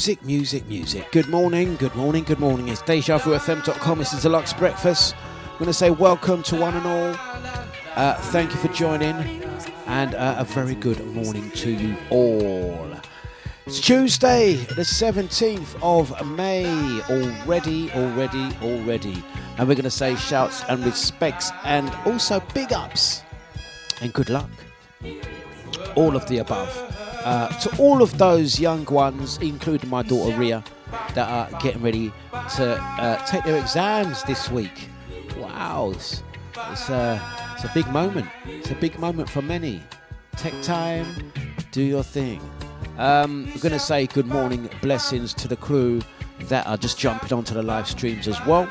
Music, 0.00 0.24
music, 0.24 0.66
music. 0.66 1.12
Good 1.12 1.28
morning, 1.28 1.76
good 1.76 1.94
morning, 1.94 2.24
good 2.24 2.38
morning. 2.38 2.68
It's 2.68 2.80
DejaVuFM.com. 2.80 3.98
This 3.98 4.14
is 4.14 4.24
Dlux 4.24 4.56
Breakfast. 4.56 5.14
I'm 5.44 5.58
going 5.58 5.66
to 5.66 5.74
say 5.74 5.90
welcome 5.90 6.42
to 6.44 6.56
one 6.56 6.74
and 6.74 6.86
all. 6.86 7.14
Uh, 7.96 8.14
thank 8.32 8.50
you 8.50 8.56
for 8.56 8.68
joining, 8.68 9.14
and 9.84 10.14
uh, 10.14 10.36
a 10.38 10.44
very 10.44 10.74
good 10.74 11.06
morning 11.08 11.50
to 11.50 11.70
you 11.70 11.98
all. 12.08 12.90
It's 13.66 13.78
Tuesday, 13.78 14.54
the 14.54 14.84
17th 14.84 15.78
of 15.82 16.26
May. 16.26 16.64
Already, 17.10 17.92
already, 17.92 18.56
already. 18.62 19.22
And 19.58 19.68
we're 19.68 19.74
going 19.74 19.82
to 19.82 19.90
say 19.90 20.16
shouts 20.16 20.64
and 20.70 20.82
respects 20.82 21.50
and 21.62 21.90
also 22.06 22.40
big 22.54 22.72
ups 22.72 23.22
and 24.00 24.14
good 24.14 24.30
luck. 24.30 24.48
All 25.94 26.16
of 26.16 26.26
the 26.26 26.38
above. 26.38 26.99
Uh, 27.24 27.48
to 27.58 27.76
all 27.78 28.02
of 28.02 28.16
those 28.18 28.58
young 28.58 28.84
ones, 28.86 29.38
including 29.38 29.90
my 29.90 30.02
daughter 30.02 30.36
Ria, 30.36 30.64
that 31.14 31.28
are 31.28 31.60
getting 31.60 31.82
ready 31.82 32.12
to 32.56 32.76
uh, 32.80 33.24
take 33.26 33.44
their 33.44 33.60
exams 33.60 34.22
this 34.24 34.50
week. 34.50 34.88
Wow, 35.38 35.92
it's, 35.94 36.22
it's, 36.70 36.88
a, 36.88 37.20
it's 37.54 37.64
a 37.64 37.70
big 37.74 37.86
moment. 37.88 38.28
It's 38.46 38.70
a 38.70 38.74
big 38.74 38.98
moment 38.98 39.28
for 39.28 39.42
many. 39.42 39.82
Take 40.36 40.60
time, 40.62 41.06
do 41.72 41.82
your 41.82 42.02
thing. 42.02 42.40
Um, 42.96 43.46
we're 43.54 43.60
going 43.60 43.72
to 43.72 43.78
say 43.78 44.06
good 44.06 44.26
morning, 44.26 44.68
blessings 44.80 45.34
to 45.34 45.48
the 45.48 45.56
crew 45.56 46.00
that 46.44 46.66
are 46.66 46.76
just 46.76 46.98
jumping 46.98 47.32
onto 47.32 47.54
the 47.54 47.62
live 47.62 47.86
streams 47.86 48.28
as 48.28 48.44
well. 48.46 48.68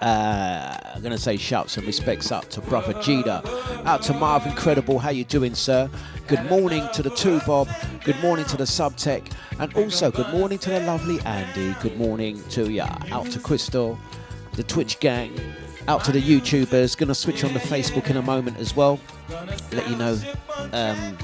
Uh, 0.00 0.78
I'm 0.94 1.02
going 1.02 1.12
to 1.12 1.18
say 1.18 1.36
shouts 1.36 1.76
and 1.76 1.86
respects 1.86 2.32
out 2.32 2.48
to 2.50 2.62
brother 2.62 2.94
Jida, 2.94 3.44
out 3.84 4.00
to 4.02 4.14
Marv 4.14 4.46
Incredible. 4.46 4.98
How 4.98 5.10
you 5.10 5.24
doing, 5.24 5.54
sir? 5.54 5.90
Good 6.26 6.42
morning 6.48 6.88
to 6.94 7.02
the 7.02 7.10
two 7.10 7.38
Bob. 7.40 7.68
Good 8.04 8.18
morning 8.20 8.46
to 8.46 8.56
the 8.56 8.64
Subtech, 8.64 9.30
and 9.58 9.74
also 9.74 10.10
good 10.10 10.32
morning 10.32 10.58
to 10.60 10.70
the 10.70 10.80
lovely 10.80 11.20
Andy. 11.26 11.76
Good 11.82 11.98
morning 11.98 12.42
to 12.50 12.70
ya. 12.70 12.88
Out 13.10 13.26
to 13.32 13.38
Crystal, 13.38 13.98
the 14.54 14.62
Twitch 14.62 15.00
gang. 15.00 15.38
Out 15.86 16.02
to 16.04 16.12
the 16.12 16.22
YouTubers. 16.22 16.96
To 16.96 17.14
switch 17.14 17.44
on 17.44 17.52
the 17.52 17.60
Facebook 17.60 18.08
in 18.08 18.16
a 18.16 18.22
moment 18.22 18.56
as 18.58 18.74
well. 18.74 18.98
Let 19.72 19.88
you 19.88 19.96
know 19.96 20.18
um, 20.72 21.18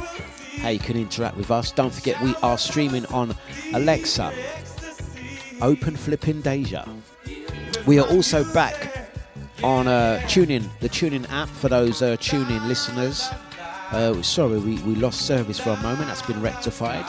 how 0.59 0.69
you 0.69 0.79
can 0.79 0.97
interact 0.99 1.37
with 1.37 1.51
us. 1.51 1.73
Don't 1.73 1.93
forget 1.95 2.21
we 2.21 2.35
are 2.43 2.59
streaming 2.59 3.07
on 3.07 3.35
Alexa. 3.73 4.35
Open 5.63 5.97
flipping 5.97 6.43
Deja. 6.43 6.87
We 7.87 8.01
are 8.01 8.09
also 8.09 8.43
back 8.53 9.11
on 9.63 9.87
uh, 9.87 10.21
TuneIn, 10.25 10.69
the 10.81 10.89
TuneIn 10.89 11.31
app 11.31 11.49
for 11.49 11.69
those 11.69 12.03
uh, 12.03 12.17
TuneIn 12.17 12.67
listeners. 12.67 13.29
Uh, 13.93 14.21
sorry, 14.23 14.59
we, 14.59 14.83
we 14.83 14.97
lost 14.97 15.23
service 15.23 15.61
for 15.61 15.71
a 15.71 15.77
moment. 15.77 16.09
That's 16.09 16.23
been 16.23 16.43
rectified. 16.43 17.05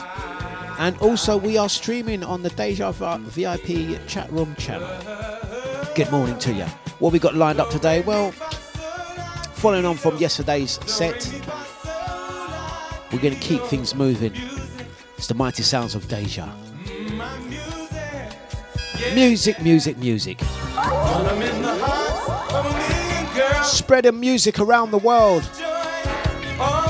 And 0.78 0.96
also, 0.98 1.36
we 1.36 1.58
are 1.58 1.68
streaming 1.68 2.22
on 2.22 2.42
the 2.42 2.50
Deja 2.50 2.92
VIP 2.92 4.06
chat 4.06 4.30
room 4.30 4.54
channel. 4.54 4.88
Good 5.96 6.12
morning 6.12 6.38
to 6.38 6.52
you. 6.52 6.66
What 7.00 7.12
we 7.12 7.18
got 7.18 7.34
lined 7.34 7.58
up 7.58 7.70
today? 7.70 8.02
Well, 8.02 8.30
following 8.30 9.84
on 9.84 9.96
from 9.96 10.16
yesterday's 10.18 10.78
set, 10.88 11.28
we're 13.12 13.18
going 13.18 13.34
to 13.34 13.40
keep 13.40 13.62
things 13.62 13.96
moving. 13.96 14.32
It's 15.16 15.26
the 15.26 15.34
mighty 15.34 15.64
sounds 15.64 15.96
of 15.96 16.06
Deja. 16.06 16.48
Music, 19.14 19.60
music, 19.62 19.96
music. 19.98 20.40
Spreading 23.62 24.18
music 24.18 24.58
around 24.58 24.90
the 24.90 24.98
world. 24.98 25.48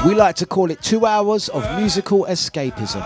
We 0.07 0.15
like 0.15 0.35
to 0.37 0.47
call 0.47 0.71
it 0.71 0.81
two 0.81 1.05
hours 1.05 1.51
of 1.51 1.63
musical 1.79 2.25
escapism. 2.25 3.03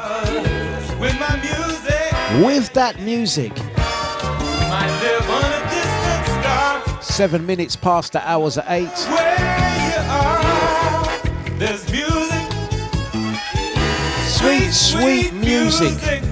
With 2.45 2.73
that 2.75 3.01
music, 3.01 3.53
seven 7.03 7.45
minutes 7.45 7.75
past 7.75 8.13
the 8.13 8.27
hours 8.27 8.57
at 8.57 8.67
eight. 8.69 8.97
Sweet, 14.29 14.71
sweet 14.73 15.33
music. 15.35 16.32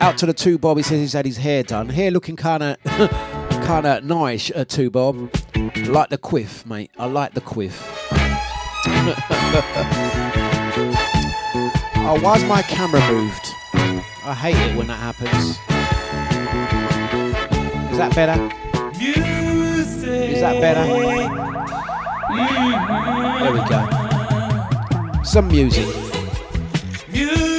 Out 0.00 0.16
to 0.18 0.26
the 0.26 0.32
two 0.32 0.58
Bob. 0.58 0.76
He 0.76 0.82
says 0.82 1.00
he's 1.00 1.12
had 1.12 1.26
his 1.26 1.36
hair 1.38 1.62
done. 1.62 1.88
Hair 1.88 2.12
looking 2.12 2.36
kind 2.36 2.62
of, 2.62 2.76
kind 2.84 3.86
of 3.86 4.04
nice. 4.04 4.50
Uh, 4.50 4.64
two 4.64 4.90
Bob. 4.90 5.34
Like 5.86 6.10
the 6.10 6.18
quiff, 6.18 6.64
mate. 6.66 6.90
I 6.98 7.06
like 7.06 7.34
the 7.34 7.40
quiff. 7.40 7.82
oh, 11.96 12.18
why's 12.22 12.44
my 12.44 12.62
camera 12.62 13.00
moved? 13.10 13.46
I 14.24 14.34
hate 14.34 14.56
it 14.56 14.76
when 14.76 14.86
that 14.86 14.96
happens. 14.96 15.58
Is 17.90 17.98
that 17.98 18.14
better? 18.14 18.40
Is 19.00 20.40
that 20.40 20.60
better? 20.60 20.86
There 23.42 23.52
we 23.52 23.60
go. 23.68 25.22
Some 25.24 25.48
music. 25.48 25.86
You're 27.12 27.57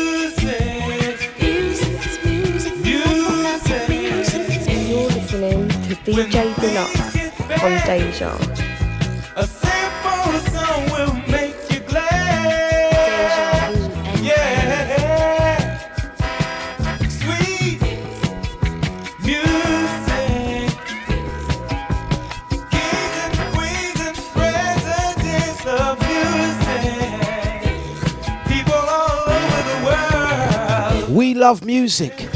all 28.89 29.29
over 29.29 29.61
the 29.69 29.77
world. 29.85 31.15
We 31.15 31.33
love 31.33 31.63
music. 31.65 32.28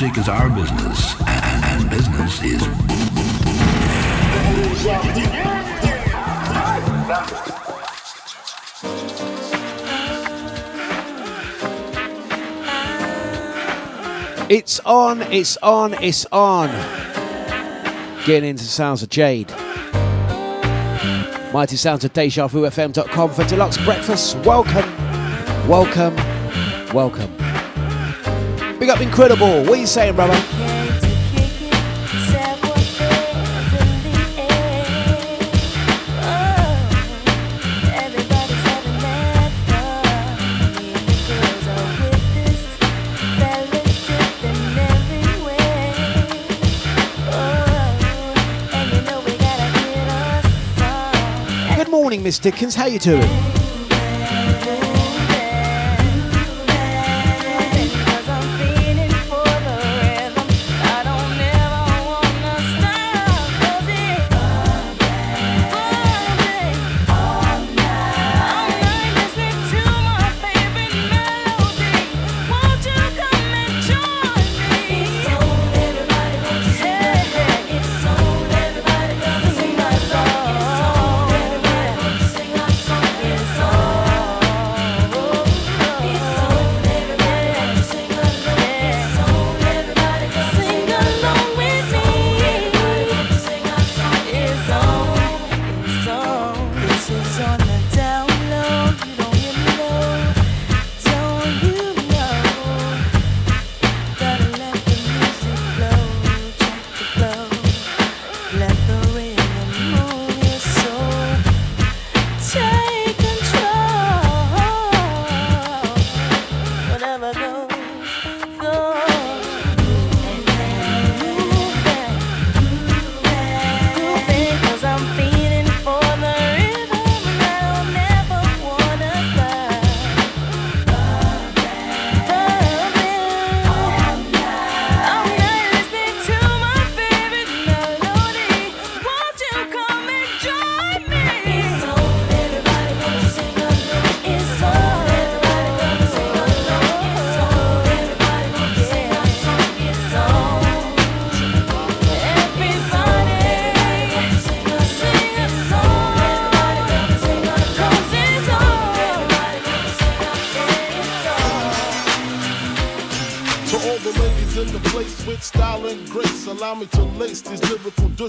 Music 0.00 0.18
is 0.18 0.28
our 0.28 0.48
business, 0.50 1.20
and, 1.26 1.64
and 1.64 1.90
business 1.90 2.40
is 2.44 2.62
It's 14.48 14.78
on, 14.84 15.22
it's 15.22 15.56
on, 15.56 15.94
it's 15.94 16.26
on. 16.26 16.68
Getting 18.24 18.50
into 18.50 18.62
the 18.62 18.68
sounds 18.68 19.02
of 19.02 19.08
Jade. 19.08 19.50
Mighty 21.52 21.74
sounds 21.74 22.04
of 22.04 22.12
DejaVuFM.com 22.12 23.30
for 23.30 23.42
Dlux 23.42 23.84
breakfast. 23.84 24.36
Welcome, 24.46 24.88
welcome, 25.66 26.14
welcome. 26.94 27.37
Big 28.88 28.96
up 28.96 29.02
Incredible. 29.02 29.64
What 29.64 29.72
are 29.72 29.76
you 29.76 29.86
saying, 29.86 30.16
brother? 30.16 30.32
Good 51.76 51.90
morning, 51.90 52.22
Miss 52.22 52.38
Dickens. 52.38 52.74
How 52.74 52.86
you 52.86 52.98
doing? 52.98 53.57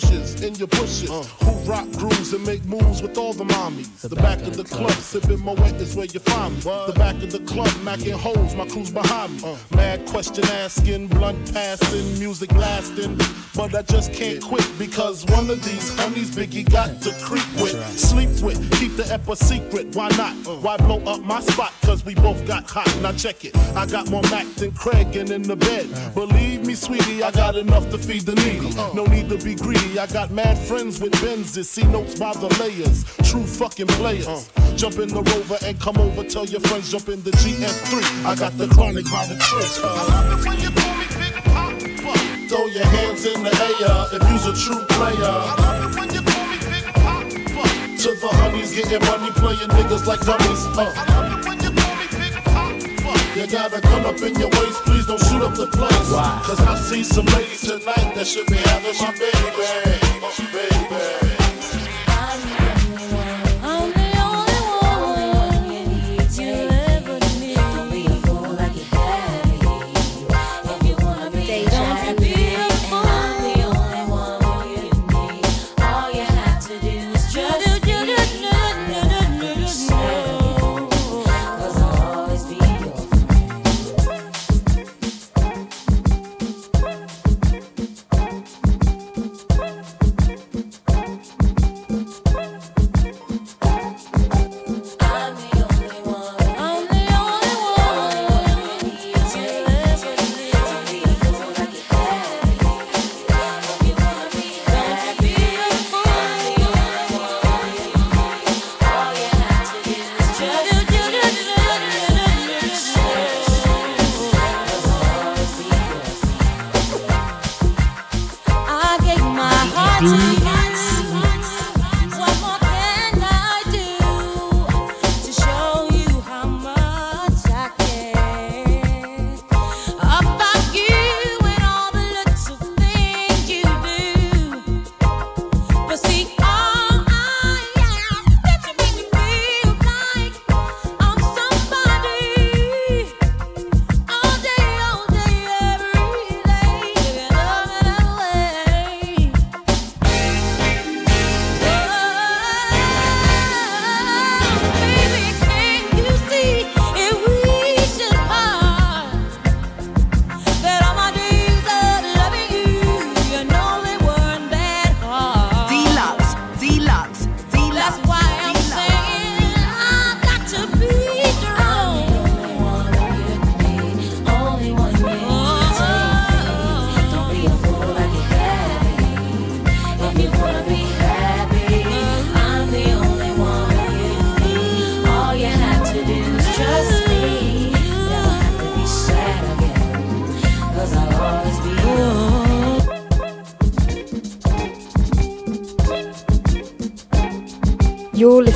In 0.03 0.55
your 0.55 0.67
bushes. 0.67 1.09
Uh. 1.09 1.23
Who 1.43 1.51
rock 1.69 1.89
grooves 1.91 2.18
make 2.45 2.63
moves 2.65 3.01
with 3.01 3.17
all 3.17 3.33
the 3.33 3.45
mommies. 3.45 4.01
The, 4.01 4.15
back, 4.15 4.41
of 4.41 4.55
the 4.55 4.63
club, 4.63 4.91
sipping 4.91 5.39
Moet 5.39 5.59
is 5.81 5.95
where 5.95 6.05
you 6.05 6.19
find 6.19 6.55
me. 6.55 6.61
The 6.61 6.93
back 6.95 7.15
of 7.23 7.31
the 7.31 7.39
club, 7.39 7.69
macking 7.83 8.13
holes, 8.13 8.55
my 8.55 8.67
crew's 8.67 8.91
behind 8.91 9.41
me. 9.41 9.43
Uh. 9.43 9.57
Mad 9.75 10.05
question 10.07 10.45
asking, 10.45 11.07
blunt 11.07 11.53
passing, 11.53 12.19
music 12.19 12.51
lasting. 12.53 13.17
But 13.55 13.75
I 13.75 13.81
just 13.81 14.13
can't 14.13 14.41
quit 14.41 14.67
because 14.77 15.25
one 15.25 15.49
of 15.49 15.63
these 15.65 15.97
honeys 15.97 16.31
Biggie 16.35 16.69
got 16.69 17.01
to 17.01 17.11
creep 17.23 17.49
with, 17.61 17.75
sleep 17.97 18.29
with, 18.41 18.59
keep 18.79 18.95
the 18.95 19.11
ep 19.11 19.27
a 19.27 19.35
secret. 19.35 19.95
Why 19.95 20.09
not? 20.09 20.35
Uh. 20.47 20.57
Why 20.61 20.77
blow 20.77 21.01
up 21.05 21.21
my 21.21 21.41
spot? 21.41 21.73
Cause 21.81 22.05
we 22.05 22.15
both 22.15 22.45
got 22.45 22.69
hot. 22.69 22.87
Now 23.01 23.11
check 23.11 23.45
it. 23.45 23.57
I 23.75 23.85
got 23.85 24.09
more 24.09 24.23
Mac 24.23 24.47
than 24.55 24.71
Craig 24.71 25.15
and 25.15 25.29
in 25.31 25.41
the 25.41 25.55
bed. 25.55 25.87
Uh. 25.93 26.09
Believe 26.11 26.65
me, 26.65 26.75
sweetie, 26.75 27.23
I 27.23 27.31
got 27.31 27.55
enough 27.57 27.89
to 27.91 27.97
feed 27.97 28.23
the 28.23 28.35
needy. 28.35 28.73
No 28.93 29.05
need 29.05 29.29
to 29.29 29.37
be 29.37 29.55
greedy. 29.55 29.99
I 29.99 30.07
got 30.07 30.31
mad 30.31 30.57
friends 30.57 30.99
with 30.99 31.13
Benzes. 31.13 31.65
See 31.65 31.83
notes 31.83 32.17
by 32.19 32.28
the 32.37 32.49
layers. 32.59 33.05
True 33.29 33.43
fucking 33.43 33.87
players. 33.99 34.49
Jump 34.75 34.99
in 34.99 35.09
the 35.09 35.21
rover 35.21 35.57
and 35.65 35.79
come 35.79 35.97
over. 35.97 36.23
Tell 36.23 36.45
your 36.45 36.61
friends 36.61 36.91
jump 36.91 37.09
in 37.09 37.21
the 37.23 37.31
GS3. 37.31 38.25
I 38.25 38.35
got 38.35 38.57
the 38.57 38.67
chronic 38.67 39.05
by 39.09 39.25
the 39.25 39.35
church. 39.35 39.81
I 39.83 39.89
love 40.07 40.39
it 40.39 40.47
when 40.47 40.59
you 40.59 40.71
call 40.71 40.95
me 40.99 41.05
Big 41.17 41.35
Papa. 41.43 42.47
Throw 42.49 42.65
your 42.67 42.85
hands 42.85 43.25
in 43.25 43.43
the 43.43 43.53
air 43.81 43.99
if 44.13 44.21
you's 44.29 44.45
a 44.45 44.55
true 44.55 44.83
player. 44.93 45.17
I 45.17 45.55
love 45.57 45.89
it 45.89 45.99
when 45.99 46.09
you 46.13 46.21
call 46.21 46.45
me 46.47 46.57
Big 46.69 46.85
Papa. 46.93 47.97
To 47.97 48.09
the 48.15 48.29
honeys 48.39 48.71
getting 48.75 49.03
money, 49.09 49.31
playing 49.35 49.69
niggas 49.75 50.05
like 50.05 50.21
dummies. 50.21 50.63
Uh. 50.77 50.93
I 50.95 51.03
love 51.09 51.39
it 51.39 51.49
when 51.49 51.57
you 51.59 51.71
call 51.73 51.95
me 51.97 52.07
Big 52.13 52.35
Papa. 52.45 53.39
You 53.39 53.47
gotta 53.47 53.81
come 53.81 54.05
up 54.05 54.21
in 54.21 54.35
your 54.37 54.49
waist, 54.59 54.85
please 54.85 55.05
don't 55.05 55.21
shoot 55.27 55.41
up 55.41 55.55
the 55.55 55.67
place. 55.67 56.11
Cause 56.45 56.61
I 56.61 56.75
see 56.77 57.03
some 57.03 57.25
ladies 57.37 57.61
tonight 57.61 58.13
that 58.15 58.27
should 58.27 58.47
be 58.47 58.57
having 58.57 58.95
my 59.01 59.11
baby. 59.17 59.39
Baby. 60.51 61.28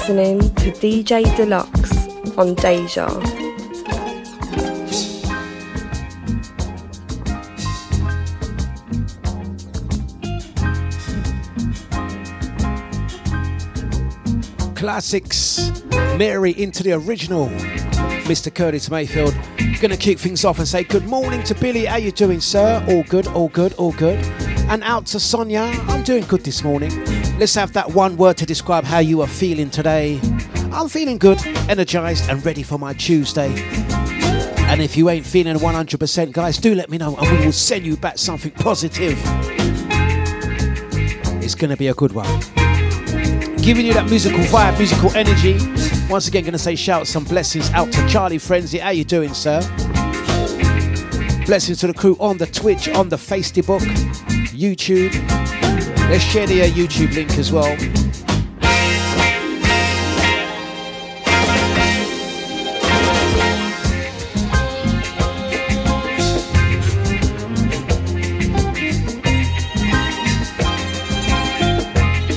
Listening 0.05 0.39
to 0.55 0.71
DJ 0.73 1.23
Dlux 1.37 2.37
on 2.37 2.55
Deja. 2.55 3.07
Classics. 14.75 15.71
Mary 16.17 16.51
into 16.61 16.83
the 16.83 16.91
original. 16.91 17.47
Mr. 18.27 18.53
Curtis 18.53 18.91
Mayfield. 18.91 19.33
Gonna 19.79 19.95
kick 19.95 20.19
things 20.19 20.43
off 20.43 20.59
and 20.59 20.67
say 20.67 20.83
good 20.83 21.05
morning 21.05 21.43
to 21.43 21.55
Billy. 21.55 21.85
How 21.85 21.95
you 21.95 22.11
doing, 22.11 22.41
sir? 22.41 22.83
All 22.89 23.03
good, 23.03 23.27
all 23.27 23.47
good, 23.47 23.71
all 23.75 23.93
good. 23.93 24.19
And 24.69 24.83
out 24.83 25.05
to 25.07 25.19
Sonia. 25.19 25.71
I'm 25.87 26.03
doing 26.03 26.23
good 26.25 26.43
this 26.43 26.63
morning. 26.63 26.91
Let's 27.37 27.55
have 27.55 27.73
that 27.73 27.91
one 27.91 28.17
word 28.17 28.37
to 28.37 28.45
describe 28.45 28.83
how 28.83 28.99
you 28.99 29.21
are 29.21 29.27
feeling 29.27 29.69
today. 29.69 30.19
I'm 30.71 30.89
feeling 30.89 31.17
good, 31.17 31.45
energized, 31.69 32.29
and 32.29 32.43
ready 32.45 32.63
for 32.63 32.77
my 32.77 32.93
Tuesday. 32.93 33.53
And 34.67 34.81
if 34.81 34.97
you 34.97 35.09
ain't 35.09 35.25
feeling 35.25 35.57
100%, 35.57 36.31
guys, 36.31 36.57
do 36.57 36.73
let 36.73 36.89
me 36.89 36.97
know 36.97 37.15
and 37.15 37.37
we 37.37 37.45
will 37.45 37.51
send 37.51 37.85
you 37.85 37.97
back 37.97 38.17
something 38.17 38.51
positive. 38.51 39.19
It's 41.43 41.55
gonna 41.55 41.77
be 41.77 41.87
a 41.87 41.93
good 41.93 42.13
one 42.13 42.41
giving 43.63 43.85
you 43.85 43.93
that 43.93 44.09
musical 44.09 44.39
vibe, 44.39 44.77
musical 44.77 45.09
energy. 45.15 45.57
Once 46.09 46.27
again, 46.27 46.43
gonna 46.43 46.57
say 46.57 46.75
shout 46.75 47.07
some 47.07 47.23
blessings 47.23 47.71
out 47.71 47.89
to 47.93 48.05
Charlie 48.09 48.37
Frenzy. 48.37 48.77
How 48.77 48.89
you 48.89 49.05
doing, 49.05 49.33
sir? 49.33 49.61
Blessings 51.45 51.79
to 51.79 51.87
the 51.87 51.93
crew 51.93 52.17
on 52.19 52.37
the 52.37 52.45
Twitch, 52.45 52.89
on 52.89 53.07
the 53.07 53.15
Facebook, 53.15 53.81
YouTube. 54.63 55.11
Let's 56.09 56.23
share 56.23 56.47
the 56.47 56.61
uh, 56.61 56.67
YouTube 56.67 57.13
link 57.15 57.31
as 57.31 57.51
well. 57.51 57.75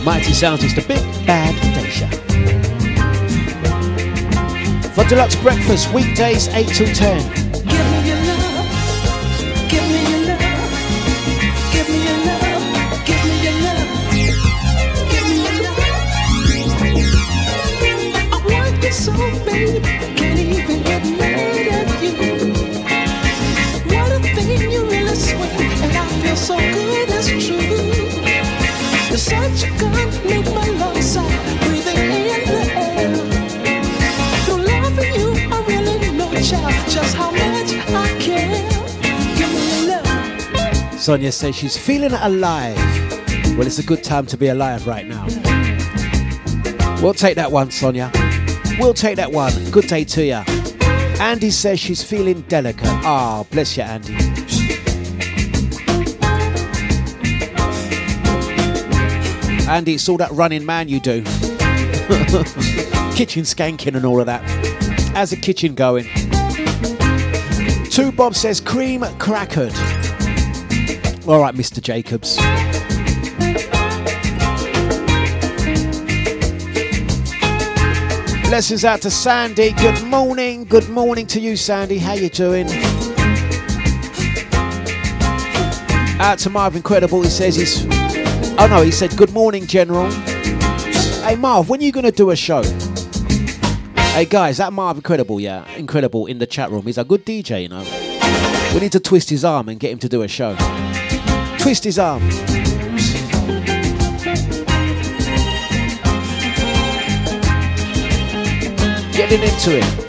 Mighty 0.04 0.32
Sounds 0.32 0.64
is 0.64 0.74
the 0.74 0.82
big 0.82 0.98
bad 1.26 1.54
Deja. 1.74 2.08
For 4.94 5.04
Dlux 5.04 5.40
breakfast, 5.42 5.92
weekdays 5.94 6.48
8 6.48 6.66
till 6.66 6.92
10. 6.92 7.45
Sonia 41.06 41.30
says 41.30 41.54
she's 41.54 41.78
feeling 41.78 42.12
alive. 42.14 42.76
Well, 43.56 43.64
it's 43.64 43.78
a 43.78 43.84
good 43.84 44.02
time 44.02 44.26
to 44.26 44.36
be 44.36 44.48
alive 44.48 44.88
right 44.88 45.06
now. 45.06 45.24
We'll 47.00 47.14
take 47.14 47.36
that 47.36 47.52
one, 47.52 47.70
Sonia. 47.70 48.10
We'll 48.80 48.92
take 48.92 49.14
that 49.14 49.30
one. 49.30 49.52
Good 49.70 49.86
day 49.86 50.02
to 50.02 50.24
you. 50.24 50.42
Andy 51.22 51.50
says 51.50 51.78
she's 51.78 52.02
feeling 52.02 52.40
delicate. 52.48 52.88
Ah, 52.88 53.44
bless 53.52 53.76
you, 53.76 53.84
Andy. 53.84 54.14
Andy, 59.70 59.94
it's 59.94 60.08
all 60.08 60.16
that 60.16 60.32
running 60.32 60.66
man 60.66 60.88
you 60.88 60.98
do. 60.98 61.22
kitchen 63.14 63.44
skanking 63.44 63.94
and 63.94 64.04
all 64.04 64.18
of 64.18 64.26
that. 64.26 64.42
How's 65.14 65.30
the 65.30 65.36
kitchen 65.36 65.76
going? 65.76 66.06
Two 67.90 68.10
Bob 68.10 68.34
says 68.34 68.60
cream 68.60 69.02
crackered. 69.20 69.95
All 71.28 71.40
right, 71.40 71.56
Mr. 71.56 71.82
Jacobs. 71.82 72.36
Blessings 78.48 78.84
out 78.84 79.02
to 79.02 79.10
Sandy. 79.10 79.72
Good 79.72 80.04
morning. 80.04 80.62
Good 80.66 80.88
morning 80.88 81.26
to 81.26 81.40
you, 81.40 81.56
Sandy. 81.56 81.98
How 81.98 82.12
you 82.12 82.28
doing? 82.28 82.68
Out 86.20 86.38
to 86.38 86.50
Marv 86.50 86.76
Incredible. 86.76 87.22
He 87.22 87.28
says 87.28 87.56
he's. 87.56 87.84
Oh 88.56 88.68
no, 88.70 88.82
he 88.82 88.92
said 88.92 89.16
good 89.16 89.32
morning, 89.32 89.66
General. 89.66 90.08
Hey 91.24 91.34
Marv, 91.34 91.68
when 91.68 91.80
are 91.80 91.84
you 91.84 91.90
gonna 91.90 92.12
do 92.12 92.30
a 92.30 92.36
show? 92.36 92.62
Hey 94.14 94.26
guys, 94.26 94.58
that 94.58 94.72
Marv 94.72 94.96
Incredible, 94.96 95.40
yeah, 95.40 95.68
Incredible 95.74 96.26
in 96.26 96.38
the 96.38 96.46
chat 96.46 96.70
room. 96.70 96.82
He's 96.86 96.98
a 96.98 97.04
good 97.04 97.26
DJ, 97.26 97.62
you 97.62 97.68
know. 97.68 97.84
We 98.72 98.80
need 98.80 98.92
to 98.92 99.00
twist 99.00 99.28
his 99.28 99.44
arm 99.44 99.68
and 99.68 99.80
get 99.80 99.90
him 99.90 99.98
to 99.98 100.08
do 100.08 100.22
a 100.22 100.28
show. 100.28 100.56
Twist 101.66 101.82
his 101.82 101.98
arm. 101.98 102.20
Getting 109.10 109.42
into 109.42 109.78
it. 109.78 110.05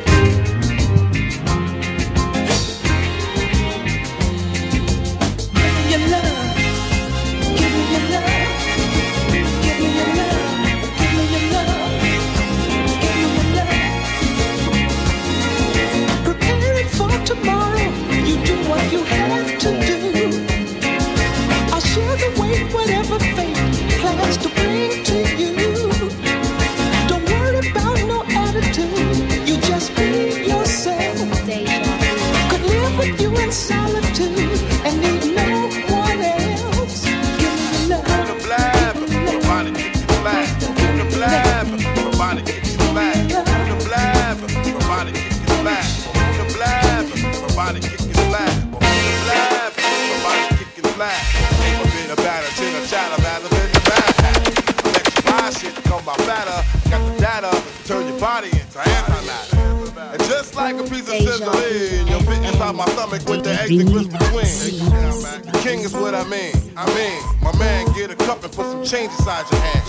The 63.77 63.99
eggs 63.99 64.13
and 64.13 65.51
grits. 65.51 65.63
King 65.63 65.79
is 65.81 65.93
what 65.93 66.15
I 66.15 66.23
mean. 66.29 66.53
I 66.75 66.85
mean, 66.95 67.21
my 67.41 67.55
man, 67.57 67.91
get 67.93 68.11
a 68.11 68.15
cup 68.15 68.43
and 68.43 68.51
put 68.53 68.65
some 68.65 68.83
change 68.83 69.11
inside 69.11 69.45
your 69.51 69.61
hand. 69.61 69.83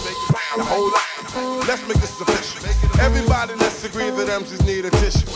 Now 0.57 0.65
hold 0.65 0.93
up, 0.95 1.69
let's 1.69 1.83
make 1.89 1.99
this 1.99 2.21
official. 2.21 3.01
Everybody, 3.01 3.55
let's 3.55 3.85
agree 3.85 4.11
that 4.11 4.29
MCs 4.29 4.67
need 4.67 4.85
a 4.85 4.91
tissue. 4.91 5.27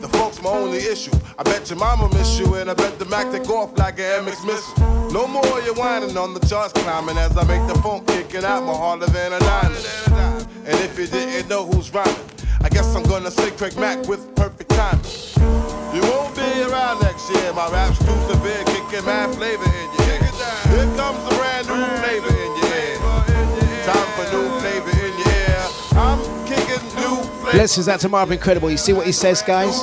The 0.00 0.08
folks, 0.08 0.40
my 0.42 0.50
only 0.50 0.78
issue. 0.78 1.12
I 1.38 1.42
bet 1.42 1.68
your 1.68 1.78
mama 1.78 2.08
miss 2.14 2.38
you, 2.38 2.54
and 2.54 2.70
I 2.70 2.74
bet 2.74 2.98
the 2.98 3.04
Mac 3.06 3.30
take 3.30 3.48
off 3.50 3.76
like 3.76 3.98
an 3.98 4.24
MX 4.24 4.46
missile. 4.46 5.10
No 5.10 5.26
more 5.26 5.60
you 5.62 5.74
whining 5.74 6.16
on 6.16 6.34
the 6.34 6.40
charts 6.40 6.72
climbing 6.72 7.18
as 7.18 7.36
I 7.36 7.44
make 7.44 7.66
the 7.66 7.80
funk 7.82 8.06
kicking 8.06 8.44
out 8.44 8.64
more 8.64 8.76
harder 8.76 9.06
than 9.06 9.32
a 9.32 9.38
nine. 9.40 9.72
And 10.64 10.78
if 10.80 10.98
you 10.98 11.06
didn't 11.06 11.48
know 11.48 11.66
who's 11.66 11.92
rhyming, 11.92 12.14
I 12.62 12.68
guess 12.68 12.94
I'm 12.94 13.04
gonna 13.04 13.30
say 13.30 13.50
Craig 13.52 13.76
Mack 13.76 14.06
with 14.08 14.34
perfect 14.34 14.55
around. 17.30 17.54
My 17.56 17.68
rap's 17.70 17.98
too 17.98 18.16
severe, 18.30 18.62
kicking 18.64 19.04
mad 19.04 19.34
flavor 19.34 19.64
in 19.64 19.88
your 19.94 20.06
ear. 20.12 20.20
Here 20.70 20.96
comes 20.96 21.24
a 21.24 21.36
brand 21.36 21.66
new 21.66 21.84
flavor 22.02 22.28
in 22.28 22.56
your 22.56 22.74
ear. 22.74 22.96
Time 23.84 24.08
for 24.16 24.26
new 24.32 24.60
flavor 24.60 24.90
in 24.90 25.18
your 25.18 25.28
ear. 25.28 25.66
I'm 25.92 26.46
kicking 26.46 26.84
new 26.96 27.16
flavor. 27.40 27.52
Blessings 27.52 27.88
out 27.88 28.00
to 28.00 28.08
Marv 28.08 28.30
Incredible. 28.32 28.70
You 28.70 28.76
see 28.76 28.92
what 28.92 29.06
he 29.06 29.12
says, 29.12 29.42
guys? 29.42 29.82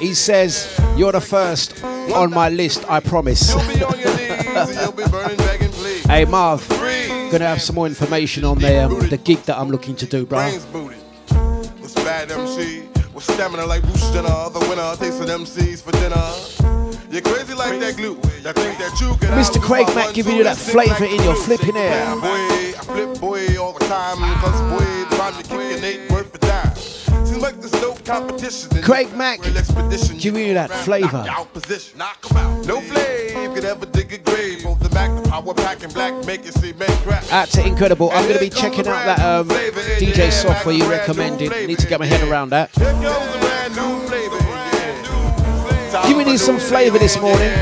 He 0.00 0.14
says, 0.14 0.78
You're 0.96 1.12
the 1.12 1.20
first 1.20 1.82
on 1.84 2.30
my 2.30 2.48
list, 2.48 2.84
I 2.88 3.00
promise. 3.00 3.50
You'll 3.54 3.74
be 3.74 3.82
on 3.84 3.98
your 3.98 4.16
knees 4.16 4.30
and 4.56 4.74
you'll 4.80 4.92
be 4.92 5.04
burning, 5.10 5.36
begging, 5.38 5.70
please. 5.70 6.04
Hey, 6.04 6.24
Marv, 6.24 6.66
Gonna 7.30 7.44
have 7.46 7.60
some 7.60 7.74
more 7.74 7.88
information 7.88 8.44
on 8.44 8.58
the 8.58 8.84
um, 8.84 9.08
the 9.08 9.16
gig 9.16 9.38
that 9.42 9.58
I'm 9.58 9.68
looking 9.68 9.96
to 9.96 10.06
do, 10.06 10.24
bro. 10.24 10.38
What's 10.48 11.94
bad 11.94 12.30
MC? 12.30 12.82
With 13.12 13.24
stamina 13.24 13.66
like 13.66 13.82
Jenner, 14.12 14.48
the 14.50 14.64
winner 14.68 14.94
tasting 14.96 15.26
MCs 15.26 15.82
for 15.82 15.90
dinner. 15.92 16.55
You're 17.16 17.24
crazy 17.24 17.54
like 17.54 17.80
that 17.80 17.96
glue. 17.96 18.16
That 18.42 18.56
think 18.56 18.76
that 18.76 19.00
you 19.00 19.16
can 19.16 19.32
Mr. 19.32 19.58
Craig 19.58 19.86
Mack 19.94 20.12
giving 20.12 20.36
you 20.36 20.44
that 20.44 20.58
flavour 20.58 21.06
back 21.06 21.10
in 21.10 21.22
your 21.24 21.34
flipping 21.34 21.74
air. 21.74 22.04
down, 22.04 22.20
Boy, 22.20 22.28
I 22.28 22.82
flip 22.84 23.18
boy 23.18 23.58
all 23.58 23.72
the 23.72 23.86
time. 23.86 24.18
Cause 24.42 24.60
boy, 24.68 25.16
trying 25.16 25.32
to 25.32 25.42
kick 25.42 25.78
an 25.78 25.82
eight 25.82 26.10
worth 26.12 26.30
for 26.30 26.36
dime. 26.36 26.76
Seems 27.24 27.40
like 27.40 27.58
there's 27.58 27.72
no 27.80 27.94
competition. 28.04 28.68
Craig 28.82 29.16
Mack 29.16 29.40
giving 29.40 30.46
you 30.46 30.52
that 30.52 30.70
flavour. 30.84 31.24
knock 31.24 31.38
out 31.38 31.54
position. 31.54 31.96
Knock 31.96 32.18
'em 32.30 32.36
out. 32.36 32.66
No 32.66 32.82
flame 32.82 33.54
could 33.54 33.64
ever 33.64 33.86
dig 33.86 34.12
a 34.12 34.18
grave. 34.18 34.62
Both 34.62 34.80
the 34.80 34.90
Mac, 34.90 35.08
the 35.16 35.26
power 35.26 35.54
pack, 35.54 35.82
and 35.84 35.94
black 35.94 36.12
make 36.26 36.44
it 36.44 36.52
see 36.52 36.74
men 36.74 36.90
crack. 36.98 37.24
To 37.48 37.66
Incredible. 37.66 38.10
I'm 38.10 38.28
gonna 38.28 38.40
be 38.40 38.50
checking 38.50 38.86
out 38.86 39.06
that 39.06 39.20
um, 39.20 39.48
DJ 39.48 40.30
software 40.30 40.74
you 40.74 40.84
recommended. 40.84 41.50
Need 41.66 41.78
to 41.78 41.86
get 41.86 41.98
my 41.98 42.04
head 42.04 42.28
around 42.28 42.50
that. 42.50 42.70
Flavor. 46.06 46.18
Give 46.18 46.26
me 46.26 46.32
need 46.32 46.38
some 46.38 46.58
flavour 46.58 46.98
this 46.98 47.20
morning. 47.20 47.52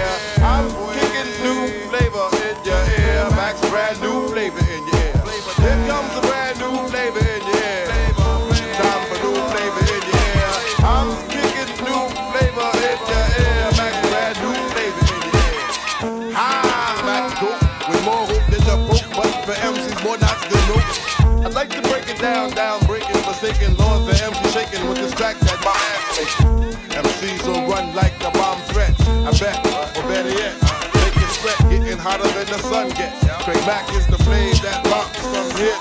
Hotter 32.05 32.29
than 32.37 32.45
the 32.53 32.61
sun 32.69 32.88
gets. 32.93 33.17
Craig 33.49 33.64
Mack 33.64 33.88
is 33.97 34.07
the 34.09 34.21
flame 34.29 34.53
that 34.61 34.85
rocks 34.93 35.17
from 35.25 35.49
here. 35.57 35.73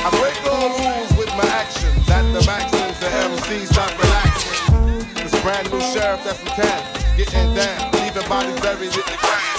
I 0.00 0.08
break 0.16 0.40
all 0.48 0.72
rules 0.80 1.12
with 1.12 1.28
my 1.36 1.44
actions. 1.52 2.08
At 2.08 2.24
the 2.32 2.40
maximum, 2.48 2.88
the 2.96 3.12
MCs 3.12 3.68
stop 3.68 3.92
relaxing. 4.00 5.04
This 5.20 5.36
brand 5.42 5.70
new 5.70 5.80
sheriff 5.92 6.24
that's 6.24 6.40
from 6.40 6.56
town, 6.56 6.80
getting 7.20 7.52
down, 7.52 7.92
leaving 8.00 8.28
bodies 8.32 8.58
buried 8.64 8.96
in 8.96 9.04
the 9.04 9.18
ground. 9.20 9.51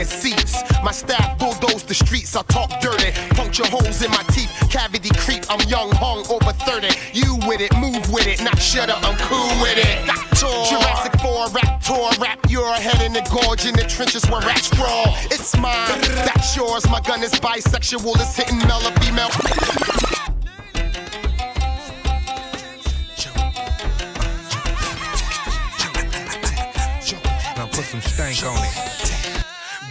Your 0.00 0.08
seats. 0.08 0.62
My 0.82 0.92
staff 0.92 1.38
bulldoze 1.38 1.84
the 1.84 1.94
streets. 1.94 2.34
I 2.34 2.42
talk 2.44 2.70
dirty, 2.80 3.12
puncture 3.36 3.66
holes 3.66 4.02
in 4.02 4.10
my 4.10 4.24
teeth. 4.32 4.50
Cavity 4.70 5.10
creep. 5.16 5.44
I'm 5.50 5.60
young, 5.68 5.90
hung 5.92 6.24
over 6.32 6.52
30. 6.64 6.88
You 7.12 7.36
with 7.46 7.60
it, 7.60 7.76
move 7.76 8.10
with 8.10 8.26
it, 8.26 8.42
not 8.42 8.58
shut 8.58 8.88
up. 8.88 9.04
I'm 9.04 9.16
cool 9.28 9.52
with 9.60 9.76
it. 9.76 10.00
Jurassic 10.40 11.20
4 11.20 11.48
rap 11.50 11.82
tour 11.82 12.10
rap. 12.18 12.38
You're 12.48 12.72
head 12.72 13.02
in 13.02 13.12
the 13.12 13.20
gorge 13.28 13.66
in 13.66 13.74
the 13.74 13.84
trenches 13.84 14.24
where 14.30 14.40
rats 14.40 14.70
crawl. 14.70 15.14
It's 15.30 15.54
mine, 15.58 16.00
that's 16.24 16.56
yours. 16.56 16.88
My 16.88 17.00
gun 17.00 17.22
is 17.22 17.32
bisexual. 17.32 18.16
It's 18.16 18.36
hitting 18.36 18.58
male 18.58 18.80
or 18.80 18.92
female. 19.04 19.30
Some 27.90 28.00
stank 28.02 28.44
on 28.44 28.56
it. 28.62 28.89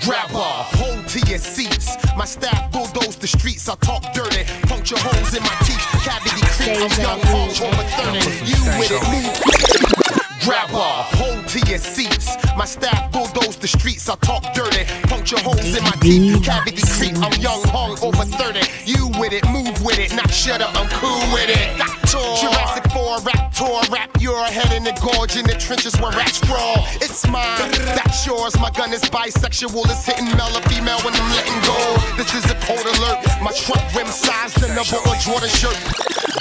Grab 0.01 0.31
a 0.31 0.37
hold 0.37 1.07
to 1.09 1.19
your 1.29 1.39
seats. 1.39 1.97
My 2.15 2.23
staff 2.25 2.71
bulldoze 2.71 3.17
the 3.17 3.27
streets. 3.27 3.67
I 3.67 3.75
talk 3.75 4.01
dirty, 4.13 4.45
puncture 4.67 4.97
holes 4.97 5.35
in 5.35 5.43
my 5.43 5.55
teeth. 5.65 5.83
Cavity 6.03 6.41
creep. 6.55 6.77
I'm 6.79 7.01
young, 7.01 7.19
hung 7.23 7.49
over 7.67 7.83
30. 7.83 8.19
You 8.47 8.79
with 8.79 8.91
it, 8.91 10.03
move. 10.03 10.08
Grab 10.41 10.69
a 10.71 11.03
hold 11.19 11.47
to 11.49 11.59
your 11.69 11.79
seats. 11.79 12.37
My 12.55 12.65
staff 12.65 13.11
bulldoze 13.11 13.57
the 13.57 13.67
streets. 13.67 14.07
I 14.07 14.15
talk 14.15 14.43
dirty, 14.53 14.85
puncture 15.07 15.39
holes 15.39 15.75
in 15.75 15.83
my 15.83 15.91
teeth. 15.99 16.43
Cavity 16.43 16.81
creep. 16.95 17.17
I'm 17.17 17.33
young, 17.41 17.61
hung 17.67 17.99
over 18.01 18.23
30. 18.23 18.61
You 18.85 19.07
with 19.19 19.33
it, 19.33 19.43
move 19.49 19.83
with 19.83 19.99
it, 19.99 20.15
not 20.15 20.31
shut 20.31 20.61
up. 20.61 20.75
I'm 20.79 20.87
cool 20.99 21.19
with 21.33 21.49
it. 21.49 21.75
Jurassic 22.09 22.89
4 22.91 23.19
rap 23.21 23.53
tour 23.53 23.81
rap. 23.91 24.09
You're 24.19 24.45
head 24.45 24.71
in 24.71 24.83
the 24.83 24.95
gorge 25.03 25.35
in 25.35 25.45
the 25.45 25.55
trenches 25.59 25.99
where 25.99 26.11
rats 26.11 26.39
crawl. 26.39 26.87
It's 27.03 27.27
mine, 27.27 27.71
that's 27.93 28.25
yours. 28.25 28.57
My 28.59 28.71
gun 28.71 28.93
is 28.93 29.03
bisexual. 29.03 29.85
It's 29.91 30.05
hitting 30.05 30.31
male 30.39 30.55
or 30.55 30.63
female 30.71 30.99
when 31.03 31.13
I'm 31.15 31.29
letting 31.35 31.59
go. 31.67 31.79
This 32.15 32.33
is 32.33 32.49
a 32.49 32.55
code 32.63 32.87
alert. 32.95 33.19
My 33.43 33.51
truck 33.51 33.83
rim 33.93 34.07
size 34.07 34.53
the 34.55 34.71
number 34.71 34.97
on 35.03 35.19
Jordan 35.19 35.49
shirt. 35.49 35.77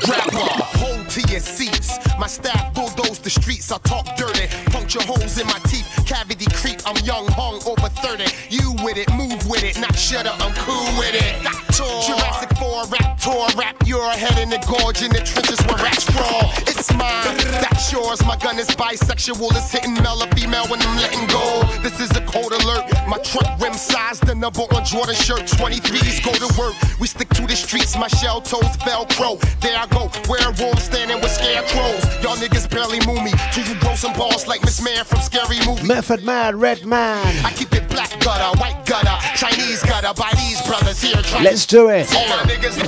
Grab 0.06 0.30
a 0.32 0.62
hold 0.78 1.08
to 1.10 1.20
your 1.30 1.40
seats. 1.40 1.98
My 2.18 2.26
staff 2.26 2.74
bulldoze 2.74 3.18
the 3.18 3.30
streets. 3.30 3.70
I 3.72 3.78
talk 3.88 4.04
dirty, 4.16 4.46
puncture 4.70 5.02
holes 5.02 5.40
in 5.40 5.46
my 5.46 5.58
teeth. 5.64 5.88
Cavity 6.04 6.46
creep. 6.52 6.80
I'm 6.84 6.96
young, 7.04 7.26
hung 7.32 7.56
over 7.64 7.88
30. 8.04 8.28
You 8.52 8.76
with 8.84 8.98
it, 8.98 9.08
move 9.14 9.40
with 9.48 9.64
it, 9.64 9.80
not 9.80 9.96
shut 9.96 10.26
up. 10.26 10.36
I'm 10.44 10.54
cool 10.60 10.86
with 11.00 11.16
it. 11.16 11.40
Jurassic 11.72 12.52
4 12.58 12.86
rap 12.92 13.18
tour 13.18 13.48
rap. 13.56 13.76
You're 13.86 14.10
head 14.10 14.38
in 14.38 14.50
the 14.50 14.60
gorge 14.68 15.00
in 15.00 15.10
the 15.10 15.20
trenches 15.24 15.60
where 15.66 15.80
rats 15.80 16.04
crawl. 16.04 16.52
It's 16.68 16.92
mine, 16.92 17.36
that's 17.64 17.90
yours. 17.92 18.20
My 18.26 18.36
gun 18.36 18.58
is 18.58 18.68
bisexual. 18.68 19.56
It's 19.56 19.72
hitting 19.72 19.94
male 19.94 20.20
or 20.20 20.28
female 20.36 20.66
when 20.68 20.82
I'm 20.82 20.96
letting 21.00 21.26
go. 21.28 21.64
This 21.82 22.00
is 22.00 22.10
a 22.16 22.20
code 22.26 22.52
alert. 22.52 22.84
My 23.08 23.18
truck 23.18 23.48
rim 23.60 23.72
size 23.72 24.20
the 24.20 24.34
number 24.34 24.62
on 24.74 24.84
Jordan 24.84 25.14
shirt. 25.14 25.46
23s 25.46 26.20
go 26.24 26.32
to 26.34 26.48
work. 26.60 26.74
We 27.00 27.06
stick 27.06 27.28
to 27.30 27.46
the 27.46 27.56
streets. 27.56 27.96
My 27.96 28.08
shell 28.08 28.40
toes 28.40 28.76
Velcro. 28.84 29.38
There 29.60 29.78
I 29.78 29.86
go. 29.86 30.10
Werewolves 30.28 30.84
standing 30.84 31.20
with 31.20 31.30
scarecrows. 31.30 32.02
Y'all 32.22 32.36
niggas 32.36 32.68
barely 32.68 33.00
move 33.06 33.22
me. 33.22 33.32
Till 33.52 33.64
you 33.64 33.77
blow 33.80 33.94
some 33.94 34.12
balls 34.14 34.46
like 34.46 34.62
Miss 34.62 34.82
Man 34.82 35.04
from 35.04 35.20
Scary 35.20 35.58
Movie. 35.66 35.86
Method 35.86 36.24
Man, 36.24 36.58
Red 36.58 36.84
Man. 36.84 37.24
I 37.44 37.50
keep 37.52 37.72
it 37.74 37.88
black 37.88 38.10
gutter, 38.20 38.58
white 38.60 38.84
gutter, 38.86 39.16
Chinese 39.36 39.82
gutter 39.82 40.12
by 40.14 40.30
these 40.36 40.60
brothers 40.66 41.00
here. 41.00 41.20
Try 41.22 41.42
Let's 41.42 41.66
do 41.66 41.88
it. 41.88 42.12
all 42.14 42.28
my 42.28 42.42
niggas, 42.50 42.78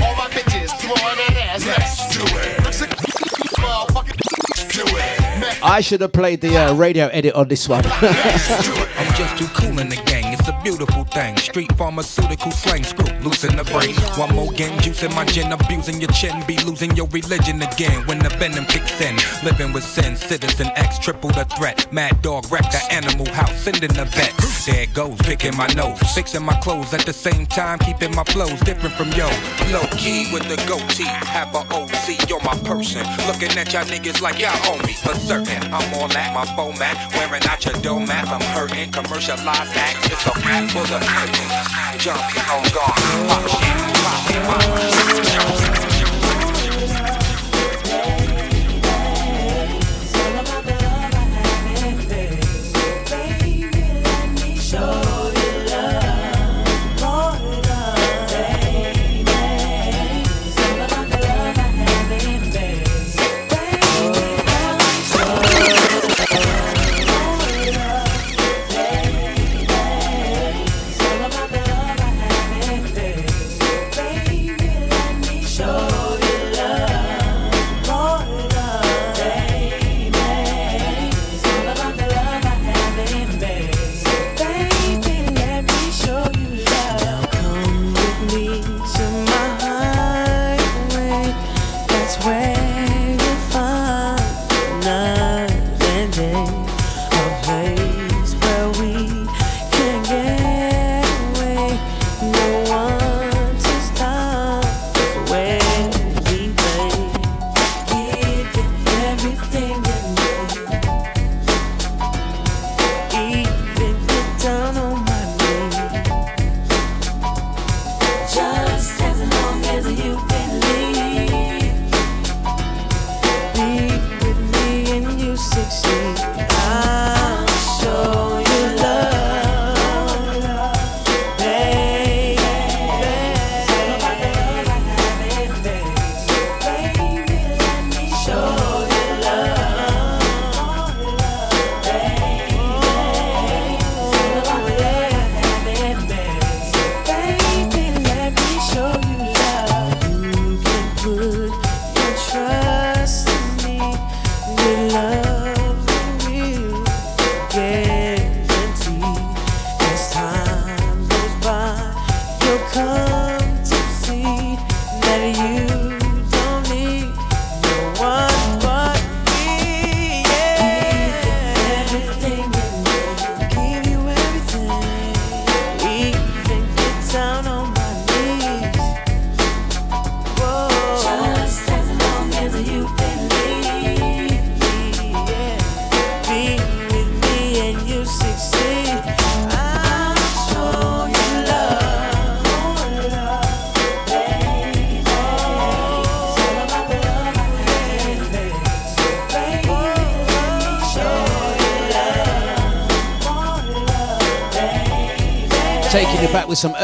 all 0.00 0.14
my 0.16 0.28
bitches, 0.30 0.70
throwing 0.80 0.98
that 0.98 1.36
ass. 1.54 1.66
Let's 1.66 2.16
do 2.16 2.22
it. 2.22 2.58
Motherfucking 3.62 4.72
do 4.72 4.82
it. 4.86 5.40
Man, 5.40 5.56
I 5.62 5.80
should 5.80 6.00
have 6.00 6.12
played 6.12 6.40
the 6.40 6.56
uh, 6.56 6.74
radio 6.74 7.06
edit 7.08 7.34
on 7.34 7.48
this 7.48 7.68
one. 7.68 7.84
I'm 7.86 9.14
just 9.14 9.38
too 9.38 9.46
cool 9.54 9.78
in 9.78 9.88
the 9.88 10.00
gang. 10.06 10.32
It's 10.32 10.48
a 10.48 10.51
beautiful 10.62 11.04
thing. 11.04 11.36
Street 11.36 11.72
pharmaceutical 11.76 12.50
slang, 12.50 12.84
screw 12.84 13.12
loose 13.20 13.44
in 13.44 13.56
the 13.56 13.64
brain. 13.64 13.94
One 14.18 14.34
more 14.34 14.52
game, 14.52 14.78
juice 14.80 15.02
in 15.02 15.14
my 15.14 15.24
gin, 15.24 15.52
abusing 15.52 16.00
your 16.00 16.10
chin, 16.10 16.42
be 16.46 16.56
losing 16.58 16.94
your 16.96 17.06
religion 17.08 17.60
again 17.62 18.06
when 18.06 18.18
the 18.18 18.30
venom 18.30 18.64
kicks 18.66 19.00
in. 19.00 19.16
Living 19.44 19.72
with 19.72 19.84
sin, 19.84 20.16
citizen 20.16 20.70
X, 20.76 20.98
triple 20.98 21.30
the 21.30 21.44
threat. 21.56 21.92
Mad 21.92 22.20
dog 22.22 22.50
wreck 22.50 22.70
the 22.70 22.82
animal 22.90 23.26
house, 23.32 23.54
sending 23.62 23.92
the 23.92 24.04
vet. 24.04 24.32
There 24.66 24.86
goes, 24.94 25.18
picking 25.22 25.56
my 25.56 25.66
nose, 25.74 25.98
fixing 26.14 26.44
my 26.44 26.54
clothes 26.60 26.94
at 26.94 27.04
the 27.04 27.12
same 27.12 27.46
time, 27.46 27.78
keeping 27.80 28.14
my 28.14 28.24
flows 28.24 28.60
different 28.60 28.94
from 28.94 29.10
yo. 29.12 29.26
Low 29.72 29.86
key 29.98 30.30
with 30.32 30.46
the 30.48 30.56
goatee, 30.68 31.04
have 31.04 31.54
a 31.54 31.62
OC 31.74 32.30
on 32.30 32.44
my 32.44 32.56
person. 32.62 33.02
Looking 33.26 33.58
at 33.58 33.72
y'all 33.72 33.84
niggas 33.84 34.20
like 34.20 34.38
y'all 34.38 34.54
owe 34.70 34.78
me 34.86 34.92
for 34.92 35.14
certain. 35.14 35.62
I'm 35.72 35.94
all 35.94 36.12
at 36.12 36.34
my 36.34 36.46
format, 36.54 36.96
wearing 37.14 37.42
out 37.44 37.64
your 37.64 37.74
doormat. 37.82 38.28
I'm 38.28 38.40
hurting, 38.54 38.92
commercialized 38.92 39.76
act, 39.76 40.12
it's 40.12 40.26
a 40.26 40.30
for 40.68 40.84
the 40.84 40.98
curtain. 41.00 41.48
Jumping 41.98 42.44
on 42.50 42.62
gone, 42.76 43.26
pop 43.28 43.48
shit, 43.48 44.44
pop 44.44 45.58
it, 45.58 45.61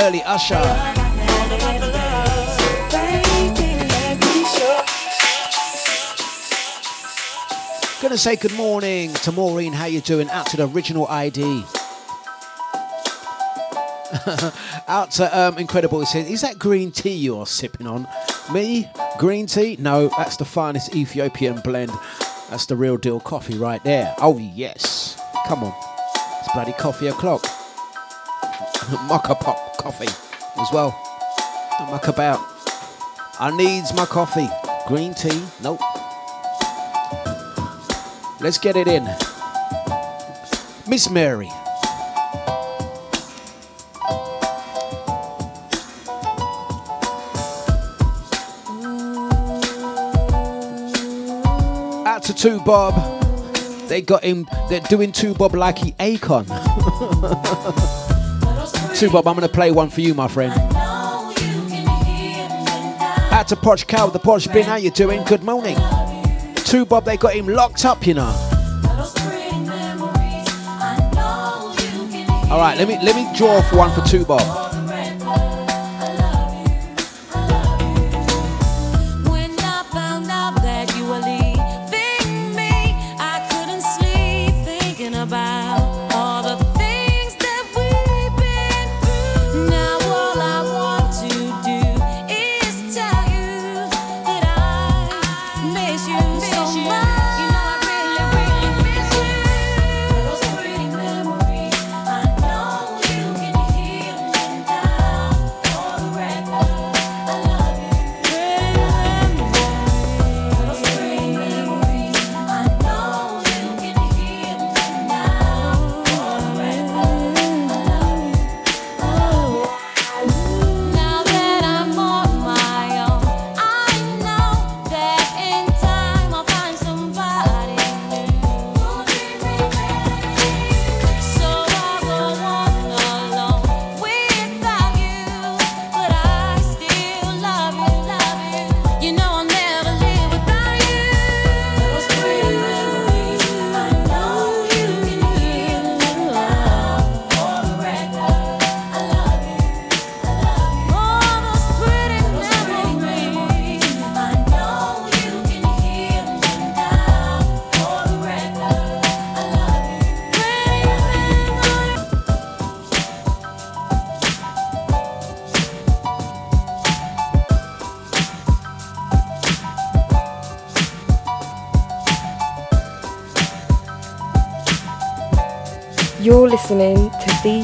early 0.08 0.22
Usher. 0.22 0.54
Gonna 8.00 8.16
say 8.16 8.36
good 8.36 8.54
morning 8.54 9.12
to 9.12 9.32
Maureen, 9.32 9.74
how 9.74 9.84
you 9.84 10.00
doing? 10.00 10.30
Out 10.30 10.46
to 10.46 10.56
the 10.56 10.66
original 10.66 11.06
ID. 11.08 11.62
Out 14.88 15.10
to 15.10 15.38
um, 15.38 15.58
Incredible, 15.58 16.00
is 16.00 16.40
that 16.40 16.58
green 16.58 16.90
tea 16.90 17.10
you 17.10 17.38
are 17.38 17.46
sipping 17.46 17.86
on? 17.86 18.08
Me? 18.50 18.88
Green 19.18 19.46
tea? 19.46 19.76
No, 19.78 20.08
that's 20.16 20.38
the 20.38 20.46
finest 20.46 20.96
Ethiopian 20.96 21.60
blend. 21.60 21.90
That's 22.48 22.64
the 22.64 22.76
real 22.76 22.96
deal 22.96 23.20
coffee 23.20 23.58
right 23.58 23.84
there. 23.84 24.14
Oh 24.18 24.38
yes, 24.38 25.20
come 25.46 25.64
on. 25.64 25.74
It's 26.38 26.50
bloody 26.54 26.72
coffee 26.72 27.08
o'clock. 27.08 27.44
Mocha 29.06 29.34
pop 29.34 29.67
coffee 29.78 30.08
as 30.60 30.68
well. 30.72 30.90
Don't 31.78 31.90
muck 31.90 32.08
about. 32.08 32.40
I 33.40 33.56
needs 33.56 33.94
my 33.94 34.04
coffee. 34.04 34.48
Green 34.86 35.14
tea? 35.14 35.42
Nope. 35.62 35.80
Let's 38.40 38.58
get 38.58 38.76
it 38.76 38.88
in. 38.88 39.04
Miss 40.86 41.08
Mary. 41.08 41.48
Out 52.06 52.22
to 52.24 52.34
two 52.34 52.60
Bob. 52.60 52.94
They 53.88 54.02
got 54.02 54.22
him, 54.22 54.46
they're 54.68 54.80
doing 54.80 55.12
two 55.12 55.34
Bob 55.34 55.54
like 55.54 55.78
he 55.78 55.92
Akon. 55.92 56.46
Two 58.98 59.08
Bob, 59.10 59.28
I'm 59.28 59.36
going 59.36 59.46
to 59.46 59.54
play 59.54 59.70
one 59.70 59.90
for 59.90 60.00
you, 60.00 60.12
my 60.12 60.26
friend. 60.26 60.52
Out 63.30 63.46
to 63.46 63.54
Podge 63.54 63.86
Cow 63.86 64.06
with 64.06 64.12
the 64.12 64.18
Podge 64.18 64.52
Bin. 64.52 64.64
How 64.64 64.74
you 64.74 64.90
doing? 64.90 65.22
Good 65.22 65.44
morning. 65.44 65.76
Two 66.56 66.84
Bob, 66.84 67.04
they 67.04 67.16
got 67.16 67.32
him 67.32 67.46
locked 67.46 67.84
up, 67.84 68.04
you 68.04 68.14
know. 68.14 68.24
All 72.50 72.58
right, 72.58 72.74
let 72.76 72.88
me 72.88 72.98
let 73.04 73.14
me 73.14 73.30
draw 73.36 73.62
for 73.62 73.76
one 73.76 73.92
for 73.92 74.00
Two 74.00 74.24
Bob. 74.24 74.67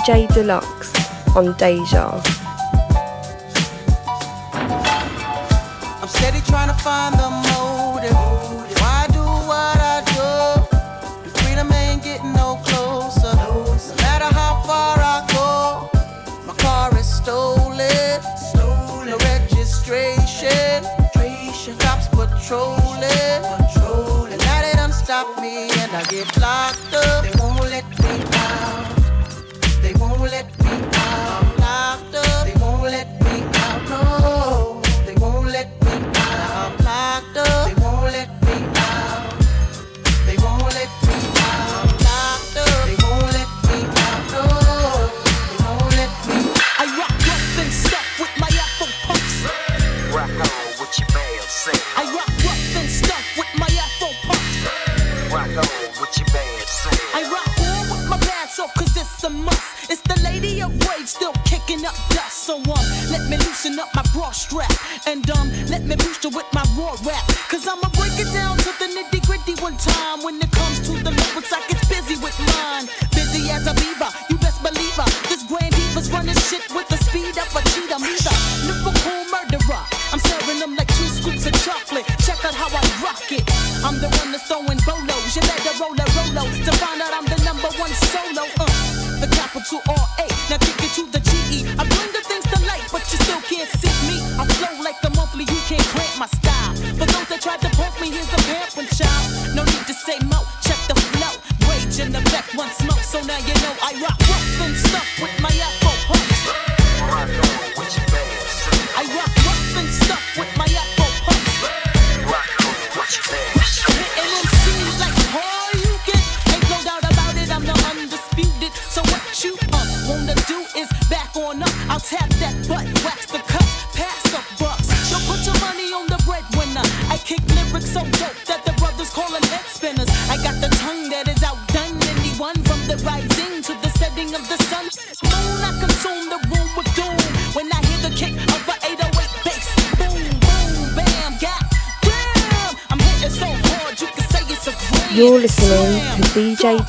J 0.06 0.26
Dlux 0.26 0.92
on 1.34 1.54
Deja. 1.56 2.43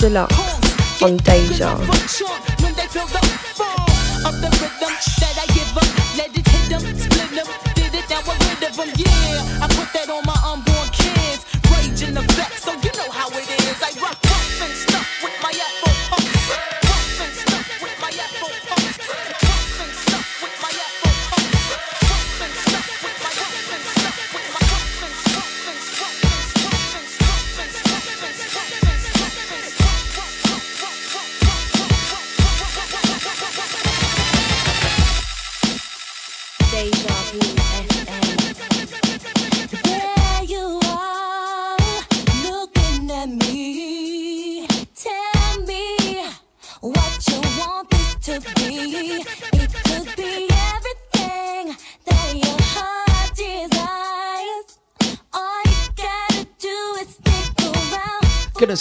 Dlux 0.10 0.30
on 1.02 1.18
Deja. 1.18 2.45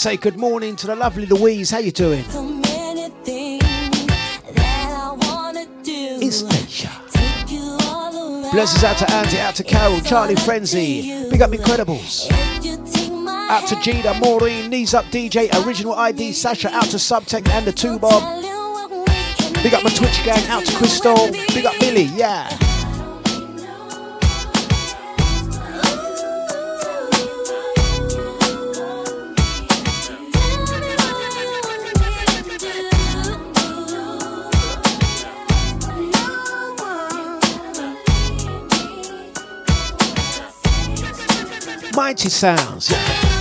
say 0.05 0.19
good 0.19 0.37
morning 0.37 0.77
to 0.77 0.87
the 0.87 0.95
lovely 0.95 1.25
Louise. 1.25 1.71
How 1.71 1.79
you 1.79 1.90
doing? 1.90 2.25
So 2.25 2.43
do. 5.83 6.21
It's 6.21 6.43
nature. 6.43 6.90
Blessings 8.53 8.85
out 8.85 8.99
to 8.99 9.11
Andy, 9.11 9.38
out 9.38 9.55
to 9.55 9.64
Carol, 9.64 10.03
Charlie 10.03 10.37
Frenzy, 10.37 11.31
Big 11.31 11.40
Up 11.40 11.53
Incredibles. 11.53 12.31
Out 13.49 13.67
to 13.69 13.81
Gina, 13.81 14.12
Maureen, 14.21 14.69
Knees 14.69 14.93
Up 14.93 15.07
DJ, 15.07 15.49
Original 15.64 15.95
ID, 15.95 16.33
Sasha, 16.33 16.69
out 16.69 16.90
to 16.90 16.99
Subtech 16.99 17.49
and 17.49 17.64
the 17.64 17.73
2 17.73 17.99
Bob. 17.99 18.43
Big 19.62 19.73
up 19.73 19.83
my 19.83 19.88
Twitch 19.88 20.23
gang, 20.23 20.47
out 20.51 20.67
to 20.67 20.77
Crystal, 20.77 21.31
big 21.55 21.64
up 21.64 21.81
Billy, 21.81 22.11
yeah. 22.14 22.51
Mighty 42.05 42.29
Sounds. 42.29 42.90
Yeah. 42.90 43.34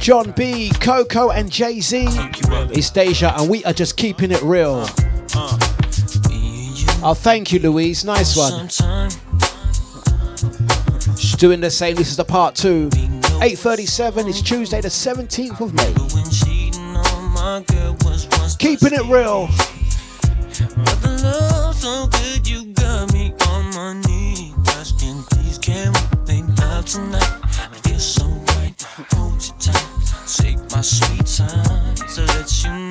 Jon 0.00 0.32
B, 0.32 0.70
Coko, 0.80 1.30
and 1.34 1.50
Jay 1.50 1.80
Z. 1.80 2.06
It's 2.72 2.90
Deja, 2.90 3.34
and 3.38 3.50
we 3.50 3.62
are 3.64 3.72
just 3.74 3.96
keeping 3.98 4.30
it 4.30 4.42
real. 4.42 4.86
Oh, 7.02 7.14
thank 7.14 7.52
you, 7.52 7.60
Louise. 7.60 8.04
Nice 8.04 8.36
one. 8.36 8.68
Doing 11.38 11.60
the 11.60 11.70
same. 11.70 11.96
This 11.96 12.08
is 12.10 12.16
the 12.16 12.24
part 12.24 12.54
two. 12.54 12.88
8:37. 13.42 14.26
It's 14.26 14.40
Tuesday, 14.40 14.80
the 14.80 14.88
17th 14.88 15.60
of 15.60 15.74
May. 15.74 15.94
Keeping 18.58 18.92
it 18.94 19.04
real. 19.04 19.48
tonight. 26.90 27.38
I 27.44 27.76
feel 27.84 28.00
so 28.00 28.24
right. 28.24 28.74
Hold 29.14 29.46
you 29.46 29.52
tight. 29.60 29.86
Take 30.26 30.58
my 30.72 30.80
sweet 30.80 31.24
time 31.24 31.96
so 31.96 32.24
let 32.24 32.64
you 32.64 32.70
know. 32.70 32.89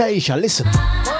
Fantasia. 0.00 0.34
Listen. 0.34 1.19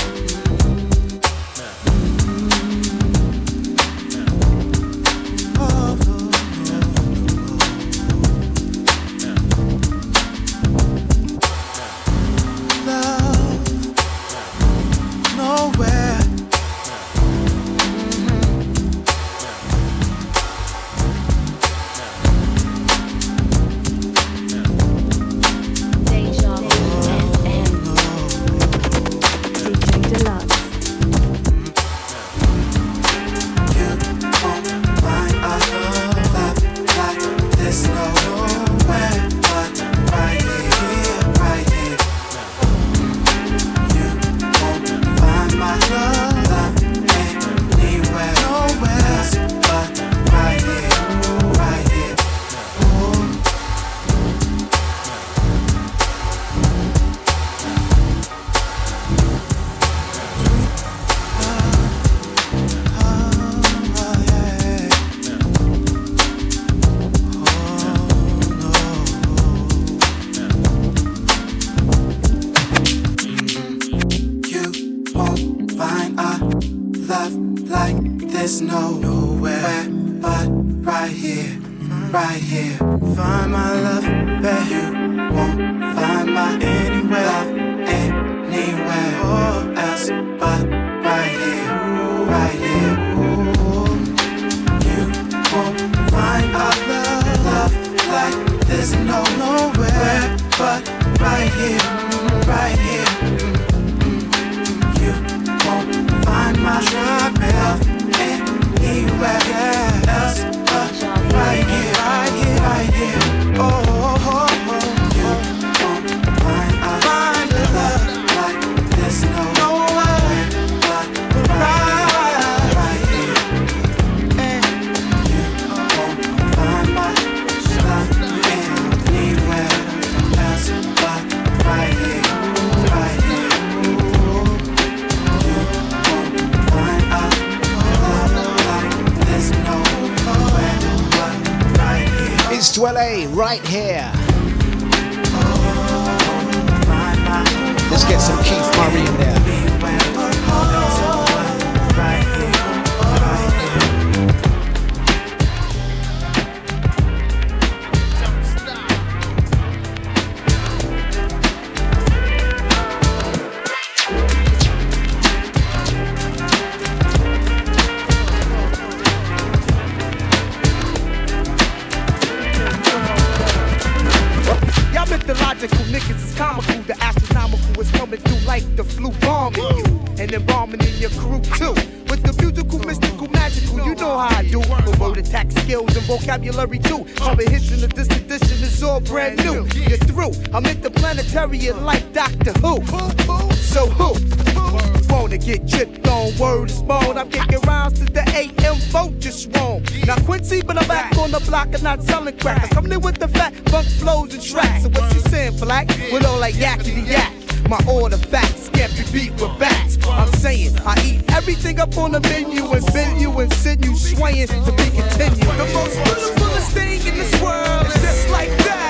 I'm 197.21 197.29
kicking 197.29 197.61
rounds 197.61 197.99
to 197.99 198.05
the 198.05 198.23
AM 198.35 198.75
vote 198.89 199.19
just 199.19 199.55
wrong. 199.55 199.83
Now 200.07 200.15
Quincy, 200.25 200.61
but 200.61 200.77
I'm 200.77 200.87
back 200.87 201.17
on 201.17 201.31
the 201.31 201.39
block 201.41 201.67
and 201.73 201.83
not 201.83 202.01
selling 202.03 202.37
crack. 202.37 202.63
I 202.63 202.67
come 202.67 202.91
in 202.91 203.01
with 203.01 203.19
the 203.19 203.27
fat 203.27 203.53
funk 203.69 203.87
flows 203.87 204.33
and 204.33 204.41
tracks. 204.41 204.83
So 204.83 204.89
what 204.89 205.13
you 205.13 205.19
saying, 205.21 205.57
black? 205.57 205.87
With 206.11 206.25
all 206.25 206.39
like 206.39 206.55
yakety 206.55 207.07
yak. 207.07 207.31
My 207.69 207.79
order 207.87 208.17
facts 208.17 208.69
can't 208.69 208.91
be 208.97 209.03
beat 209.13 209.31
with 209.33 209.57
bats. 209.59 209.97
I'm 210.07 210.31
saying 210.33 210.77
I 210.85 210.99
eat 211.05 211.31
everything 211.31 211.79
up 211.79 211.95
on 211.97 212.11
the 212.11 212.19
menu 212.21 212.65
and 212.65 212.85
bend 212.93 213.21
you 213.21 213.31
and 213.39 213.53
send 213.53 213.85
you 213.85 213.95
swaying 213.95 214.47
to 214.47 214.71
be 214.71 214.89
continued. 214.89 215.55
The 215.57 215.69
most 215.73 215.95
beautifulest 216.03 216.71
thing 216.71 216.99
in 217.07 217.15
this 217.15 217.41
world 217.41 217.85
is 217.87 218.01
just 218.01 218.29
like 218.29 218.49
that. 218.49 218.87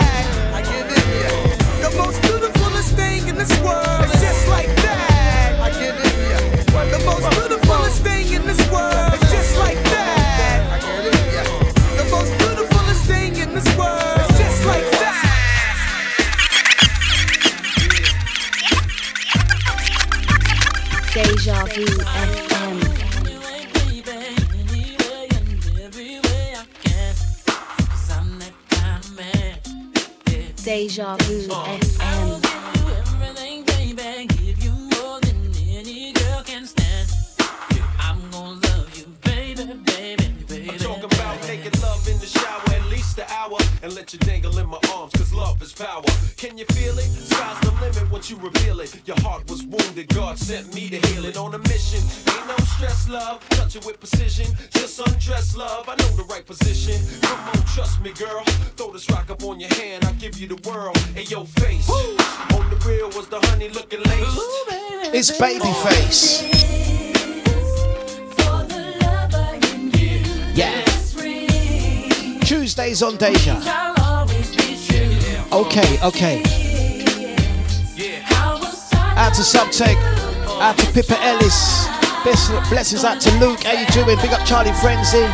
The 1.81 1.97
most 1.97 2.21
beautifulest 2.21 2.95
thing 2.95 3.27
in 3.27 3.35
this 3.35 3.51
world 3.61 4.00
FM. 21.85 22.77
Deja 30.63 31.15
Vu 31.17 31.47
oh. 31.49 31.79
FM. 31.79 32.51
I'm 40.53 40.77
talking 40.77 41.03
about 41.03 41.47
making 41.47 41.81
love 41.81 42.07
in 42.07 42.19
the 42.19 42.27
shower 42.27 42.61
at 42.75 42.85
least 42.89 43.17
an 43.17 43.25
hour 43.29 43.57
and 43.81 43.93
let 43.95 44.13
you 44.13 44.19
dangle 44.19 44.57
in 44.59 44.67
my 44.67 44.77
arms, 44.93 45.13
cause 45.13 45.33
love 45.33 45.61
is 45.61 45.73
power. 45.73 46.03
Can 46.37 46.57
you 46.57 46.65
feel 46.65 46.89
it? 46.89 46.90
Sky's 46.90 46.90
the 48.21 48.35
limit 48.35 48.43
you 48.43 48.49
reveal 48.49 48.79
it. 48.79 49.07
Your 49.07 49.19
heart 49.21 49.49
was 49.49 49.63
wounded, 49.63 50.07
God 50.09 50.37
sent 50.37 50.73
me 50.73 50.89
to 50.89 50.97
heal 51.07 51.25
it 51.25 51.37
on 51.37 51.53
a 51.53 51.59
mission. 51.59 52.01
Ain't 52.33 52.47
no 52.47 52.55
stress, 52.65 53.09
love, 53.09 53.47
touch 53.49 53.75
it 53.75 53.85
with 53.85 53.99
precision. 53.99 54.47
Just 54.71 54.99
undress, 54.99 55.55
love, 55.55 55.87
I 55.87 55.95
know 55.95 56.15
the 56.15 56.23
right 56.23 56.45
position. 56.45 56.99
Come 57.21 57.39
on, 57.39 57.65
trust 57.65 58.01
me, 58.01 58.11
girl. 58.13 58.43
Throw 58.75 58.91
this 58.91 59.09
rock 59.09 59.29
up 59.29 59.43
on 59.43 59.59
your 59.59 59.73
hand, 59.75 60.05
I'll 60.05 60.13
give 60.13 60.37
you 60.37 60.47
the 60.47 60.69
world. 60.69 60.97
Hey, 61.15 61.23
your 61.23 61.45
face. 61.45 61.89
On 61.89 62.69
the 62.69 62.77
real 62.87 63.09
was 63.09 63.27
the 63.27 63.39
honey 63.47 63.69
looking 63.69 64.01
lace. 64.03 64.39
It's 65.13 65.31
Babyface. 65.31 66.59
Yeah. 70.53 70.83
Tuesdays 72.41 73.01
on 73.01 73.17
Deja. 73.17 73.55
Okay, 75.53 75.99
okay. 76.03 76.60
Out 79.21 79.35
to 79.35 79.43
Subtech. 79.43 79.95
Out 80.59 80.75
to 80.79 80.91
Pippa 80.93 81.15
Ellis. 81.23 81.87
Bless- 82.23 82.49
Blessings 82.69 83.03
out 83.03 83.21
to 83.21 83.29
Luke. 83.37 83.61
How 83.63 83.73
you 83.79 83.85
doing? 83.93 84.17
Big 84.19 84.31
up 84.31 84.43
Charlie 84.47 84.73
Frenzy. 84.73 85.27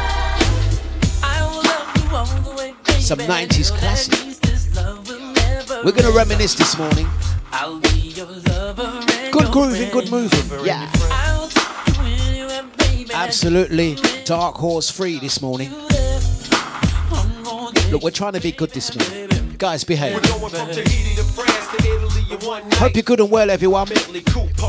Some 3.00 3.20
90s 3.20 3.72
classic. 3.72 4.20
We're 5.86 5.94
gonna 5.94 6.12
reminisce 6.12 6.56
this 6.56 6.78
morning. 6.78 7.08
Good 9.32 9.52
grooving, 9.54 9.90
good 9.92 10.12
moving. 10.12 10.66
Yeah. 10.66 10.92
Absolutely 13.14 13.96
dark 14.26 14.56
horse 14.56 14.92
free 14.92 15.18
this 15.18 15.42
morning. 15.42 15.72
Look, 17.90 18.04
we're 18.04 18.12
trying 18.12 18.34
to 18.34 18.42
be 18.42 18.52
good 18.52 18.72
this 18.72 18.94
morning. 18.94 19.37
Guys, 19.58 19.84
behave. 19.84 20.14
Hope 22.76 22.94
you're 22.96 23.04
good 23.04 23.20
and 23.20 23.32
well, 23.32 23.50
everyone. 23.50 23.88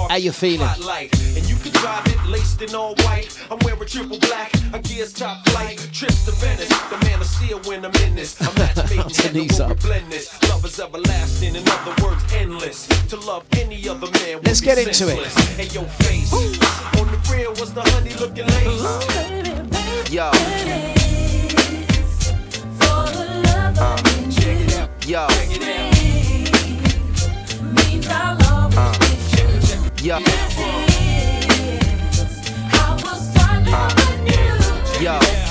How 0.08 0.16
you 0.16 0.32
feeling? 0.32 0.66
And 0.66 1.48
you 1.48 1.56
can 1.56 1.72
drive 1.72 2.06
it 2.06 2.24
laced 2.26 2.62
in 2.62 2.74
all 2.74 2.94
white. 3.04 3.38
I'm 3.50 3.58
wearing 3.64 3.86
triple 3.86 4.18
black, 4.18 4.50
a 4.72 4.78
gear's 4.78 5.12
top 5.12 5.46
flight. 5.48 5.76
Trips 5.92 6.24
to 6.24 6.32
Venice, 6.32 6.68
the 6.88 6.98
man 7.04 7.20
of 7.20 7.26
steel 7.26 7.60
when 7.66 7.84
I'm 7.84 7.94
in 8.02 8.14
this. 8.16 8.40
I'm 8.40 8.54
match 8.54 8.76
made 8.90 8.92
in 8.92 9.08
Turn 9.10 9.10
heaven 9.26 9.32
these 9.34 9.58
when 9.60 9.68
we 9.68 9.74
up. 9.74 9.80
blend 9.82 10.10
this. 10.10 10.42
Love 10.48 10.64
is 10.64 10.80
everlasting, 10.80 11.54
in 11.54 11.68
other 11.68 11.94
words, 12.04 12.24
endless. 12.34 12.86
To 13.08 13.16
love 13.16 13.44
any 13.52 13.86
other 13.88 14.10
man 14.10 14.40
Let's 14.42 14.60
be 14.60 14.66
get 14.66 14.78
into 14.78 14.88
it. 14.90 14.94
senseless. 14.96 15.34
Hey, 15.56 15.66
your 15.78 15.84
face. 15.84 16.32
On 16.32 17.06
the 17.12 17.18
real 17.32 17.50
was 17.52 17.74
the 17.74 17.82
honey 17.82 18.14
looking 18.14 18.46
lace. 18.46 18.82
Yo. 20.10 20.30
Yo. 20.30 20.30
Uh. 23.80 24.17
Yo. 25.06 25.26
Uh. 28.76 28.92
Yo. 30.02 30.18
Uh. 33.72 33.88
Yo. 35.00 35.47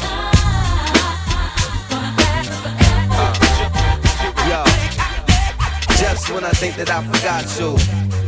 Just 6.17 6.31
when 6.31 6.43
I 6.43 6.49
think 6.49 6.75
that 6.77 6.89
I 6.89 7.03
forgot 7.03 7.45
you. 7.59 7.75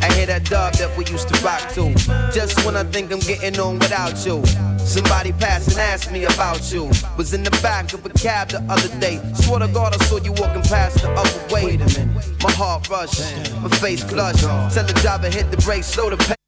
I 0.04 0.14
hear 0.14 0.28
that 0.28 0.46
dub 0.46 0.74
that 0.76 0.96
we 0.96 1.06
used 1.06 1.28
to 1.30 1.44
rock 1.44 1.60
to. 1.74 1.92
Just 2.32 2.64
when 2.64 2.78
I 2.78 2.84
think 2.84 3.12
I'm 3.12 3.20
getting 3.20 3.60
on 3.60 3.80
without 3.80 4.14
you. 4.28 4.46
Somebody 4.78 5.32
passed 5.32 5.70
and 5.70 5.80
asked 5.80 6.12
me 6.12 6.26
about 6.26 6.72
you. 6.72 6.84
Was 7.18 7.34
in 7.34 7.44
the 7.44 7.50
back 7.64 7.92
of 7.94 8.06
a 8.06 8.10
cab 8.10 8.50
the 8.50 8.62
other 8.70 8.90
day. 9.00 9.20
Swear 9.34 9.62
to 9.62 9.68
God, 9.68 10.00
I 10.00 10.06
saw 10.06 10.18
you 10.18 10.34
walking 10.34 10.62
past 10.62 11.02
the 11.02 11.10
other 11.10 11.54
way. 11.54 11.66
Wait 11.66 11.82
a 11.82 11.86
minute. 12.00 12.44
My 12.44 12.52
heart 12.52 12.88
rushed, 12.90 13.22
my 13.60 13.70
face 13.70 14.04
flushed. 14.04 14.44
Tell 14.44 14.86
the 14.86 14.94
driver 15.02 15.28
hit 15.28 15.50
the 15.50 15.58
brakes, 15.58 15.88
slow 15.88 16.12
the 16.12 16.18
pace. 16.18 16.39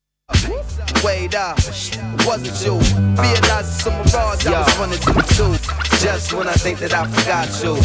Wait 1.04 1.34
up, 1.36 1.58
wasn't 2.28 2.54
you? 2.64 2.78
Realize 3.18 3.68
it's 3.68 3.84
some 3.84 3.94
mirage 3.94 4.46
I 4.46 4.60
was 4.60 4.78
running 4.78 5.00
through 5.00 5.24
too. 5.36 5.58
Just 5.98 6.34
when 6.34 6.48
I 6.48 6.54
think 6.54 6.80
that 6.80 6.94
I 6.94 7.08
forgot 7.08 7.50
you. 7.64 7.76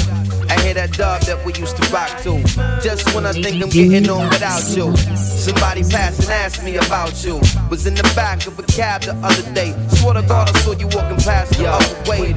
I 0.49 0.61
hear 0.61 0.75
that 0.75 0.93
dub 0.93 1.23
that 1.23 1.45
we 1.45 1.53
used 1.55 1.77
to 1.77 1.83
rock 1.93 2.11
to. 2.23 2.43
Just 2.83 3.15
when 3.15 3.27
I 3.27 3.33
think 3.33 3.63
I'm 3.63 3.71
getting 3.71 4.09
on 4.11 4.29
without 4.29 4.63
you. 4.77 4.95
Somebody 5.17 5.83
passed 5.83 6.21
and 6.21 6.31
asked 6.31 6.63
me 6.63 6.77
about 6.77 7.25
you. 7.25 7.41
Was 7.71 7.87
in 7.87 7.95
the 7.95 8.03
back 8.15 8.47
of 8.47 8.59
a 8.59 8.63
cab 8.65 9.03
the 9.03 9.15
other 9.25 9.55
day. 9.55 9.75
Swear 9.97 10.15
to 10.15 10.23
God, 10.23 10.49
I 10.49 10.59
saw 10.61 10.73
you 10.73 10.89
walking 10.89 11.19
past 11.25 11.57
the 11.59 11.67
other 11.67 12.11
way. 12.11 12.33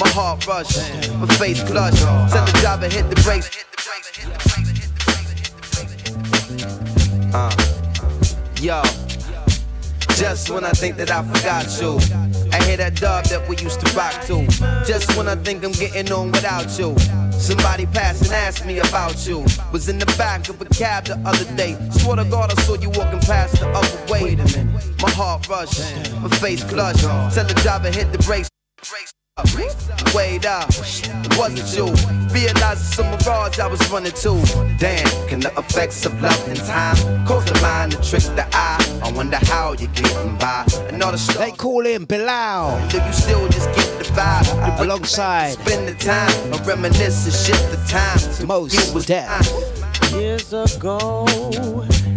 My 0.00 0.08
heart 0.10 0.46
rushed, 0.46 0.78
my 1.14 1.26
face 1.36 1.62
flushed. 1.62 2.02
Tell 2.32 2.44
the 2.44 2.58
driver 2.60 2.88
hit 2.88 3.08
the 3.10 3.20
brakes. 3.22 3.50
Uh, 7.34 7.50
yo. 8.60 9.15
Just 10.16 10.48
when 10.48 10.64
I 10.64 10.70
think 10.70 10.96
that 10.96 11.10
I 11.10 11.22
forgot 11.22 11.66
you. 11.78 11.98
I 12.50 12.64
hear 12.64 12.78
that 12.78 12.94
dub 12.94 13.26
that 13.26 13.46
we 13.50 13.56
used 13.58 13.80
to 13.80 13.94
rock 13.94 14.14
to. 14.24 14.46
Just 14.86 15.14
when 15.14 15.28
I 15.28 15.36
think 15.36 15.62
I'm 15.62 15.72
getting 15.72 16.10
on 16.10 16.32
without 16.32 16.78
you. 16.78 16.96
Somebody 17.32 17.84
passed 17.84 18.22
and 18.22 18.32
asked 18.32 18.64
me 18.64 18.78
about 18.78 19.26
you. 19.26 19.44
Was 19.72 19.90
in 19.90 19.98
the 19.98 20.06
back 20.16 20.48
of 20.48 20.58
a 20.62 20.64
cab 20.64 21.04
the 21.04 21.18
other 21.26 21.44
day. 21.54 21.76
Swear 21.90 22.16
to 22.16 22.24
God, 22.24 22.50
I 22.50 22.62
saw 22.62 22.76
you 22.76 22.88
walking 22.90 23.20
past 23.20 23.60
the 23.60 23.68
other 23.68 24.12
way. 24.12 24.36
Wait 24.36 24.40
a 24.40 24.44
minute. 24.44 25.02
My 25.02 25.10
heart 25.10 25.46
rushed, 25.50 25.80
my 26.22 26.30
face 26.38 26.64
flushed. 26.64 27.00
Tell 27.34 27.44
the 27.44 27.54
driver 27.62 27.90
hit 27.90 28.10
the 28.10 28.18
brakes. 28.18 28.48
Wait 30.14 30.46
up, 30.46 30.66
it 30.70 31.38
wasn't 31.38 31.76
you. 31.76 31.84
Realize 32.32 32.80
it's 32.80 32.96
some 32.96 33.10
mirage 33.10 33.58
I 33.58 33.66
was 33.66 33.90
running 33.90 34.12
to. 34.12 34.32
Damn, 34.78 35.28
can 35.28 35.40
the 35.40 35.52
effects 35.58 36.06
of 36.06 36.18
love 36.22 36.48
and 36.48 36.56
time 36.56 36.96
cause 37.26 37.44
the 37.44 37.60
mind 37.60 37.92
to 37.92 37.98
trick 37.98 38.22
the 38.34 38.48
eye? 38.52 39.00
I 39.02 39.12
wonder 39.12 39.36
how 39.42 39.74
you're 39.74 39.90
getting 39.92 40.38
by. 40.38 40.64
And 40.88 41.02
all 41.02 41.12
the 41.12 41.18
stuff. 41.18 41.36
They 41.36 41.50
call 41.50 41.84
him 41.84 42.06
Bilal. 42.06 42.88
Do 42.88 42.96
you 42.96 43.12
still 43.12 43.46
just 43.48 43.68
get 43.74 43.98
the 43.98 44.04
vibe? 44.04 44.80
Uh, 44.80 44.84
alongside 44.84 45.58
Spend 45.58 45.86
the 45.86 45.94
time, 46.02 46.52
and 46.54 46.66
reminisce 46.66 47.26
and 47.26 47.34
shift 47.34 47.70
the 47.70 47.76
time. 47.86 48.46
Most 48.46 48.94
was 48.94 49.04
dead. 49.04 49.28
Years 50.12 50.50
ago, 50.54 51.26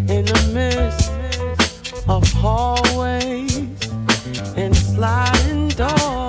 in 0.08 0.24
the 0.24 0.52
midst 0.54 1.12
of 2.08 2.24
hallways 2.32 3.58
and 4.56 4.74
sliding 4.74 5.68
doors, 5.70 6.29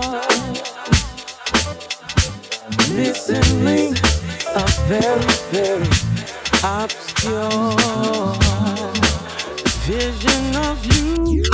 missing 2.95 3.65
links 3.65 4.01
are 4.55 4.69
very, 4.89 5.25
very 5.51 5.87
obscure. 6.65 7.73
Vision 9.87 10.57
of 10.57 10.79
you. 10.87 11.45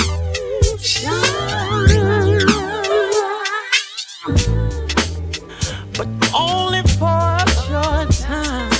But 5.96 6.08
only 6.34 6.82
for 6.98 7.36
a 7.36 7.48
short 7.66 8.10
time. 8.12 8.70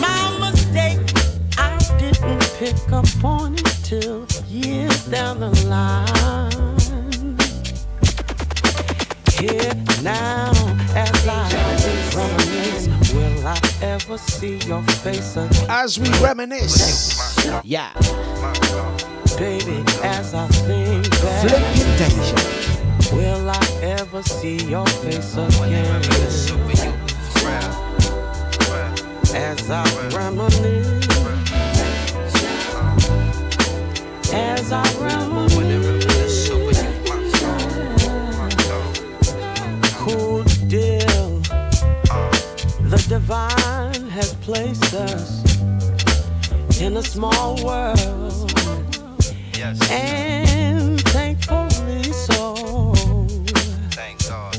My 0.00 0.22
mistake, 0.40 0.98
I 1.58 1.78
didn't 1.98 2.42
pick 2.58 2.92
up 2.92 3.24
on 3.24 3.54
it 3.54 3.76
till 3.82 4.26
years 4.48 5.06
down 5.06 5.40
the 5.40 5.50
line. 5.68 6.55
Here 9.38 9.74
now, 10.02 10.50
as 10.94 11.26
I 11.28 11.50
reminisce, 12.16 13.12
will 13.12 13.46
I 13.46 13.60
ever 13.82 14.16
see 14.16 14.56
your 14.66 14.82
face 14.82 15.36
again? 15.36 15.66
As 15.68 15.98
we 15.98 16.08
reminisce, 16.24 17.46
yeah. 17.62 17.92
Baby, 19.38 19.84
as 20.02 20.32
I 20.32 20.46
think 20.48 21.10
back, 21.10 21.48
Flipping 21.48 21.92
Deja. 21.98 23.14
will 23.14 23.50
I 23.50 23.60
ever 23.82 24.22
see 24.22 24.56
your 24.70 24.86
face 24.86 25.36
again? 25.36 26.02
As 29.34 29.70
I 29.70 29.84
reminisce, 30.16 31.08
as 34.32 34.72
I 34.72 34.82
reminisce, 34.98 35.65
divine 43.08 44.08
has 44.08 44.34
placed 44.34 44.94
us 44.94 45.44
in 46.80 46.96
a 46.96 47.02
small 47.02 47.54
world. 47.64 48.52
And 49.90 51.00
thankfully 51.10 52.02
so. 52.12 52.94
Thank 53.90 54.26
God. 54.28 54.56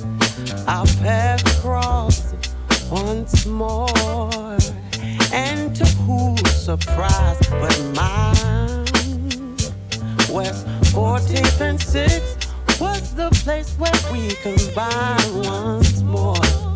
Our 0.67 0.85
paths 1.03 1.59
crossed 1.59 2.35
once 2.89 3.45
more. 3.45 4.57
And 5.33 5.75
to 5.75 5.85
whose 6.05 6.55
surprise 6.55 7.39
but 7.49 7.77
mine? 7.95 9.57
West 10.31 10.65
14th 10.93 11.61
and 11.61 11.79
6th 11.79 12.79
was 12.79 13.13
the 13.15 13.29
place 13.43 13.73
where 13.77 13.91
we 14.11 14.35
combined 14.35 15.45
once 15.45 16.01
more. 16.01 16.66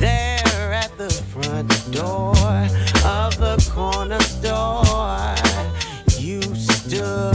There 0.00 0.72
at 0.72 0.96
the 0.96 1.10
front 1.10 1.68
door 1.92 2.34
of 3.04 3.36
the 3.36 3.70
corner 3.70 4.18
store, 4.20 4.82
you 6.18 6.40
stood. 6.54 7.34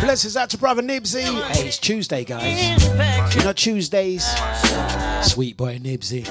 Blessings 0.00 0.36
out 0.36 0.50
to 0.50 0.58
brother 0.58 0.82
Nibsy. 0.82 1.24
Hey, 1.50 1.66
it's 1.66 1.78
Tuesday, 1.78 2.22
guys. 2.22 3.34
You 3.34 3.42
know 3.42 3.52
Tuesdays? 3.52 4.24
Sweet 5.22 5.56
boy 5.56 5.78
Nibsy. 5.78 6.24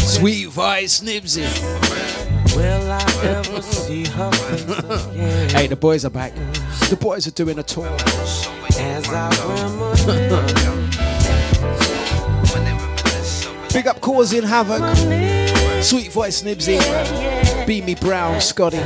Sweet 0.00 0.48
voice 0.48 1.02
Nibsy. 1.02 1.46
Will 2.56 2.90
I 2.90 3.04
ever 3.22 3.62
see 3.62 4.06
her 4.06 4.28
again? 4.28 5.50
Hey, 5.50 5.68
the 5.68 5.76
boys 5.76 6.04
are 6.04 6.10
back. 6.10 6.34
The 6.90 6.98
boys 7.00 7.28
are 7.28 7.30
doing 7.30 7.60
a 7.60 7.62
tour. 7.62 7.96
Big 13.76 13.88
up 13.88 14.00
causing 14.00 14.42
havoc. 14.42 14.80
Sweet 15.82 16.10
voice 16.10 16.40
Nibsy. 16.42 16.78
Beamy 17.66 17.94
Brown, 17.96 18.40
Scotty. 18.40 18.78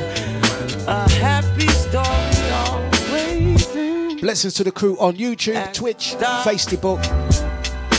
Blessings 4.21 4.55
to 4.55 4.65
the 4.65 4.73
crew 4.75 4.99
on 4.99 5.15
YouTube, 5.15 5.73
Twitch, 5.73 6.17
Facebook. 6.43 6.99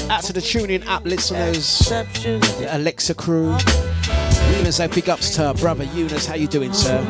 Out 0.10 0.24
to 0.24 0.34
the 0.34 0.42
TuneIn 0.42 0.86
app 0.86 1.06
listeners, 1.06 1.80
the 1.88 2.68
Alexa 2.72 3.14
crew. 3.14 3.52
We're 3.52 4.58
gonna 4.58 4.74
say 4.74 4.88
big 4.88 5.08
ups 5.08 5.34
to 5.38 5.46
our 5.46 5.54
brother 5.54 5.86
Eunice. 5.96 6.26
How 6.26 6.36
you 6.36 6.48
doing, 6.48 6.74
sir? 6.74 7.02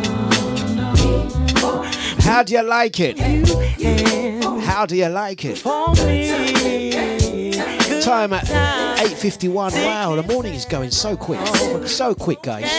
How 2.20 2.44
do 2.44 2.54
you 2.54 2.62
like 2.62 3.00
it? 3.00 3.18
How 4.62 4.86
do 4.86 4.96
you 4.96 5.08
like 5.08 5.44
it? 5.44 7.21
Time 8.02 8.34
at 8.34 8.46
8.51. 8.46 9.74
Wow, 9.86 10.16
the 10.16 10.24
morning 10.24 10.54
is 10.54 10.66
going 10.66 10.92
so 10.92 11.16
quick. 11.16 11.40
So 11.88 12.16
quick, 12.16 12.42
guys. 12.42 12.70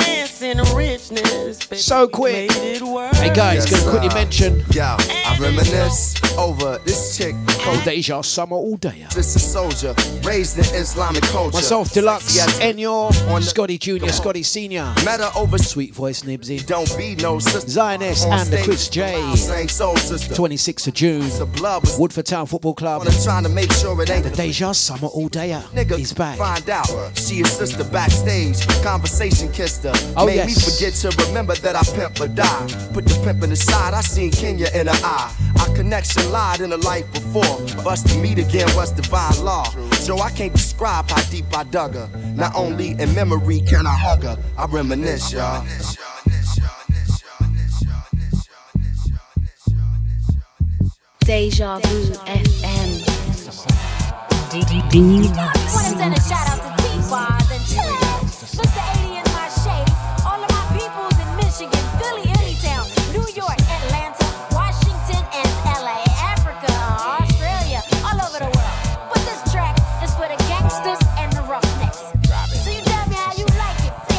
So 1.81 2.09
quick. 2.09 2.51
Hey 2.51 3.33
guys, 3.35 3.71
gonna 3.71 3.91
quickly 3.91 4.09
mention 4.09 4.65
Yo, 4.71 4.97
I 5.33 5.39
reminisce 5.39 6.15
over 6.37 6.79
this 6.85 7.17
chick. 7.17 7.35
Cold 7.47 7.79
oh, 7.81 7.83
Deja 7.87 8.21
Summer 8.21 8.57
All 8.57 8.77
Day. 8.77 9.07
Just 9.11 9.35
a 9.37 9.39
soldier, 9.39 9.95
raised 10.25 10.59
in 10.59 10.65
Islamic 10.75 11.23
culture. 11.25 11.57
Myself, 11.57 11.89
Dlux, 11.91 12.37
Yes, 12.37 12.59
Enyor, 12.59 13.43
Scotty 13.43 13.79
Jr., 13.79 14.09
Scotty 14.09 14.43
Senior. 14.43 14.93
Met 15.07 15.21
her 15.21 15.31
over 15.35 15.57
Sweet 15.57 15.95
voice 15.95 16.23
Nibsy. 16.23 16.67
Don't 16.67 16.95
be 16.99 17.15
no 17.17 17.39
sister. 17.39 17.71
Zioness 17.71 18.27
On 18.27 18.41
and 18.41 18.51
the 18.51 18.59
Chris 18.63 18.91
J. 18.91 19.35
Same 19.37 19.69
soul 19.69 19.97
sister. 19.97 20.35
26th 20.35 20.89
of 20.89 20.95
June. 20.95 21.31
Woodford 21.99 22.27
Town 22.27 22.45
Football 22.45 22.75
Club. 22.75 22.99
Wanna 22.99 23.23
trying 23.23 23.45
to 23.45 23.49
make 23.49 23.73
sure 23.73 24.01
it 24.03 24.11
ain't 24.11 24.25
The 24.25 24.31
Deja 24.31 24.73
Summer 24.73 25.09
All 25.09 25.29
Day 25.29 25.51
Nigga, 25.73 25.99
is 25.99 26.13
back. 26.13 26.37
find 26.37 26.69
out. 26.69 26.89
She 27.15 27.41
a 27.41 27.47
sister 27.47 27.85
backstage. 27.85 28.67
Conversation 28.83 29.51
kissed 29.53 29.85
her. 29.85 29.93
Oh, 30.15 30.27
Made 30.27 30.37
yes. 30.37 30.47
me 30.47 30.73
forget 30.73 30.93
to 31.01 31.27
remember 31.27 31.55
that 31.55 31.75
I 31.75 31.83
pimp 31.97 32.21
or 32.21 32.29
die. 32.29 32.67
Put 32.93 33.07
the 33.07 33.15
pimpin' 33.25 33.53
aside, 33.53 33.95
I 33.95 34.03
seen 34.03 34.31
Kenya 34.31 34.69
in 34.75 34.89
her 34.89 35.01
eye 35.05 35.22
why 35.23 35.63
our 35.63 35.75
connection 35.75 36.31
lied 36.31 36.61
in 36.61 36.71
the 36.71 36.77
life 36.79 37.11
before. 37.13 37.45
For 37.83 37.89
us 37.89 38.03
to 38.05 38.19
meet 38.19 38.39
again 38.39 38.69
was 38.75 38.93
divine 38.93 39.45
law. 39.45 39.65
So 39.93 40.19
I 40.19 40.31
can't 40.31 40.53
describe 40.53 41.09
how 41.11 41.23
deep 41.31 41.47
I 41.57 41.65
dug 41.65 41.95
her. 41.95 42.09
Not 42.35 42.55
only 42.55 42.91
in 42.91 43.15
memory 43.15 43.61
can 43.61 43.87
I 43.87 43.95
hug 43.95 44.23
her, 44.25 44.37
I 44.57 44.67
reminisce, 44.67 45.33
y'all. 45.33 45.65
Deja 51.25 51.79
Vu 51.79 52.13
FM. 52.27 52.91
D 54.51 54.61
D 54.65 54.83
D. 54.91 55.31
I 55.35 55.53
want 55.73 55.87
to 55.87 55.97
send 55.97 56.15
a 56.15 56.21
shout 56.21 56.49
out 56.49 56.77
to 56.77 56.83
T 56.83 57.11
Y. 57.11 57.42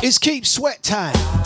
It's 0.06 0.18
keep 0.18 0.46
sweat 0.46 0.84
time. 0.84 1.43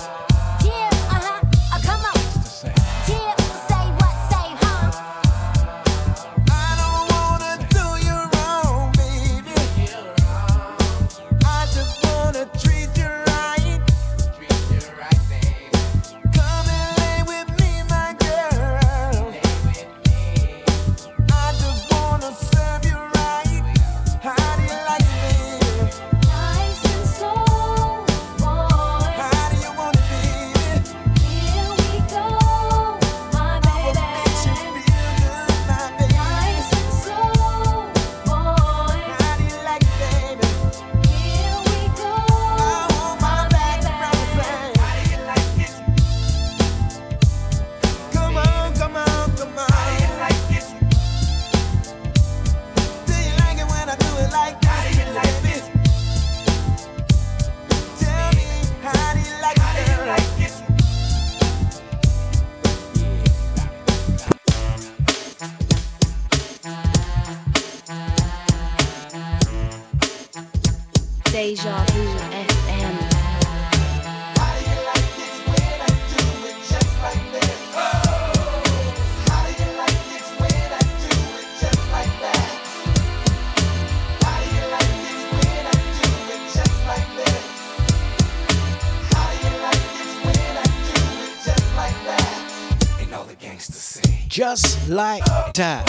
like 94.97 95.23
that. 95.53 95.85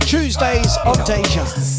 Tuesdays 0.00 0.76
of 0.84 1.02
Deja. 1.06 1.77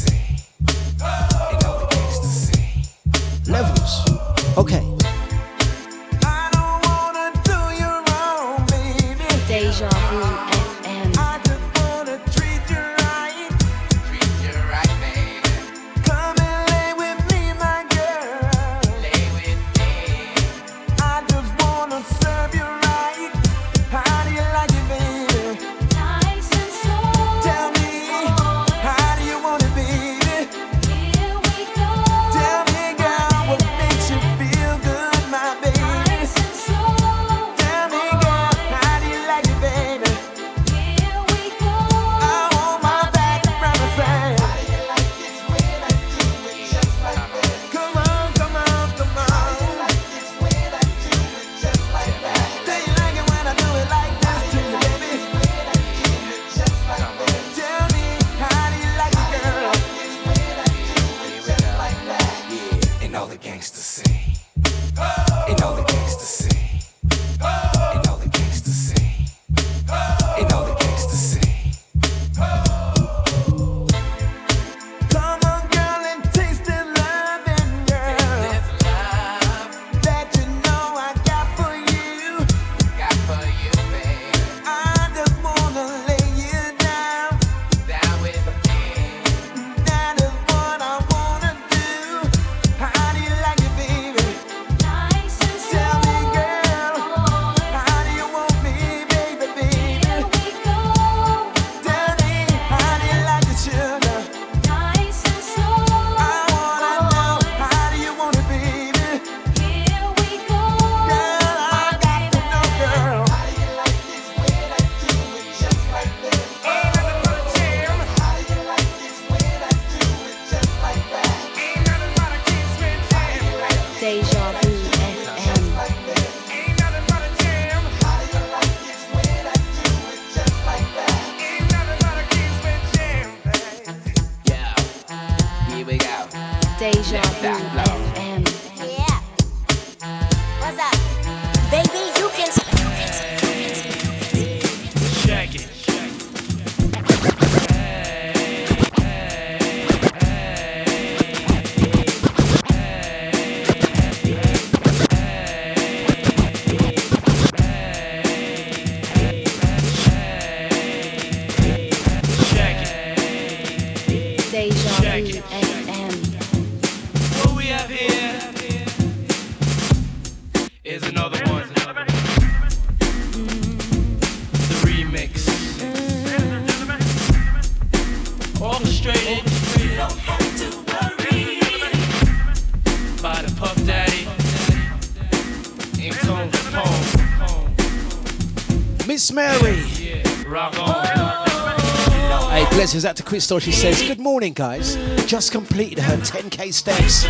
Blessings 192.99 193.11
out 193.11 193.15
to 193.15 193.23
Crystal. 193.23 193.59
She 193.59 193.71
says, 193.71 194.01
Good 194.01 194.19
morning, 194.19 194.51
guys. 194.51 194.97
Just 195.25 195.53
completed 195.53 195.99
her 195.99 196.17
10k 196.17 196.73
steps. 196.73 197.23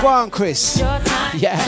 Go 0.00 0.08
on, 0.08 0.30
Chris. 0.30 0.78
Yeah. 1.36 1.60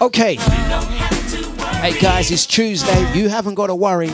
Okay. 0.00 0.34
Hey, 0.34 2.00
guys, 2.00 2.32
it's 2.32 2.44
Tuesday. 2.44 3.12
You 3.16 3.28
haven't 3.28 3.54
got 3.54 3.68
to 3.68 3.74
worry. 3.76 4.08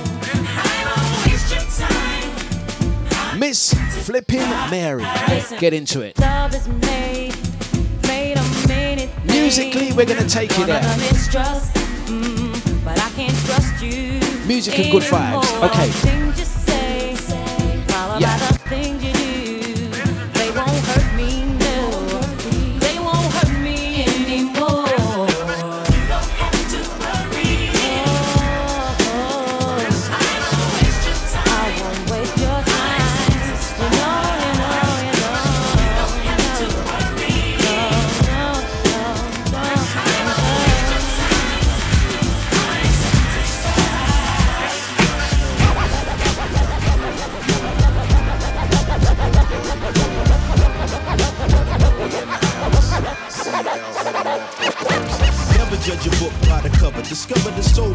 Miss 3.38 3.72
Flipping 4.04 4.50
Mary. 4.68 5.06
Get 5.58 5.72
into 5.72 6.02
it. 6.02 6.18
Musically, 9.24 9.92
we're 9.94 10.04
going 10.04 10.22
to 10.22 10.28
take 10.28 10.50
One 10.58 10.66
there. 10.66 10.82
Music 14.46 14.78
and 14.78 14.92
good 14.92 15.04
vibes. 15.04 15.62
Okay. 15.70 16.29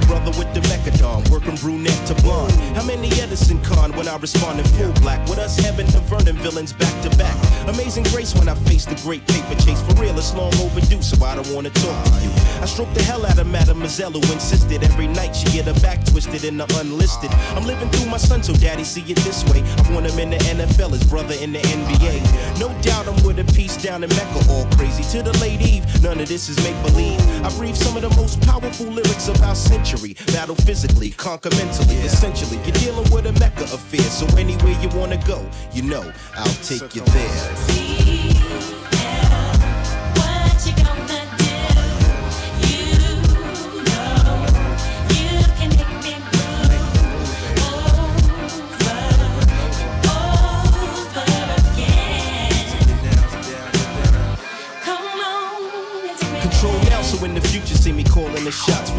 Brother 0.08 0.32
with 0.38 0.54
the 0.54 0.62
mechadon. 0.68 1.30
Working 1.30 1.56
brunette 1.56 2.08
to 2.08 2.16
blonde. 2.22 2.52
How 2.76 2.84
many 2.84 3.10
Edison 3.22 3.62
con 3.62 3.96
when 3.96 4.08
I 4.08 4.18
respond 4.18 4.60
in 4.60 4.66
full 4.66 4.92
black? 5.02 5.22
With 5.30 5.40
us 5.40 5.58
Heaven 5.58 5.86
to 5.88 6.00
Vernon 6.02 6.36
villains 6.38 6.74
back 6.74 6.94
to 7.04 7.10
back. 7.18 7.36
Amazing 7.68 8.04
grace 8.06 8.36
when 8.36 8.50
I 8.50 8.56
face 8.56 8.86
the 8.86 8.96
great 9.04 9.26
paper 9.28 9.56
chase. 9.62 9.82
For 9.82 9.94
real, 10.02 10.18
it's 10.18 10.34
long 10.34 10.54
overdue, 10.56 11.02
so 11.02 11.24
I 11.24 11.36
don't 11.36 11.48
wanna 11.54 11.70
talk 11.70 12.04
to 12.06 12.22
you. 12.22 12.32
I 12.62 12.66
stroke 12.66 12.94
the 12.94 13.04
hell 13.04 13.26
out 13.26 13.38
of 13.40 13.48
Mademoiselle 13.48 14.12
who 14.12 14.22
insisted 14.34 14.84
every 14.84 15.08
night 15.08 15.36
she 15.36 15.46
get 15.52 15.66
her 15.66 15.80
back 15.82 16.04
twisted 16.06 16.44
in 16.44 16.58
the 16.58 16.66
unlisted. 16.80 17.32
I'm 17.56 17.66
living 17.66 17.90
through 17.90 18.10
my 18.10 18.18
son, 18.18 18.44
so 18.44 18.54
daddy 18.54 18.84
see 18.84 19.02
it 19.02 19.18
this 19.20 19.44
way. 19.46 19.64
I 19.64 19.94
want 19.94 20.06
him 20.06 20.20
in 20.20 20.30
the 20.32 20.38
NFL, 20.38 20.92
his 20.92 21.04
brother 21.04 21.36
in 21.42 21.54
the 21.54 21.60
NBA. 21.60 22.60
No 22.60 22.70
doubt 22.82 23.08
I'm 23.08 23.22
with 23.24 23.40
a 23.40 23.46
piece 23.54 23.78
down 23.78 24.04
in 24.04 24.10
Mecca, 24.10 24.42
all 24.50 24.66
crazy. 24.78 25.04
To 25.16 25.24
the 25.24 25.38
late 25.40 25.62
Eve, 25.62 25.86
none 26.04 26.20
of 26.20 26.28
this 26.28 26.50
is 26.50 26.58
make 26.64 26.76
believe. 26.84 27.22
I 27.46 27.50
breathe 27.58 27.76
some 27.76 27.96
of 27.96 28.02
the 28.02 28.14
most 28.22 28.42
powerful 28.42 28.88
lyrics 28.88 29.30
our 29.42 29.56
century. 29.56 29.85
Battle 29.86 30.56
physically, 30.56 31.12
conquer 31.12 31.52
mentally. 31.52 31.96
Essentially, 31.98 32.58
you're 32.64 32.76
dealing 32.78 33.10
with 33.12 33.28
a 33.28 33.32
Mecca 33.40 33.66
affair. 33.66 34.02
So 34.02 34.26
anywhere 34.36 34.76
you 34.82 34.90
wanna 34.90 35.18
go, 35.26 35.48
you 35.74 35.84
know 35.84 36.12
I'll 36.36 36.54
take 36.64 36.96
you 36.96 37.02
there. 37.02 37.56
Control 56.42 56.74
now, 56.90 57.02
so 57.02 57.24
in 57.24 57.36
the 57.36 57.42
future, 57.42 57.76
see 57.76 57.92
me 57.92 58.04
calling 58.04 58.44
the 58.44 58.52
shots. 58.52 58.95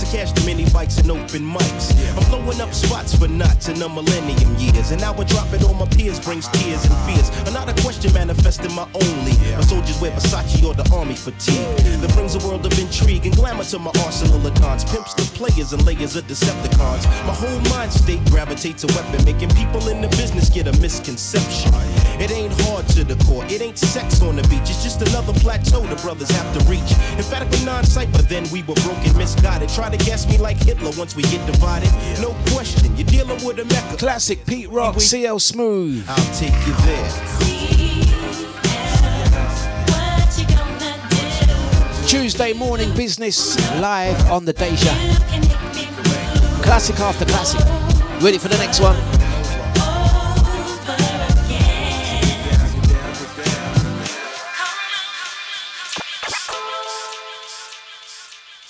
Of 0.00 0.08
cash, 0.12 0.32
the 0.32 0.46
mini 0.46 0.64
bikes 0.70 0.96
and 0.98 1.10
open 1.10 1.44
mics. 1.44 1.92
I'm 2.16 2.24
blowing 2.30 2.60
up 2.60 2.72
spots 2.72 3.14
for 3.14 3.28
knots 3.28 3.68
in 3.68 3.78
the 3.78 3.88
millennium 3.88 4.56
years. 4.56 4.92
And 4.92 5.00
now 5.00 5.12
I 5.12 5.24
drop 5.24 5.52
it 5.52 5.62
on 5.64 5.76
my 5.76 5.84
peers, 5.86 6.18
brings 6.18 6.48
tears 6.48 6.84
and 6.86 6.96
fears. 7.04 7.28
Another 7.46 7.74
question 7.82 8.10
manifesting 8.14 8.72
my 8.74 8.88
only. 8.94 9.36
My 9.52 9.60
soldiers 9.60 10.00
wear 10.00 10.10
Versace 10.12 10.64
or 10.64 10.72
the 10.72 10.88
army 10.94 11.14
fatigue. 11.14 11.76
That 12.00 12.12
brings 12.14 12.34
a 12.34 12.38
world 12.48 12.64
of 12.64 12.72
intrigue 12.78 13.26
and 13.26 13.36
glamour 13.36 13.64
to 13.64 13.78
my 13.78 13.92
arsenal 14.06 14.40
of 14.46 14.54
dons. 14.54 14.84
Pimps 14.84 15.12
the 15.14 15.28
players 15.36 15.74
and 15.74 15.84
layers 15.84 16.16
of 16.16 16.24
Decepticons. 16.24 17.04
My 17.28 17.34
whole 17.36 17.60
mind 17.68 17.92
state 17.92 18.24
gravitates 18.30 18.84
a 18.84 18.86
weapon, 18.96 19.22
making 19.24 19.50
people 19.50 19.86
in 19.88 20.00
the 20.00 20.08
business 20.16 20.48
get 20.48 20.66
a 20.66 20.72
misconception. 20.80 21.74
It 22.16 22.30
ain't 22.30 22.58
hard 22.62 22.88
to 22.96 23.04
the 23.04 23.16
core, 23.24 23.44
it 23.46 23.60
ain't 23.60 23.76
sex 23.76 24.22
on 24.22 24.36
the 24.36 24.42
beach. 24.48 24.70
It's 24.72 24.82
just 24.82 25.02
another 25.02 25.34
plateau 25.40 25.84
the 25.84 25.96
brothers 25.96 26.30
have 26.30 26.48
to 26.56 26.60
reach. 26.70 26.90
Emphatically 27.20 27.64
non-cipher, 27.66 28.22
then 28.22 28.48
we 28.50 28.62
were 28.62 28.80
broken, 28.80 29.16
misguided. 29.18 29.68
Try 29.68 29.89
to 29.90 30.04
guess 30.04 30.26
me 30.28 30.38
like 30.38 30.56
Hitler 30.56 30.90
once 30.96 31.16
we 31.16 31.22
get 31.24 31.44
divided. 31.46 31.90
No 32.20 32.34
question, 32.52 32.96
you're 32.96 33.06
dealing 33.06 33.44
with 33.44 33.58
a 33.58 33.64
mecca. 33.64 33.96
Classic 33.96 34.44
Pete 34.46 34.70
Rock, 34.70 35.00
CL 35.00 35.38
Smooth. 35.38 36.04
I'll 36.08 36.34
take 36.34 36.54
you 36.66 36.74
there. 36.84 37.60
Tuesday 42.06 42.52
morning 42.52 42.92
business 42.96 43.56
live 43.80 44.30
on 44.30 44.44
the 44.44 44.52
Deja. 44.52 44.90
Classic 46.62 46.98
after 46.98 47.24
classic. 47.24 47.60
Ready 48.22 48.38
for 48.38 48.48
the 48.48 48.58
next 48.58 48.80
one? 48.80 49.19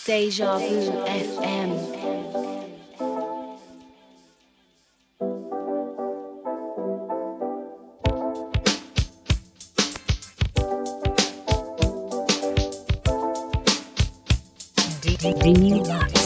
Deja 0.06 0.56
Vu 0.56 0.92
FM. 1.06 1.90
Oh, 15.82 16.19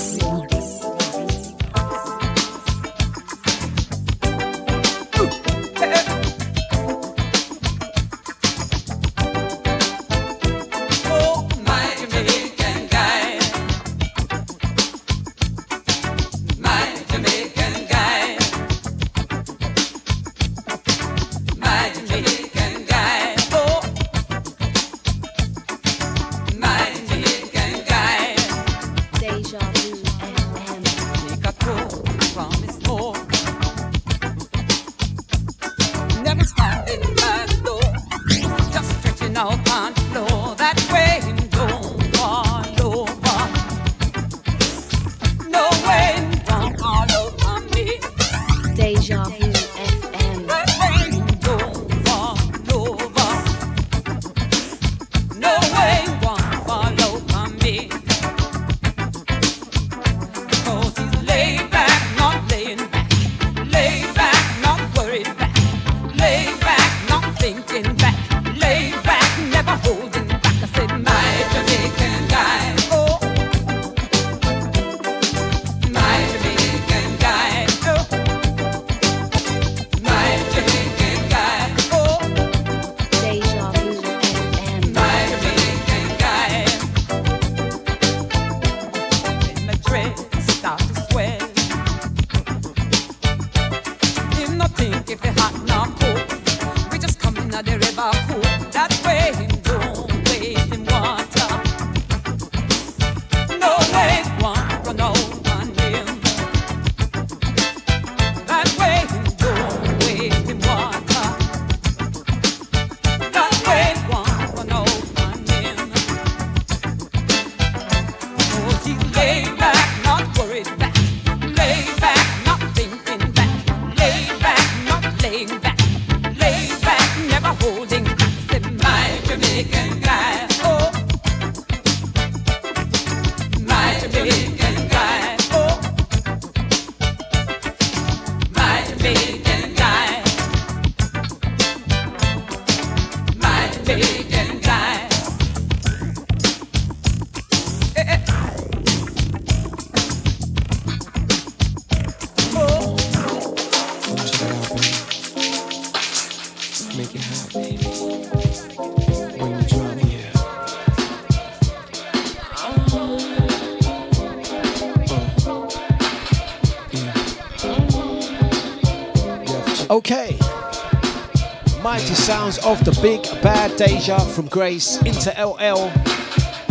sounds 172.24 172.56
of 172.64 172.82
the 172.86 172.98
big 173.02 173.20
bad 173.42 173.76
Deja 173.76 174.18
from 174.18 174.46
Grace 174.46 174.96
into 175.02 175.28
LL. 175.36 175.92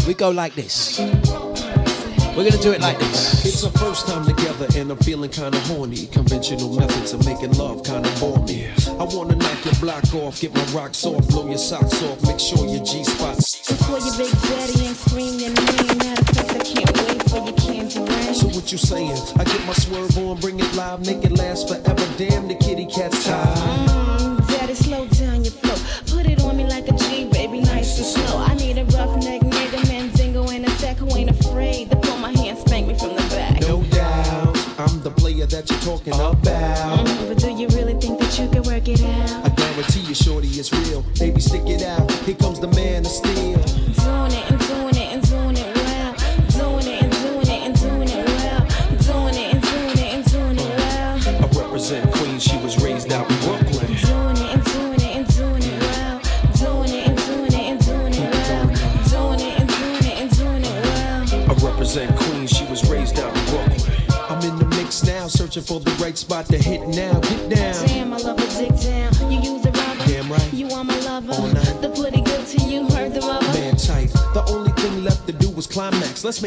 We 0.08 0.16
go 0.16 0.32
like 0.32 0.56
this. 0.56 0.98
We're 2.36 2.50
gonna 2.50 2.58
do 2.58 2.72
it 2.72 2.82
like 2.82 2.98
this. 2.98 3.46
It's 3.46 3.64
our 3.64 3.70
first 3.74 4.08
time 4.08 4.26
together 4.26 4.66
and 4.76 4.90
I'm 4.90 4.98
feeling 4.98 5.30
kinda 5.30 5.60
horny. 5.70 6.08
Conventional 6.08 6.74
methods 6.74 7.14
of 7.14 7.24
making 7.28 7.52
love 7.52 7.84
kinda 7.84 8.10
bore 8.20 8.40
me. 8.48 8.68
I 9.00 9.04
wanna 9.04 9.36
knock 9.36 9.64
your 9.64 9.76
block 9.76 10.16
off, 10.16 10.42
get 10.42 10.56
my 10.56 10.64
rocks 10.74 11.06
off, 11.06 11.28
blow 11.28 11.48
your 11.48 11.60
socks 11.60 12.02
off, 12.02 12.20
make 12.24 12.40
sure 12.40 12.66
your 12.66 12.84
G 12.84 13.04
spots. 13.04 13.62
Call 13.86 14.00
your 14.00 14.18
big 14.18 14.34
daddy 14.42 14.88
and 14.88 14.98
scream 14.98 15.38
your 15.38 15.52
name. 15.54 15.98
Matter 16.00 16.20
of 16.20 16.30
fact, 16.30 16.50
I 16.50 16.64
can't 16.66 16.98
wait 16.98 17.30
for 17.30 17.46
your 17.46 17.58
candy 17.62 18.00
rain. 18.00 18.34
So 18.34 18.48
what 18.48 18.72
you 18.72 18.80
saying? 18.80 19.22
I 19.38 19.44
get 19.44 19.64
my 19.68 19.74
swerve 19.74 20.18
on, 20.18 20.40
bring 20.40 20.60
it 20.60 20.74
live, 20.74 21.06
make 21.06 21.24
it 21.24 21.38
last 21.38 21.68
forever. 21.68 22.08
Damn, 22.18 22.48
the 22.48 22.56
kitty 22.56 22.88
cat's 22.88 23.24
tired. 23.24 24.23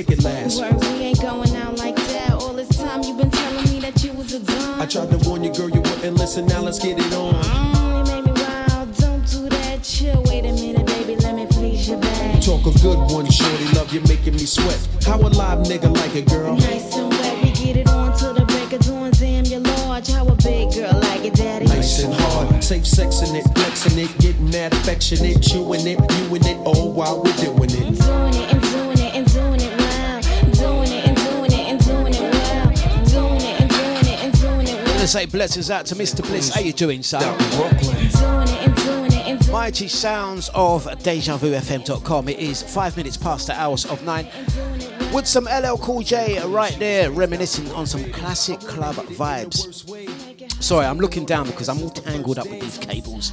Climax. 0.05 0.26
Gonna 35.55 35.73
out 35.73 35.87
to 35.87 35.95
Mr. 35.95 36.27
Bliss. 36.27 36.53
How 36.53 36.61
you 36.61 36.73
doing, 36.73 37.03
son? 37.03 37.23
Doing 37.23 37.39
it 37.39 38.67
and 38.67 38.77
doing 38.77 39.13
it 39.13 39.27
and 39.27 39.39
doing 39.39 39.53
Mighty 39.53 39.87
sounds 39.89 40.51
of 40.55 40.87
DejaVuFM.com. 40.87 42.29
It 42.29 42.39
is 42.39 42.63
five 42.63 42.97
minutes 42.97 43.17
past 43.17 43.47
the 43.47 43.55
hours 43.55 43.87
of 43.87 44.05
nine. 44.05 44.27
With 45.13 45.27
some 45.27 45.45
LL 45.45 45.77
Cool 45.77 46.03
J 46.03 46.43
right 46.47 46.77
there, 46.79 47.11
reminiscing 47.11 47.71
on 47.73 47.87
some 47.87 48.11
classic 48.13 48.59
club 48.61 48.97
vibes. 48.97 50.63
Sorry, 50.63 50.85
I'm 50.85 50.99
looking 50.99 51.25
down 51.25 51.47
because 51.47 51.69
I'm 51.69 51.81
all 51.83 51.91
tangled 51.91 52.39
up 52.39 52.49
with 52.49 52.61
these 52.61 52.79
cables. 52.79 53.33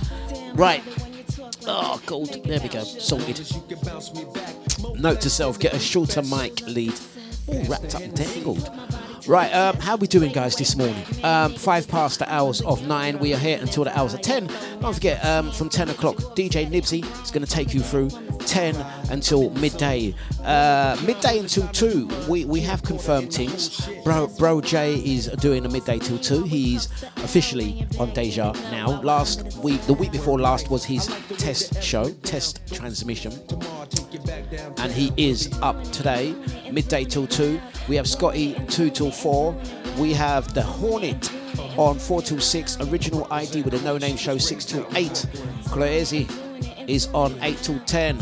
Right. 0.53 0.83
Oh, 1.65 2.01
gold. 2.05 2.43
There 2.43 2.59
we 2.59 2.69
go. 2.69 2.83
Sorted. 2.83 3.39
Note 4.99 5.21
to 5.21 5.29
self: 5.29 5.59
get 5.59 5.73
a 5.73 5.79
shorter 5.79 6.21
mic 6.21 6.61
lead. 6.67 6.93
All 7.47 7.63
wrapped 7.63 7.95
up 7.95 8.01
and 8.01 8.15
tangled. 8.15 8.69
Right, 9.25 9.53
um, 9.53 9.77
how 9.77 9.95
we 9.95 10.07
doing, 10.07 10.33
guys, 10.33 10.57
this 10.57 10.75
morning? 10.75 11.01
Um, 11.23 11.53
five 11.53 11.87
past 11.87 12.19
the 12.19 12.31
hours 12.31 12.59
of 12.61 12.85
nine. 12.85 13.19
We 13.19 13.33
are 13.33 13.37
here 13.37 13.57
until 13.57 13.85
the 13.85 13.97
hours 13.97 14.13
of 14.13 14.21
ten. 14.21 14.47
Don't 14.81 14.93
forget, 14.93 15.23
um, 15.23 15.49
from 15.51 15.69
ten 15.69 15.89
o'clock, 15.89 16.17
DJ 16.35 16.69
Nibsy 16.69 17.05
is 17.23 17.31
going 17.31 17.45
to 17.45 17.49
take 17.49 17.73
you 17.73 17.79
through 17.79 18.09
ten 18.45 18.75
until 19.09 19.49
midday. 19.51 20.13
Uh, 20.43 20.97
midday 21.05 21.39
until 21.39 21.67
two. 21.69 22.07
We 22.27 22.45
we 22.45 22.61
have 22.61 22.83
confirmed 22.83 23.33
things. 23.33 23.87
Bro, 24.03 24.27
Bro 24.37 24.61
J 24.61 24.95
is 24.95 25.27
doing 25.39 25.65
a 25.65 25.69
midday 25.69 25.99
till 25.99 26.19
two. 26.19 26.43
He's 26.43 26.87
officially 27.17 27.87
on 27.99 28.11
Deja 28.13 28.53
now. 28.71 29.01
Last 29.01 29.57
week, 29.63 29.81
the 29.81 29.93
week 29.93 30.11
before 30.11 30.39
last 30.39 30.69
was 30.69 30.83
his 30.83 31.07
test 31.37 31.81
show, 31.81 32.09
test 32.23 32.61
transmission 32.73 33.33
and 34.77 34.91
he 34.91 35.11
is 35.17 35.49
up 35.61 35.81
today, 35.91 36.35
midday 36.71 37.03
till 37.03 37.27
two. 37.27 37.59
We 37.87 37.95
have 37.95 38.07
Scotty 38.07 38.55
two 38.67 38.89
till 38.89 39.11
four. 39.11 39.55
We 39.97 40.13
have 40.13 40.53
the 40.53 40.61
Hornet 40.61 41.31
on 41.77 41.97
four 41.97 42.21
till 42.21 42.39
six. 42.39 42.79
Original 42.81 43.27
ID 43.31 43.63
with 43.63 43.73
a 43.73 43.81
no-name 43.81 44.17
show 44.17 44.37
six 44.37 44.65
till 44.65 44.85
eight. 44.95 45.25
Cloesi 45.65 46.29
is 46.87 47.07
on 47.13 47.37
eight 47.41 47.57
till 47.57 47.79
ten. 47.81 48.19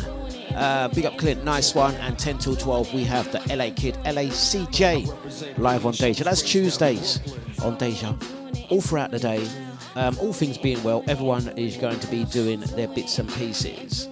Uh, 0.55 0.89
big 0.89 1.05
up 1.05 1.17
Clint, 1.17 1.43
nice 1.43 1.73
one. 1.73 1.95
And 1.95 2.19
10 2.19 2.37
till 2.39 2.55
12, 2.55 2.93
we 2.93 3.03
have 3.05 3.31
the 3.31 3.39
LA 3.55 3.69
Kid, 3.73 3.95
LACJ, 4.03 5.57
live 5.57 5.85
on 5.85 5.93
Deja. 5.93 6.25
That's 6.25 6.41
Tuesdays 6.41 7.19
on 7.63 7.77
Deja. 7.77 8.15
All 8.69 8.81
throughout 8.81 9.11
the 9.11 9.19
day, 9.19 9.47
um, 9.95 10.17
all 10.19 10.33
things 10.33 10.57
being 10.57 10.81
well, 10.83 11.03
everyone 11.07 11.47
is 11.57 11.77
going 11.77 11.99
to 11.99 12.07
be 12.07 12.25
doing 12.25 12.59
their 12.75 12.89
bits 12.89 13.17
and 13.19 13.31
pieces. 13.33 14.09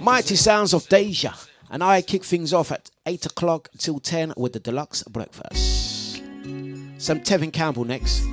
Mighty 0.00 0.36
sounds 0.36 0.72
of 0.72 0.88
Deja. 0.88 1.34
And 1.70 1.84
I 1.84 2.02
kick 2.02 2.24
things 2.24 2.52
off 2.52 2.72
at 2.72 2.90
8 3.06 3.26
o'clock 3.26 3.68
till 3.78 4.00
10 4.00 4.34
with 4.36 4.54
the 4.54 4.60
Dlux 4.60 5.06
breakfast. 5.06 6.16
Some 6.98 7.20
Tevin 7.20 7.52
Campbell 7.52 7.84
next. 7.84 8.24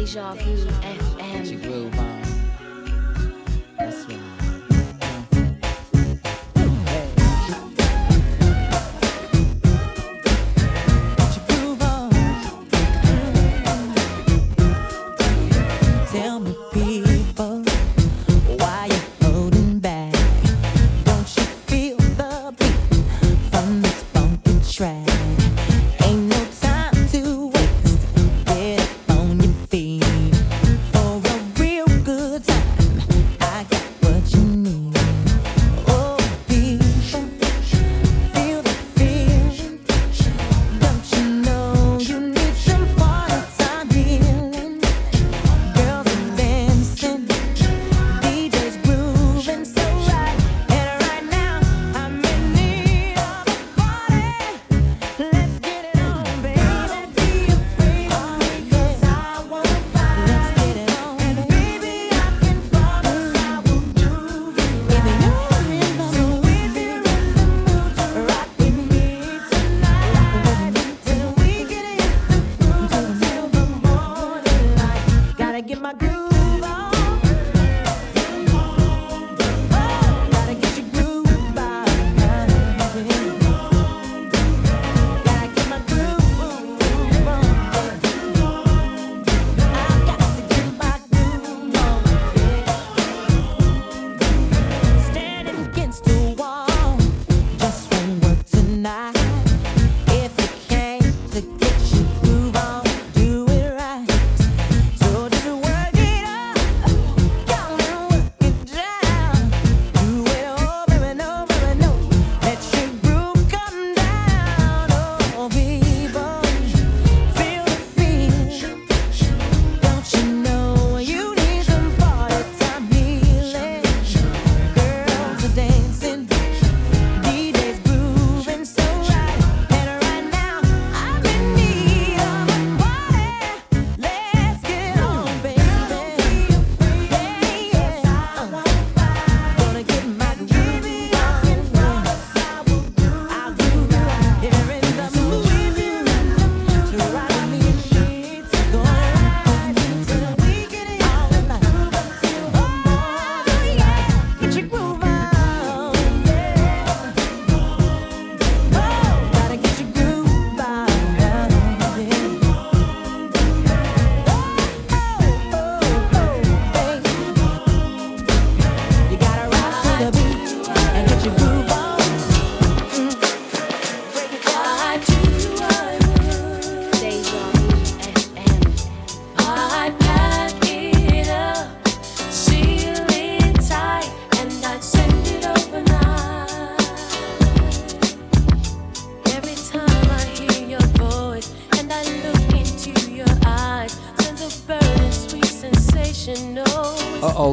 Deja 0.00 0.32
Vu 0.32 0.40
Get 0.40 0.64
your 0.64 1.60
FM. 1.60 1.62
groove 1.62 1.98
on. 1.98 2.22
That's 3.76 4.06
right. 4.08 4.18
Tell 16.10 16.40
me, 16.40 16.49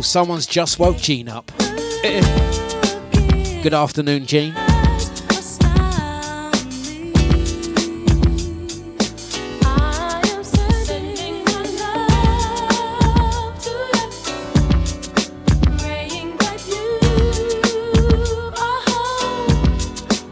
someone's 0.07 0.47
just 0.47 0.79
woke 0.79 0.97
Jean 0.97 1.27
up. 1.27 1.51
Good 3.61 3.73
afternoon, 3.73 4.25
Jean. 4.25 4.55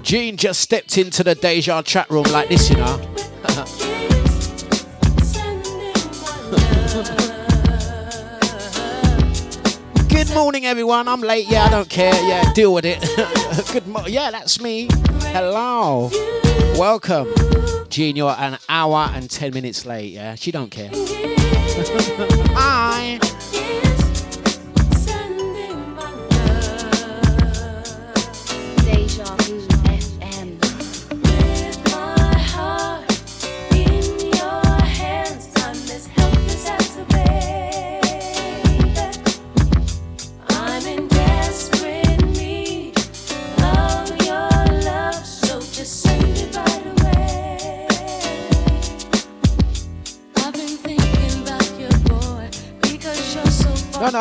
Jean 0.03 0.37
just 0.37 0.61
stepped 0.61 0.97
into 0.97 1.23
the 1.23 1.35
Deja 1.35 1.81
chat 1.81 2.09
room 2.09 2.23
like 2.31 2.47
this, 2.47 2.69
you 2.69 2.77
know. 2.77 3.14
Morning, 10.65 10.71
everyone. 10.71 11.07
I'm 11.07 11.21
late. 11.21 11.47
Yeah, 11.47 11.65
I 11.65 11.69
don't 11.69 11.89
care. 11.89 12.13
Yeah, 12.27 12.51
deal 12.53 12.73
with 12.73 12.85
it. 12.85 12.99
Good. 13.71 13.83
Yeah, 14.11 14.31
that's 14.31 14.59
me. 14.59 14.87
Hello. 15.31 16.09
Welcome. 16.77 17.27
Jean, 17.89 18.15
you're 18.15 18.35
an 18.37 18.57
hour 18.67 19.11
and 19.13 19.29
10 19.29 19.53
minutes 19.53 19.85
late. 19.85 20.11
Yeah, 20.11 20.33
she 20.35 20.51
don't 20.51 20.71
care. 20.71 20.89
Hi. 22.57 23.19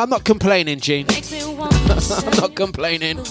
I'm 0.04 0.10
not 0.10 0.24
complaining, 0.24 0.80
Jean. 0.80 1.06
Makes 1.06 1.32
me 1.32 1.54
want 1.54 1.72
to 1.72 2.24
I'm 2.26 2.36
not 2.36 2.54
complaining. 2.54 3.16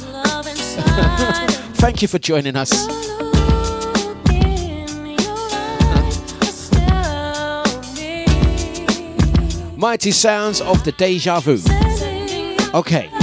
Thank 1.75 2.01
you 2.01 2.07
for 2.07 2.17
joining 2.17 2.55
us. 2.55 2.71
Mighty 9.77 10.09
sounds 10.09 10.61
of 10.61 10.83
the 10.83 10.91
deja 10.97 11.39
vu. 11.41 11.59
Okay. 12.73 13.22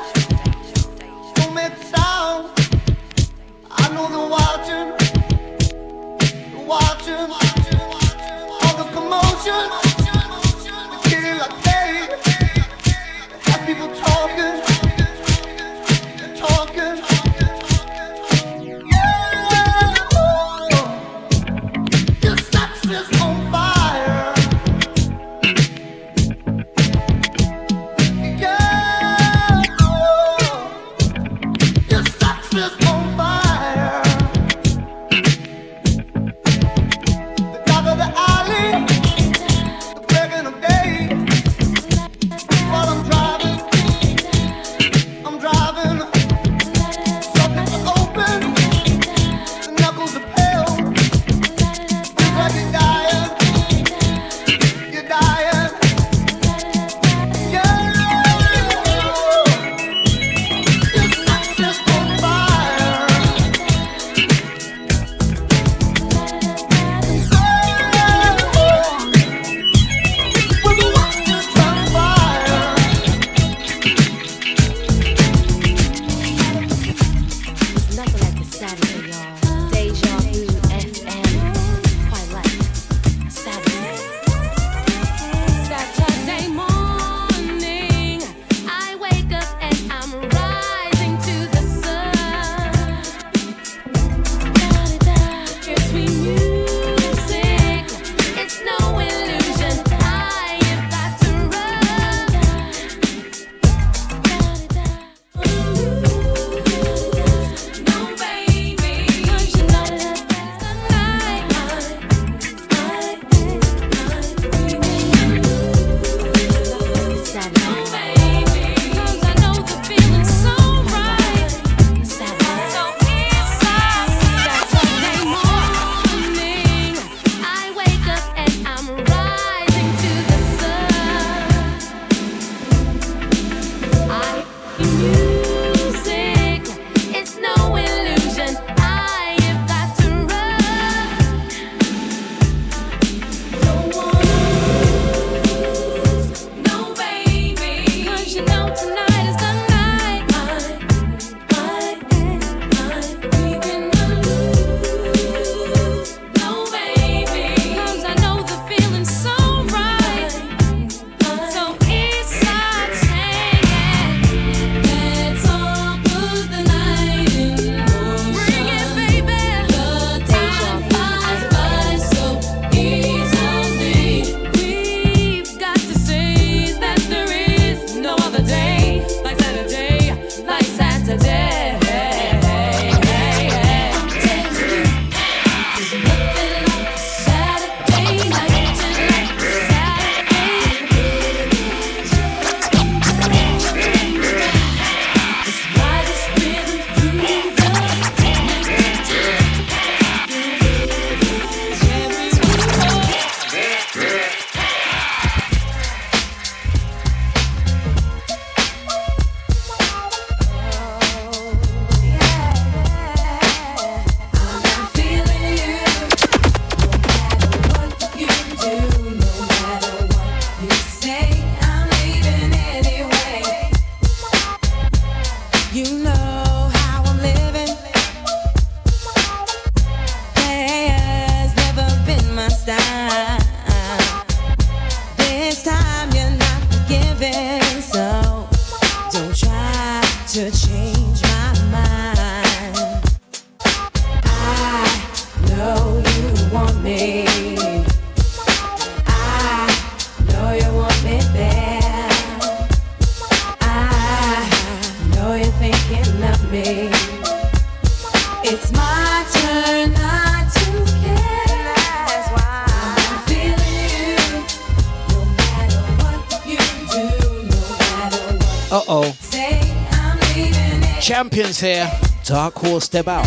Step 272.61 273.07
out. 273.07 273.25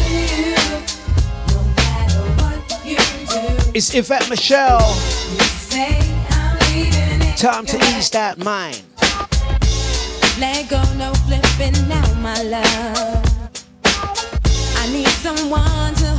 It's 3.74 3.93
Yvette 3.93 4.31
Michele. 4.31 4.78
Time 7.36 7.66
to 7.66 7.77
ease 7.77 8.11
that 8.11 8.39
mind. 8.39 8.81
Let 10.39 10.69
go, 10.70 10.81
no 10.94 11.12
flipping 11.27 11.89
now, 11.89 12.15
my 12.20 12.40
love. 12.43 13.24
I 13.85 14.89
need 14.93 15.09
someone 15.09 15.94
to 15.94 16.14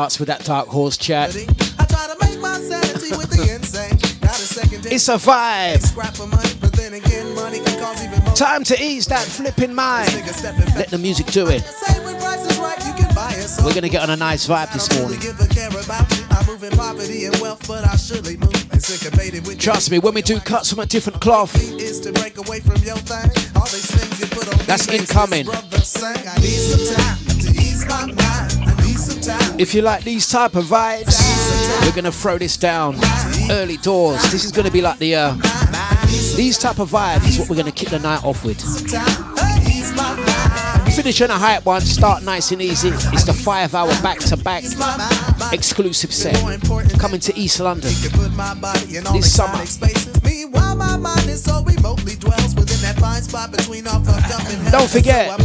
starts 0.00 0.18
with 0.18 0.28
that 0.28 0.42
Dark 0.46 0.66
Horse 0.68 0.96
chat. 0.96 1.28
I 1.78 1.84
try 1.84 2.06
to 2.08 2.16
make 2.24 2.40
my 2.40 2.58
sanity 2.58 3.14
with 3.18 3.28
the 3.28 3.54
insane. 3.54 3.98
Got 4.22 4.30
a 4.30 4.48
second 4.48 4.86
It's 4.86 5.08
a 5.10 5.16
vibe. 5.16 5.82
Scrap 5.82 6.18
of 6.18 6.30
money, 6.30 6.48
but 6.58 6.72
then 6.72 6.94
again, 6.94 7.34
money 7.34 7.58
can 7.58 7.78
cause 7.78 8.02
even 8.02 8.24
more. 8.24 8.32
Time 8.32 8.64
to 8.64 8.82
ease 8.82 9.04
that 9.08 9.20
flipping 9.20 9.74
mind. 9.74 10.10
Let 10.74 10.88
the 10.88 10.96
music 10.96 11.26
do 11.26 11.48
it. 11.48 11.60
Say 11.60 12.02
when 12.02 12.18
price 12.18 12.40
is 12.50 12.58
right, 12.58 12.78
you 12.86 12.94
can 12.94 13.14
buy 13.14 13.28
it. 13.32 13.48
So 13.48 13.62
We're 13.62 13.74
gonna 13.74 13.90
get 13.90 14.02
on 14.02 14.08
a 14.08 14.16
nice 14.16 14.46
vibe 14.48 14.72
this 14.72 14.88
morning. 14.98 15.20
give 15.20 15.38
a 15.38 15.46
care 15.46 15.68
about 15.68 16.10
you. 16.16 16.24
I 16.30 16.46
move 16.46 16.64
in 16.64 16.72
poverty 16.72 17.26
and 17.26 17.36
wealth, 17.36 17.68
but 17.68 17.84
I 17.84 17.94
surely 17.96 18.38
move. 18.38 18.72
And 18.72 18.82
syncopated 18.82 19.46
with 19.46 19.58
Trust 19.58 19.90
me, 19.90 19.98
when 19.98 20.14
we 20.14 20.22
do 20.22 20.40
cuts 20.40 20.70
from 20.70 20.78
a 20.78 20.86
different 20.86 21.20
cloth, 21.20 21.54
is 21.78 22.00
to 22.00 22.10
If 29.60 29.74
you 29.74 29.82
like 29.82 30.04
these 30.04 30.26
type 30.26 30.56
of 30.56 30.64
vibes, 30.64 31.20
we're 31.84 31.94
gonna 31.94 32.10
throw 32.10 32.38
this 32.38 32.56
down 32.56 32.96
early 33.50 33.76
doors. 33.76 34.22
This 34.32 34.46
is 34.46 34.52
gonna 34.52 34.70
be 34.70 34.80
like 34.80 34.98
the 34.98 35.14
uh, 35.14 35.34
these 36.34 36.56
type 36.56 36.78
of 36.78 36.90
vibes 36.90 37.28
is 37.28 37.38
what 37.38 37.50
we're 37.50 37.56
gonna 37.56 37.70
kick 37.70 37.90
the 37.90 37.98
night 37.98 38.24
off 38.24 38.42
with. 38.42 38.58
Finish 40.96 41.20
on 41.20 41.28
a 41.28 41.34
hype 41.34 41.66
one, 41.66 41.82
start 41.82 42.22
nice 42.22 42.52
and 42.52 42.62
easy. 42.62 42.88
It's 43.12 43.24
the 43.24 43.34
five 43.34 43.74
hour 43.74 43.88
back 44.02 44.20
to 44.20 44.36
back 44.38 44.64
exclusive 45.52 46.14
set 46.14 46.36
coming 46.98 47.20
to 47.20 47.38
East 47.38 47.60
London 47.60 47.92
this 49.12 49.34
summer. 49.34 49.62
my 50.74 50.96
mind 50.96 51.28
is 51.28 51.44
so 51.44 51.62
remotely 51.64 52.16
dwells 52.16 52.54
within 52.54 52.80
that 52.80 52.96
fine 52.98 53.20
spot 53.20 53.52
between 53.52 53.84
Don't 53.84 54.88
forget. 54.88 55.38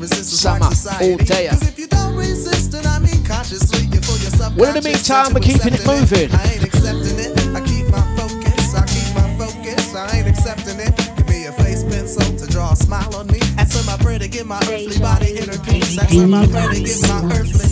Resist 0.00 0.30
the 0.32 0.36
Summer, 0.38 0.70
society. 0.70 1.12
all 1.12 1.16
day. 1.18 1.48
'Cause 1.48 1.62
if 1.68 1.78
you 1.78 1.86
don't 1.86 2.16
resist, 2.16 2.72
then 2.72 2.86
I 2.86 2.98
mean 2.98 3.22
consciously, 3.24 3.86
you 3.92 4.00
fool 4.00 4.18
yourself. 4.18 4.54
Well, 4.56 4.74
in 4.74 4.82
the 4.82 4.88
meantime, 4.88 5.34
we're 5.34 5.40
keeping 5.40 5.74
it 5.74 5.86
moving. 5.86 6.30
I 6.34 6.44
ain't 6.54 6.64
accepting 6.64 7.18
it. 7.18 7.32
I 7.54 7.60
keep 7.60 7.86
my 7.88 8.04
focus. 8.16 8.74
I 8.74 8.84
keep 8.86 9.08
my 9.14 9.28
focus. 9.38 9.94
I 9.94 10.16
ain't 10.18 10.28
accepting 10.28 10.80
it. 10.80 10.92
Give 11.16 11.28
me 11.28 11.46
a 11.46 11.52
face 11.52 11.84
pencil 11.84 12.24
to 12.38 12.46
draw 12.46 12.72
a 12.72 12.76
smile 12.76 13.14
on 13.14 13.26
me. 13.28 13.40
Answer 13.58 13.82
my 13.84 13.96
prayer 13.98 14.18
to 14.18 14.28
get 14.28 14.46
my 14.46 14.60
earthly 14.72 14.98
body 14.98 15.36
inner 15.38 15.58
peace. 15.58 15.98
Answer 15.98 16.26
my 16.26 16.46
prayer 16.46 16.70
to 16.70 16.80
get 16.80 17.00
my 17.08 17.20
earthly 17.36 17.69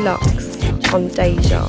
Dlux 0.00 0.56
on 0.94 1.08
Deja. 1.08 1.59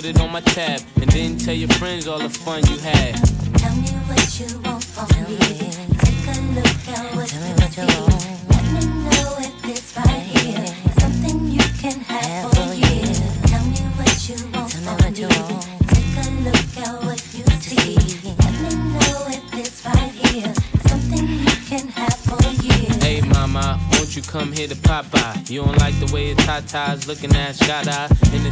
put 0.00 0.08
it 0.08 0.20
on 0.20 0.32
my 0.32 0.40
tab. 0.40 0.80
And 0.96 1.10
then 1.10 1.36
tell 1.36 1.54
your 1.54 1.68
friends 1.80 2.08
all 2.08 2.18
the 2.18 2.30
fun 2.30 2.64
you 2.68 2.78
had. 2.78 3.14
Tell 3.58 3.76
me 3.76 3.90
what 4.08 4.40
you 4.40 4.48
want 4.60 4.82
from 4.82 5.08
me. 5.28 5.36
Take 6.00 6.24
a 6.24 6.40
look 6.56 6.88
at 6.88 7.16
what 7.16 7.28
tell 7.28 7.46
you 7.46 7.54
what 7.60 7.72
see. 7.72 7.82
You 7.82 8.00
want. 8.08 8.48
Let 8.48 8.64
me 8.72 8.82
know 9.04 9.30
if 9.44 9.68
it's 9.68 9.96
right 9.96 10.24
here. 10.32 10.66
Something 11.00 11.50
you 11.50 11.66
can 11.82 12.00
have, 12.00 12.24
have 12.24 12.50
for 12.54 12.72
you. 12.72 13.12
Tell 13.52 13.64
me 13.72 13.80
what 13.98 14.16
you 14.28 14.36
want 14.54 14.72
tell 14.72 14.96
from 14.96 15.12
me. 15.12 15.26
Want. 15.26 15.68
Take 15.92 16.16
a 16.16 16.28
look 16.48 16.70
at 16.80 17.04
what 17.04 17.20
you 17.36 17.44
see. 17.60 17.98
see. 18.00 18.34
Let 18.40 18.56
me 18.62 18.70
know 18.96 19.18
if 19.36 19.54
it's 19.60 19.84
right 19.84 20.12
here. 20.24 20.54
Something 20.88 21.28
you 21.28 21.56
can 21.68 21.88
have 21.88 22.16
for 22.24 22.40
you. 22.64 22.88
Hey, 23.04 23.20
mama, 23.20 23.78
won't 23.92 24.16
you 24.16 24.22
come 24.22 24.50
here 24.52 24.66
to 24.66 24.76
Popeye? 24.76 25.50
You 25.50 25.64
don't 25.64 25.76
like 25.78 25.98
the 26.00 26.10
way 26.14 26.28
your 26.28 26.36
tata's 26.36 27.06
looking 27.06 27.34
at 27.36 27.56
shot 27.56 27.86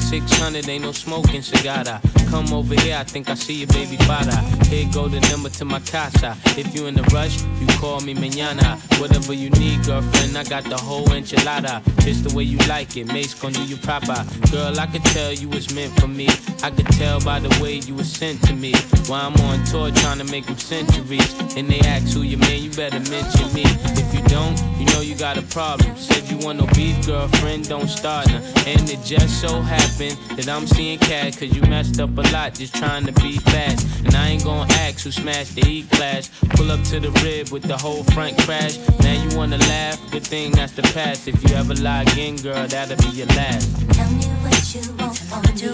600, 0.08 0.66
ain't 0.70 0.84
no 0.84 0.92
smoking 0.92 1.42
cigar. 1.42 1.84
Come 2.30 2.50
over 2.54 2.74
here, 2.80 2.96
I 2.96 3.04
think 3.04 3.28
I 3.28 3.34
see 3.34 3.58
your 3.60 3.68
baby 3.68 3.98
father. 3.98 4.38
Here 4.70 4.88
go 4.90 5.06
the 5.06 5.20
number 5.28 5.50
to 5.50 5.66
my 5.66 5.80
casa. 5.80 6.34
If 6.56 6.74
you 6.74 6.86
in 6.86 6.98
a 6.98 7.02
rush, 7.12 7.42
you 7.60 7.66
call 7.78 8.00
me 8.00 8.14
mañana. 8.14 8.78
Whatever 8.98 9.34
you 9.34 9.50
need, 9.50 9.84
girlfriend, 9.84 10.38
I 10.38 10.44
got 10.44 10.64
the 10.64 10.78
whole 10.78 11.06
enchilada. 11.08 11.82
Just 12.08 12.24
the 12.24 12.34
way 12.34 12.42
you 12.42 12.56
like 12.66 12.96
it, 12.96 13.06
Mase 13.06 13.34
gon' 13.34 13.52
do 13.52 13.62
you 13.64 13.76
proper. 13.76 14.24
Girl, 14.50 14.80
I 14.80 14.86
could 14.86 15.04
tell 15.04 15.30
you 15.30 15.46
was 15.50 15.74
meant 15.74 15.92
for 16.00 16.08
me. 16.08 16.26
I 16.62 16.70
could 16.70 16.86
tell 16.86 17.20
by 17.20 17.38
the 17.38 17.50
way 17.62 17.74
you 17.74 17.94
was 17.94 18.10
sent 18.10 18.42
to 18.44 18.54
me. 18.54 18.72
While 19.08 19.26
I'm 19.26 19.36
on 19.44 19.62
tour 19.66 19.90
trying 19.90 20.16
to 20.16 20.24
make 20.24 20.46
them 20.46 20.56
centuries. 20.56 21.38
And 21.54 21.68
they 21.68 21.80
ask 21.80 22.14
who 22.14 22.22
you 22.22 22.38
man, 22.38 22.62
you 22.62 22.70
better 22.70 22.98
mention 23.10 23.52
me. 23.52 23.64
If 24.00 24.14
you 24.14 24.22
don't, 24.22 24.58
you 24.78 24.86
know 24.86 25.02
you 25.02 25.16
got 25.16 25.36
a 25.36 25.42
problem. 25.42 25.94
Said 25.98 26.30
you 26.30 26.38
want 26.38 26.60
no 26.60 26.66
beef, 26.72 27.04
girlfriend, 27.04 27.68
don't 27.68 27.88
start 27.88 28.26
now. 28.28 28.40
And 28.66 28.88
it 28.88 29.04
just 29.04 29.42
so 29.42 29.60
happened 29.60 30.16
that 30.38 30.48
I'm 30.48 30.66
seeing 30.66 30.98
cat, 30.98 31.36
cause 31.36 31.54
you 31.54 31.60
messed 31.62 32.00
up 32.00 32.16
a 32.16 32.22
lot 32.32 32.54
just 32.54 32.74
trying 32.74 33.04
to 33.04 33.12
be 33.20 33.36
fast. 33.36 33.86
And 34.06 34.14
I 34.14 34.28
ain't 34.28 34.44
gonna 34.44 34.72
ask 34.74 35.04
who 35.04 35.10
smashed 35.10 35.56
the 35.56 35.66
E 35.68 35.82
class. 35.82 36.30
Pull 36.56 36.70
up 36.70 36.82
to 36.84 37.00
the 37.00 37.10
rib 37.22 37.50
with 37.50 37.64
the 37.64 37.76
whole 37.76 38.02
front 38.04 38.38
crash. 38.38 38.78
Now 39.00 39.12
you 39.12 39.36
wanna 39.36 39.58
laugh, 39.58 40.00
good 40.10 40.26
thing 40.26 40.52
that's 40.52 40.72
the 40.72 40.82
past. 40.94 41.28
If 41.28 41.42
you 41.44 41.54
ever 41.54 41.74
lie 41.74 41.97
again, 42.02 42.36
girl, 42.36 42.66
that'll 42.66 42.96
be 42.96 43.16
your 43.16 43.26
last. 43.28 43.68
Tell 43.92 44.10
me 44.10 44.24
what 44.44 44.74
you 44.74 44.82
want 44.98 45.16
from 45.18 45.42
me. 45.42 45.48
Take 45.56 45.72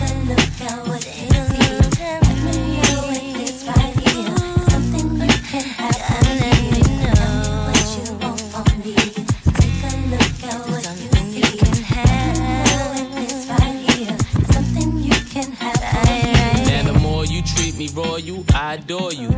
a 0.00 0.14
look 0.24 0.60
at 0.60 0.78
what 0.88 1.04
it 1.06 1.08
is. 1.08 1.98
Let 2.00 2.22
me 2.44 2.56
know 2.82 3.02
if 3.12 3.36
it's 3.46 3.60
right 3.66 3.94
here. 3.94 4.34
Something 4.70 5.06
you 5.20 5.38
can 5.50 5.64
have 5.78 6.00
for 6.08 6.22
me. 6.40 6.52
Tell 7.14 7.32
me 7.34 7.50
what 7.66 7.86
you 7.94 8.04
want 8.18 8.40
from 8.40 8.68
me. 8.82 8.94
Take 9.58 9.82
a 9.84 9.94
look 10.10 10.38
at 10.44 10.58
what 10.70 10.84
you 10.98 11.10
see. 11.32 11.48
Let 11.58 12.34
me 12.34 12.52
know 12.64 12.86
if 12.96 13.10
it's 13.22 13.46
right 13.48 13.78
here. 13.90 14.16
Something 14.52 14.90
you 14.98 15.18
can 15.30 15.48
have 15.52 15.80
me. 16.06 16.16
Now 16.70 16.82
the 16.92 16.98
more 16.98 17.24
you 17.24 17.40
treat 17.42 17.74
me 17.76 17.88
royal, 17.94 18.44
I 18.54 18.74
adore 18.74 19.12
you. 19.12 19.37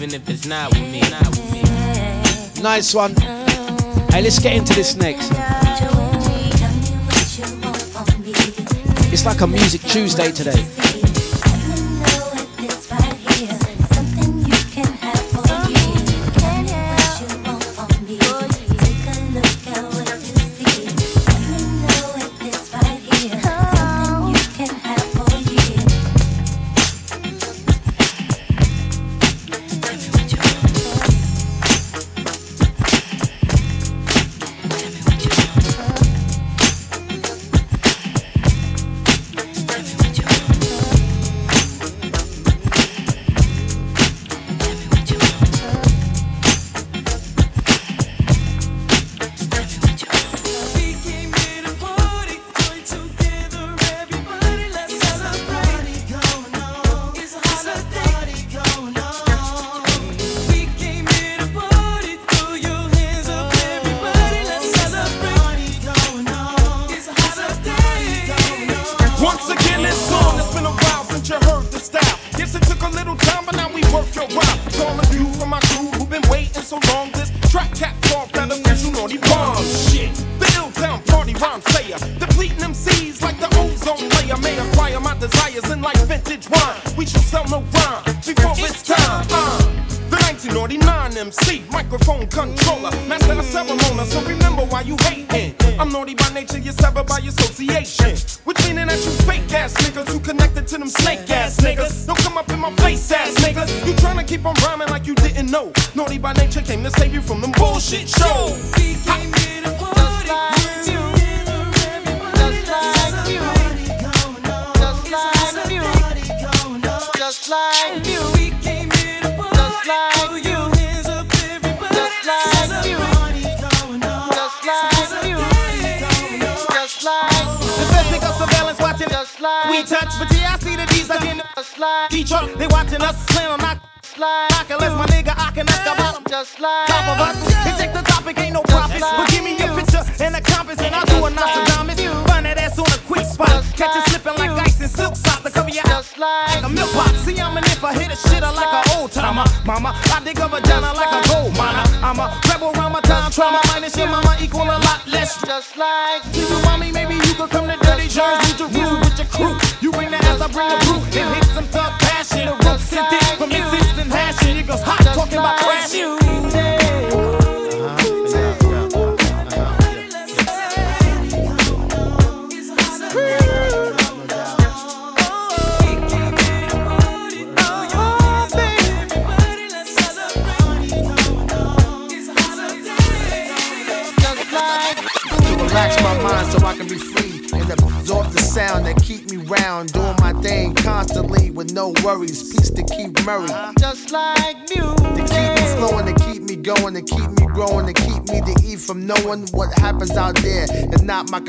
even 0.00 0.14
if 0.14 0.30
it's 0.30 0.46
not 0.46 0.72
with 0.72 0.92
me. 0.92 1.00
Not 1.00 1.28
with 1.30 1.52
me. 1.52 2.62
Nice 2.62 2.94
one. 2.94 3.16
Hey, 4.12 4.22
let's 4.22 4.38
get 4.38 4.54
into 4.54 4.72
this 4.72 4.94
next. 4.94 5.32
It's 9.12 9.26
like 9.26 9.40
a 9.40 9.46
Music 9.48 9.80
Tuesday 9.80 10.30
today. 10.30 10.87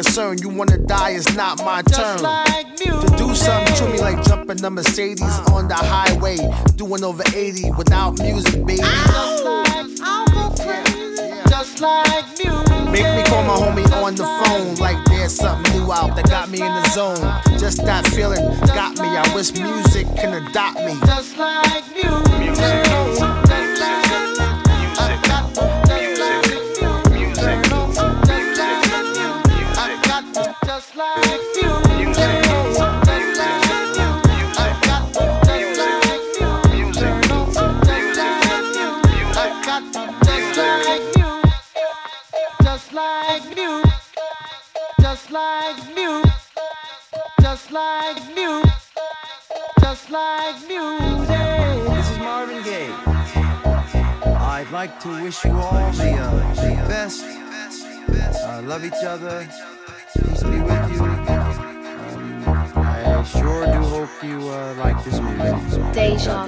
Concern. 0.03 0.37
You 0.37 0.47
wanna 0.47 0.77
die, 0.77 1.11
it's 1.11 1.35
not 1.35 1.57
my 1.65 1.81
turn. 1.81 2.19
To 2.19 3.07
do 3.17 3.35
something 3.35 3.75
to 3.75 3.89
me 3.89 3.99
like 3.99 4.23
jumping 4.23 4.55
the 4.55 4.69
Mercedes 4.69 5.39
on 5.51 5.67
the 5.67 5.75
highway, 5.75 6.37
doing 6.77 7.03
over 7.03 7.23
80 7.35 7.71
without 7.71 8.17
music, 8.19 8.65
baby. 8.65 8.81
Just 11.49 11.81
like 11.81 12.25
music. 12.39 12.91
Make 12.95 13.09
me 13.17 13.23
call 13.27 13.43
my 13.43 13.57
homie 13.59 13.91
on 14.01 14.15
the 14.15 14.23
phone 14.23 14.75
like 14.75 15.03
there's 15.05 15.35
something 15.35 15.73
new 15.73 15.91
out 15.91 16.15
that 16.15 16.29
got 16.29 16.49
me 16.49 16.61
in 16.61 16.73
the 16.73 16.89
zone. 16.91 17.19
Just 17.59 17.83
that 17.83 18.07
feeling 18.07 18.45
got 18.67 18.97
me. 18.99 19.07
I 19.07 19.35
wish 19.35 19.51
music 19.51 20.07
can 20.15 20.33
adopt 20.33 20.79
me. 20.79 20.97
Just 21.05 21.37
like 21.37 21.83
music. 21.93 23.48
To 55.09 55.23
wish 55.23 55.45
you 55.45 55.51
all 55.51 55.91
the, 55.91 56.13
uh, 56.13 56.53
the 56.55 56.87
best. 56.87 57.25
Uh, 58.43 58.61
love 58.63 58.83
each 58.83 59.03
other. 59.03 59.47
Peace 60.13 60.43
be 60.43 60.59
with 60.61 60.91
you. 60.91 61.03
Um, 61.03 61.69
I 62.75 63.23
sure 63.23 63.65
do 63.65 63.81
hope 63.95 64.23
you 64.23 64.49
uh, 64.49 64.75
like 64.75 65.03
this 65.03 65.19
music. 65.19 65.93
Deja 65.93 66.45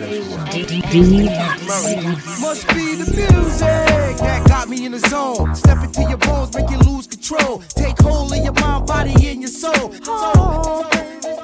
Must 2.39 2.67
be 2.69 2.95
the 2.95 3.11
music 3.15 4.17
that 4.17 4.43
got 4.47 4.69
me 4.69 4.85
in 4.85 4.91
the 4.93 4.99
zone. 4.99 5.55
Step 5.55 5.83
into 5.83 6.01
your 6.03 6.17
bones, 6.17 6.55
make 6.55 6.69
you 6.69 6.79
lose 6.79 7.07
control. 7.07 7.63
Take 7.69 7.99
hold 7.99 8.31
of 8.31 8.43
your 8.43 8.53
mind, 8.53 8.87
body, 8.87 9.13
and 9.27 9.41
your 9.41 9.49
soul. 9.49 9.91
So, 10.03 10.87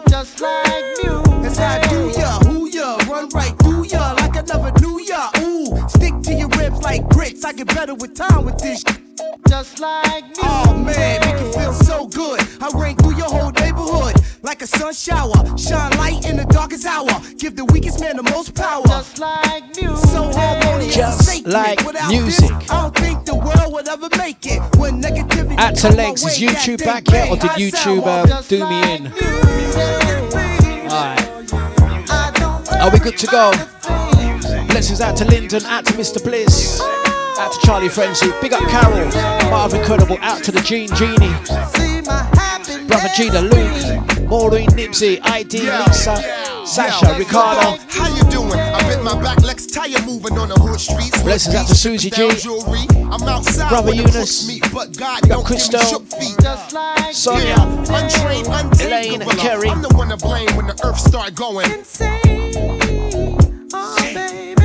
just 0.10 0.40
like 0.42 0.86
music. 1.02 1.24
That's 1.42 1.58
how 1.58 1.80
I 1.80 1.88
do 1.88 2.20
ya, 2.20 2.40
who 2.40 2.70
ya, 2.70 2.98
run 3.10 3.30
right 3.30 3.58
through 3.60 3.86
ya 3.86 4.14
like 4.14 4.36
I 4.38 4.42
never 4.42 4.77
like 6.88 7.08
grits. 7.10 7.44
I 7.44 7.52
get 7.52 7.68
better 7.68 7.94
with 7.94 8.16
time 8.16 8.46
with 8.46 8.58
this. 8.60 8.82
Just 9.50 9.80
like 9.80 10.24
music. 10.24 10.44
Oh 10.44 10.74
man, 10.74 11.20
make 11.22 11.40
you 11.42 11.52
feel 11.52 11.74
so 11.74 12.08
good. 12.08 12.40
I 12.62 12.70
rain 12.82 12.96
through 12.96 13.18
your 13.18 13.30
whole 13.30 13.52
neighborhood 13.52 14.16
like 14.42 14.62
a 14.62 14.68
sun 14.68 14.94
shower. 14.94 15.40
Shine 15.58 15.92
light 15.98 16.26
in 16.30 16.38
the 16.38 16.46
darkest 16.46 16.86
hour. 16.86 17.14
Give 17.38 17.54
the 17.58 17.66
weakest 17.66 18.00
man 18.00 18.16
the 18.16 18.24
most 18.24 18.56
power. 18.56 18.88
Just 18.88 19.20
like 19.20 19.64
music. 19.76 20.10
So 20.14 20.32
harmonious 20.32 20.96
Just 20.96 21.46
like 21.46 21.86
Without 21.86 22.10
music. 22.10 22.52
This, 22.60 22.72
I 22.72 22.82
don't 22.82 22.96
think 22.96 23.26
the 23.26 23.36
world 23.36 23.74
would 23.74 23.88
ever 23.90 24.10
make 24.18 24.46
it. 24.46 24.62
When 24.78 25.02
negativity 25.02 25.60
At 25.60 25.76
to 25.76 25.90
come 25.90 25.98
legs, 25.98 26.24
is 26.24 26.40
YouTube 26.40 26.86
back 26.86 27.04
yet, 27.12 27.30
or 27.30 27.36
did 27.36 27.52
I 27.52 27.60
YouTube 27.60 28.04
uh, 28.06 28.42
do 28.54 28.60
me 28.72 28.78
in? 28.94 29.02
Alright. 30.88 31.26
Are 32.82 32.92
we 32.92 33.00
good 33.00 33.18
to 33.18 33.28
go? 33.28 34.07
Blessings 34.78 35.02
out 35.02 35.18
to 35.18 35.26
Lyndon, 35.26 35.66
out 35.66 35.88
to 35.88 35.94
Mr. 35.94 36.24
Bliss, 36.24 36.80
out 37.40 37.52
to 37.52 37.60
Charlie 37.66 37.90
Frenzy, 37.90 38.30
big 38.44 38.54
up 38.54 38.62
Carol, 38.70 39.10
Marv 39.50 39.74
Incredible, 39.74 40.20
out 40.22 40.44
to 40.44 40.52
the 40.52 40.62
Gene 40.62 40.88
Genie, 40.94 41.34
Brother 42.86 43.10
Gina, 43.16 43.42
Luke, 43.42 44.30
Maureen, 44.30 44.70
Nipsey, 44.78 45.20
ID, 45.24 45.62
Lisa, 45.62 46.22
Sasha, 46.64 47.18
Ricardo. 47.18 47.82
How 47.90 48.16
you 48.16 48.22
doing? 48.30 48.54
I 48.54 48.80
bet 48.82 49.04
my 49.04 49.20
back 49.20 49.42
Lex 49.42 49.66
tire 49.66 50.00
moving 50.06 50.38
on 50.38 50.50
the 50.50 50.54
hood 50.54 50.80
streets. 50.80 51.24
Blessings 51.24 51.56
out 51.56 51.68
to 51.70 51.74
Susie 51.74 52.12
G, 52.12 52.30
Jewelry. 52.36 52.86
I'm 53.12 53.24
outside 53.24 53.70
Brother 53.70 53.96
Eunice, 53.96 54.14
crooks 54.14 54.48
meet, 54.48 54.62
but 54.72 54.96
God 54.96 55.24
big 55.24 55.32
up 55.32 55.40
don't 55.40 55.50
give 55.50 55.58
me 55.58 55.58
Christo, 55.58 55.80
shook 55.90 56.06
feet. 56.06 57.16
Sonia, 57.16 57.46
Yeah, 57.48 57.98
untrained, 57.98 58.48
untamed 58.48 58.82
Elaine, 58.82 59.20
gorilla. 59.22 59.42
Kerry. 59.42 59.70
I'm 59.70 59.82
the 59.82 59.90
one 59.96 60.10
to 60.10 60.18
blame 60.18 60.56
when 60.56 60.68
the 60.68 60.80
earth 60.86 61.00
start 61.00 61.34
going. 61.34 61.68
Yo, 64.08 64.57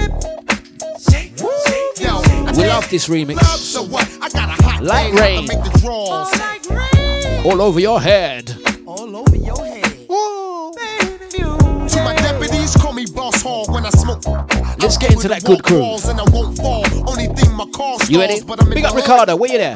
We 2.56 2.66
love 2.68 2.88
this 2.90 3.08
remix. 3.08 3.40
so 3.56 3.82
what? 3.82 4.06
I 4.20 4.28
got 4.28 4.48
a 4.58 4.62
hot 4.62 4.82
Like 4.82 5.10
thing, 5.12 5.18
I 5.18 5.22
rain. 5.22 5.46
can 5.48 5.58
make 5.58 5.72
the 5.72 5.78
draws. 5.80 7.46
All 7.46 7.60
over 7.62 7.80
your 7.80 8.00
head. 8.00 8.56
All 8.86 9.16
over 9.16 9.36
your 9.36 9.64
head. 9.66 9.82
To 11.88 12.02
my 12.04 12.14
deputies, 12.16 12.76
call 12.76 12.92
me 12.92 13.06
Boss 13.06 13.42
Hall 13.42 13.66
when 13.72 13.84
I 13.86 13.90
smoke. 13.90 14.24
Let's 14.78 14.96
get 14.96 15.12
into 15.12 15.28
that 15.28 15.42
good 15.44 15.62
crew. 15.64 15.96
And 16.04 16.20
I 16.20 16.24
won't 16.30 16.56
fall. 16.56 16.84
Only 17.08 17.26
thing 17.28 17.52
my 17.54 17.66
car 17.74 17.96
You 18.08 18.20
ready? 18.20 18.40
but 18.46 18.62
I'm 18.62 18.70
Big 18.70 18.84
up. 18.84 18.94
Ricardo, 18.94 19.36
where 19.36 19.50
you 19.50 19.58
there? 19.58 19.74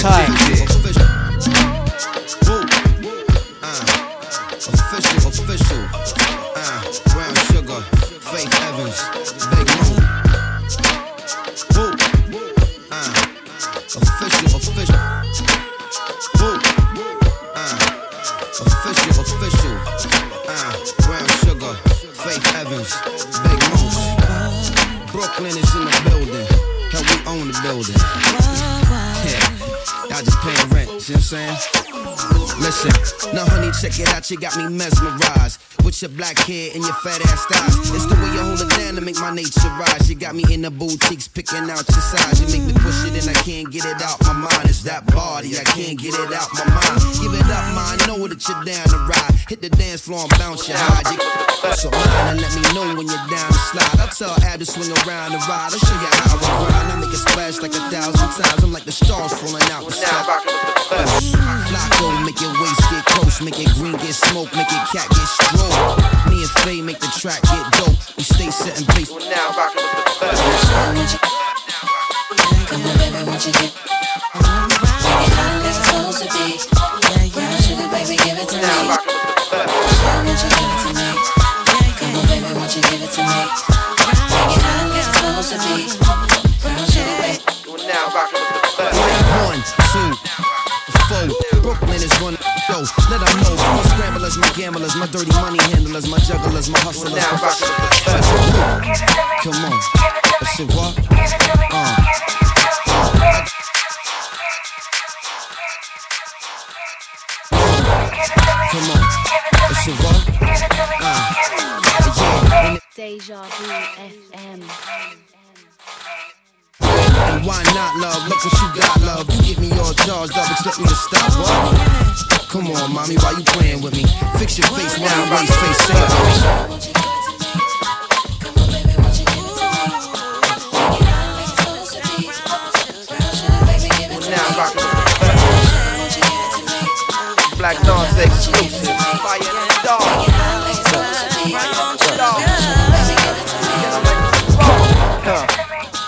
Time. 0.00 0.27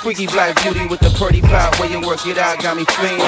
Freaky 0.03 0.27
black 0.27 0.61
beauty 0.63 0.87
with 0.89 0.99
the 1.01 1.11
pretty 1.11 1.41
pop 1.41 1.79
where 1.79 1.89
you 1.89 2.01
work 2.01 2.27
it 2.27 2.37
out 2.37 2.59
got 2.63 2.77
me 2.77 2.85
feeling 2.99 3.21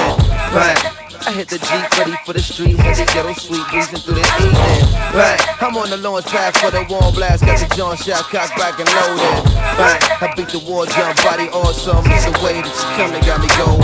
Right. 0.50 0.74
I 1.22 1.30
hit 1.30 1.48
the 1.48 1.58
Jeep 1.58 1.86
ready 1.94 2.16
for 2.26 2.32
the 2.32 2.42
street, 2.42 2.74
hit 2.74 2.96
the 2.98 3.06
ghetto 3.14 3.32
sweet 3.34 3.62
breezing 3.70 4.02
through 4.02 4.18
the 4.18 4.26
evening. 4.42 4.82
Right. 5.14 5.38
I'm 5.62 5.76
on 5.76 5.90
the 5.90 5.96
launch 5.98 6.26
pad 6.26 6.56
for 6.58 6.72
the 6.72 6.82
warm 6.90 7.14
blast, 7.14 7.46
got 7.46 7.60
the 7.60 7.72
John 7.76 7.96
shot 7.96 8.26
cocked 8.34 8.58
back 8.58 8.80
and 8.82 8.90
loaded. 8.90 9.54
Right. 9.78 10.02
I 10.02 10.34
beat 10.34 10.48
the 10.48 10.58
war 10.58 10.86
jump, 10.86 11.14
body 11.22 11.46
awesome. 11.54 12.02
It's 12.10 12.26
the 12.26 12.34
way 12.42 12.58
that 12.58 12.66
you 12.66 12.88
come 12.98 13.14
that 13.14 13.22
got 13.22 13.38
me 13.38 13.46
going. 13.54 13.78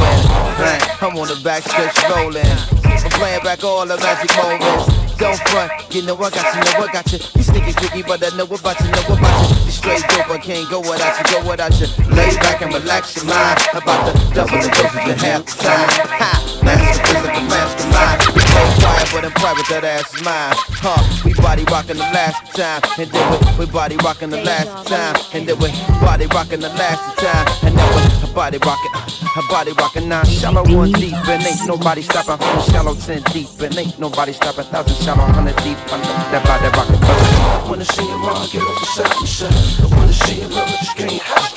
Right. 0.59 0.83
I'm 0.99 1.15
on 1.15 1.29
the 1.29 1.39
back 1.45 1.63
stretch 1.63 1.95
rolling. 2.11 2.43
I'm 2.83 3.11
playing 3.15 3.45
back 3.45 3.63
all 3.63 3.87
the 3.87 3.97
magic 3.97 4.35
moments. 4.35 4.98
Don't 5.19 5.37
front, 5.49 5.73
you 5.93 6.03
know 6.03 6.15
I 6.15 6.31
got 6.31 6.55
you, 6.55 6.61
know 6.63 6.87
I 6.87 6.93
got 6.93 7.13
you. 7.13 7.19
You 7.35 7.43
sneaky 7.43 7.73
freaky, 7.73 8.03
but 8.03 8.23
I 8.23 8.37
know 8.37 8.45
about 8.45 8.79
you, 8.79 8.87
know 8.87 9.19
about 9.19 9.51
you. 9.51 9.65
You 9.65 9.71
straight 9.73 10.03
dope, 10.03 10.31
I 10.31 10.39
can't 10.39 10.71
go 10.71 10.79
without 10.79 11.19
you, 11.19 11.41
go 11.43 11.51
without 11.51 11.81
you. 11.81 11.87
Lay 12.15 12.37
back 12.37 12.63
and 12.63 12.73
relax 12.73 13.17
your 13.17 13.25
mind. 13.25 13.59
About 13.75 14.15
the 14.15 14.35
double 14.35 14.63
the 14.63 14.69
dosage 14.69 15.11
in 15.11 15.19
half 15.19 15.45
the 15.45 15.53
time. 15.61 15.89
Ha! 16.23 16.61
Master 16.63 17.03
physical 17.03 17.43
mastermind. 17.51 18.48
We 18.59 18.65
play 18.65 18.75
quiet, 18.83 19.09
but 19.13 19.25
in 19.25 19.31
private, 19.33 19.67
that 19.69 19.85
ass 19.85 20.15
is 20.15 20.23
mine. 20.25 20.55
Huh? 20.83 20.99
We 21.25 21.33
body 21.35 21.65
rocking 21.71 21.97
the 21.97 22.11
last 22.11 22.55
time, 22.55 22.83
and 22.99 23.11
then 23.11 23.25
we, 23.31 23.67
we 23.67 23.71
body 23.71 23.97
rocking 23.99 24.31
the 24.31 24.43
last 24.43 24.87
time, 24.89 25.15
and 25.35 25.47
then 25.47 25.59
we 25.59 25.71
body 26.03 26.27
rocking 26.27 26.61
the 26.61 26.69
last 26.71 27.19
time, 27.19 27.47
and 27.63 27.79
then 27.79 27.87
we 27.95 28.35
body 28.35 28.59
rocking, 28.59 28.93
her 29.35 29.43
body 29.49 29.73
rocking 29.73 30.09
nine 30.09 30.27
shallow 30.27 30.63
one 30.75 30.93
deep, 30.93 31.15
and 31.15 31.43
ain't 31.43 31.67
nobody 31.67 32.03
stopping. 32.03 32.39
Hundred 32.39 32.71
shallow 32.71 32.95
ten 32.95 33.23
deep, 33.35 33.49
and 33.61 33.77
ain't 33.77 33.99
nobody 33.99 34.33
stopping. 34.33 34.65
Thousand 34.67 35.05
shallow 35.05 35.27
hundred 35.33 35.57
deep, 35.63 35.79
under 35.93 36.07
that 36.33 36.43
body 36.47 36.69
rocking. 36.75 36.99
I 37.03 37.67
wanna 37.69 37.85
see 37.85 38.03
you 38.03 38.19
rock, 38.27 38.51
get 38.51 38.63
up 38.63 38.79
beside 38.81 39.15
myself. 39.21 39.55
I 39.83 39.87
wanna 39.97 40.13
see 40.13 40.41
you 40.43 40.49
love, 40.49 40.69
just 40.69 40.97
can't 40.97 41.23
help 41.23 41.55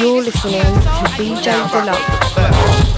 You're 0.00 0.22
listening 0.22 0.62
to 0.62 1.08
DJ 1.16 1.52
Dlux. 1.68 2.97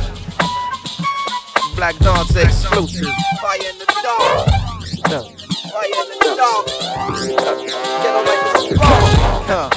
Black 1.80 1.96
Dawn's 2.00 2.36
exclusive. 2.36 3.08
Fire 3.40 3.58
in 3.58 3.78
the 3.78 3.86
dog. 4.02 4.50
Fire 5.72 5.86
in 5.86 6.08
the 6.10 6.34
dog. 6.36 6.66
Get 8.02 8.14
on 8.14 8.26
like 8.26 8.42
this. 8.52 8.78
Huh. 9.48 9.70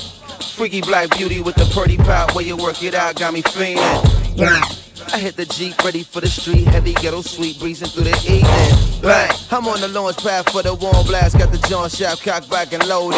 Freaky 0.58 0.82
black 0.82 1.18
beauty 1.18 1.42
with 1.42 1.56
the 1.56 1.64
pretty 1.74 1.96
pop 1.96 2.36
where 2.36 2.44
you 2.44 2.58
work 2.58 2.84
it 2.84 2.94
out 2.94 3.16
got 3.16 3.34
me 3.34 3.42
fiending. 3.42 5.14
I 5.14 5.18
hit 5.18 5.38
the 5.38 5.46
Jeep 5.46 5.82
ready 5.82 6.04
for 6.04 6.20
the 6.20 6.28
street, 6.28 6.68
heavy 6.68 6.92
ghetto 6.92 7.22
sweet 7.22 7.58
breezing 7.58 7.88
through 7.88 8.04
the 8.04 8.18
evening. 8.30 9.02
Bang. 9.02 9.32
I'm 9.50 9.66
on 9.70 9.80
the 9.80 9.88
launch 9.88 10.18
pad 10.18 10.50
for 10.50 10.62
the 10.62 10.74
warm 10.74 11.08
blast, 11.08 11.40
got 11.40 11.54
the 11.54 11.68
John 11.70 11.90
shot 11.90 12.20
cocked 12.20 12.50
back 12.50 12.74
and 12.74 12.86
loaded. 12.86 13.16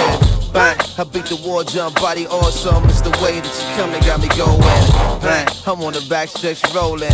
Bang. 0.54 0.78
I 1.00 1.04
beat 1.06 1.26
the 1.26 1.42
war 1.44 1.64
jump, 1.64 1.96
body 1.96 2.28
awesome. 2.28 2.86
It's 2.86 3.02
the 3.02 3.10
way 3.24 3.40
that 3.40 3.46
you 3.46 3.78
come 3.78 3.92
that 3.94 4.06
got 4.06 4.22
me 4.22 4.28
going. 4.38 4.62
Bang. 5.22 5.48
I'm 5.66 5.82
on 5.82 5.94
the 5.94 6.06
back 6.08 6.30
stretch 6.30 6.62
rolling. 6.76 7.10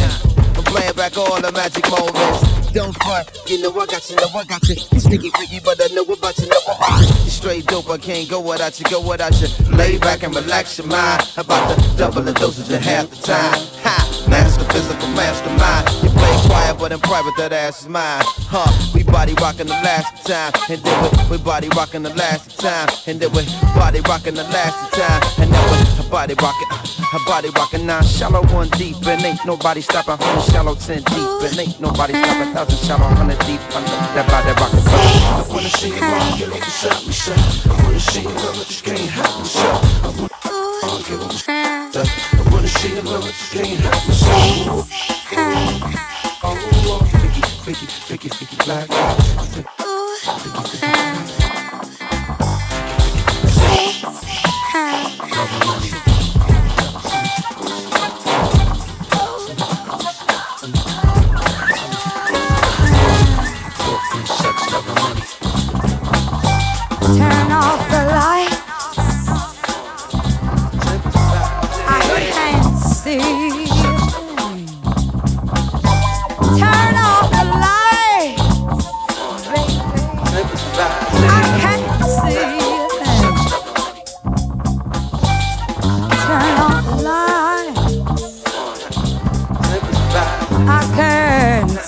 Playing 0.72 0.95
back 0.95 1.18
all 1.18 1.41
the 1.41 1.52
magic 1.52 1.84
moments. 1.91 2.72
Don't 2.72 2.95
front, 3.03 3.27
you 3.45 3.61
know 3.61 3.77
I 3.77 3.85
got 3.88 4.10
you, 4.10 4.15
know 4.15 4.31
I 4.34 4.45
got 4.45 4.64
you. 4.69 4.76
You 4.93 4.99
sneaky 5.02 5.30
freaky, 5.31 5.60
but 5.60 5.76
I 5.84 5.93
know 5.93 6.03
about 6.03 6.38
you, 6.39 6.48
know 6.48 6.64
about 6.65 7.02
you. 7.02 7.07
You 7.26 7.30
straight 7.30 7.65
dope, 7.65 7.89
I 7.89 7.98
can't 7.98 8.30
go 8.30 8.39
without 8.39 8.80
you, 8.80 8.85
go 8.85 9.06
without 9.06 9.35
you. 9.41 9.49
Lay 9.76 9.98
back 9.98 10.23
and 10.23 10.34
relax 10.34 10.77
your 10.77 10.88
mind. 10.88 11.27
About 11.35 11.77
to 11.77 11.98
double 11.98 12.22
the 12.22 12.31
dosage 12.31 12.72
in 12.72 12.81
half 12.81 13.10
the 13.10 13.18
time. 13.18 13.60
Ha! 13.84 14.26
Master 14.30 14.64
physical 14.72 15.10
mastermind. 15.10 15.89
You 16.03 16.10
play 16.10 16.48
quiet, 16.48 16.80
but 16.80 16.93
in 16.93 16.99
private, 17.02 17.35
that 17.35 17.52
ass 17.52 17.81
is 17.81 17.89
mine. 17.89 18.23
Huh? 18.48 18.72
We 19.11 19.17
body 19.17 19.33
rocking 19.33 19.67
the 19.67 19.73
last 19.83 20.25
time, 20.25 20.53
and 20.69 20.81
then 20.81 21.03
we, 21.03 21.09
we 21.35 21.43
body 21.43 21.67
rocking 21.75 22.01
the 22.01 22.15
last 22.15 22.57
time, 22.57 22.88
and 23.07 23.19
then 23.19 23.29
we 23.33 23.43
body 23.75 23.99
rocking 24.07 24.35
the 24.35 24.43
last 24.45 24.93
time, 24.93 25.21
and 25.38 25.51
then 25.51 25.63
we 25.69 25.77
her 26.01 26.09
body 26.09 26.33
rocking, 26.35 26.67
her 27.11 27.19
body 27.27 27.49
rocking 27.49 27.85
nine 27.85 28.05
shallow 28.05 28.41
one 28.55 28.69
deep, 28.79 28.95
and 29.05 29.21
ain't 29.21 29.45
nobody 29.45 29.81
stopping. 29.81 30.15
Hundred 30.17 30.51
shallow 30.53 30.75
ten 30.75 31.03
deep, 31.03 31.27
and 31.43 31.59
ain't 31.59 31.81
nobody 31.81 32.13
stopping. 32.13 32.53
Thousand 32.53 32.88
shallow 32.88 33.09
hundred 33.19 33.39
deep, 33.39 33.59
under 33.75 33.91
that 34.15 34.25
body 34.31 34.55
rocking. 34.55 34.79
I 34.79 35.43
wanna 35.49 35.67
see 35.67 35.89
you 35.89 35.99
rock, 35.99 36.39
get 36.39 36.47
up 36.47 36.59
beside 36.63 37.05
myself. 37.05 37.67
I 37.67 37.83
wanna 37.83 37.99
see 37.99 38.21
you 38.21 38.29
love, 38.29 38.55
I 38.55 38.63
just 38.63 38.83
can't 38.85 39.11
help 39.11 39.39
myself. 39.39 39.83
I 39.83 40.07
wanna, 40.07 40.29
uh, 40.39 41.03
get 41.03 41.19
up 41.19 41.27
myself. 41.27 42.07
I 42.31 42.49
wanna 42.49 42.67
see 42.69 42.95
you 42.95 43.01
love, 43.01 43.25
I 43.25 43.27
just 43.27 43.51
can't 43.51 43.75
help 43.75 44.07
myself. 44.07 44.89
Oh, 46.43 47.31
freaky, 47.61 47.85
freaky, 47.85 48.29
freaky 48.29 48.57
like 48.67 48.89
Ooh, 49.81 50.17
man. 50.81 51.27
Say, 53.47 54.01
say, 54.01 54.41
huh. 54.71 55.21
Turn 67.15 67.51
off 67.51 67.89
the 67.89 68.05
light. 68.07 68.60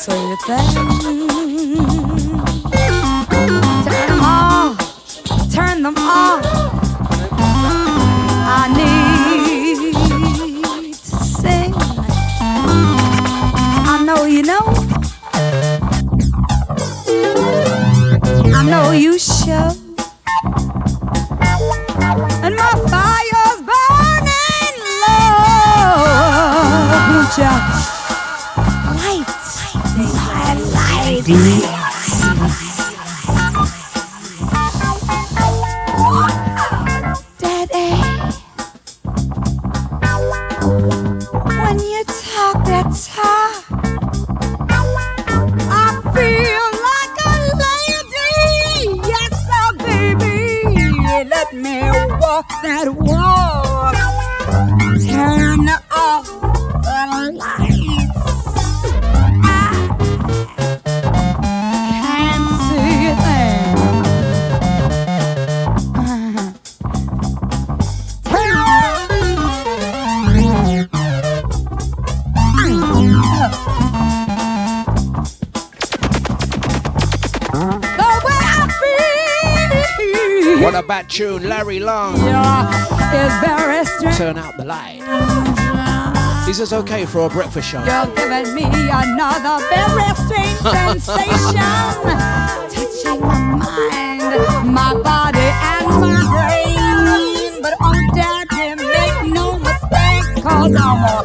See 0.03 0.11
a 0.11 0.37
thing. 0.47 0.67
Turn 3.85 4.07
them 4.09 4.21
off 4.21 4.93
turn 5.53 5.83
them 5.83 5.95
off. 5.97 6.41
I 8.55 8.67
need 8.79 9.93
to 10.95 11.15
sing. 11.15 11.73
I 13.93 14.03
know 14.03 14.25
you 14.25 14.41
know. 14.41 14.65
I 18.59 18.63
know 18.65 18.91
you 18.91 19.19
should. 19.19 19.77
And 22.43 22.55
my 22.55 22.73
fire's 22.89 23.61
burning 23.69 24.77
low. 25.03 26.43
Just 27.37 27.82
light, 31.27 31.72
Larry 81.63 81.79
Long. 81.79 82.15
It's 82.15 83.35
very 83.39 83.85
strange. 83.85 84.17
Turn 84.17 84.37
out 84.37 84.57
the 84.57 84.65
light. 84.65 84.99
Is 86.49 86.57
this 86.57 86.73
okay 86.73 87.05
for 87.05 87.25
a 87.25 87.29
breakfast 87.29 87.69
show? 87.69 87.81
You're 87.85 88.13
giving 88.17 88.53
me 88.53 88.65
another 88.65 89.63
very 89.71 90.11
strange 90.19 90.59
sensation, 90.75 91.55
touching 92.67 93.21
my 93.21 93.39
mind, 93.63 94.73
my 94.73 94.93
body, 95.01 95.39
and 95.39 95.87
my 96.03 96.19
brain. 96.33 97.61
But 97.61 97.75
oh, 97.79 98.11
daddy, 98.13 98.75
make 98.83 99.33
no 99.33 99.57
mistake, 99.57 100.43
cause 100.43 100.75
I'm 100.75 100.99
a 100.99 101.23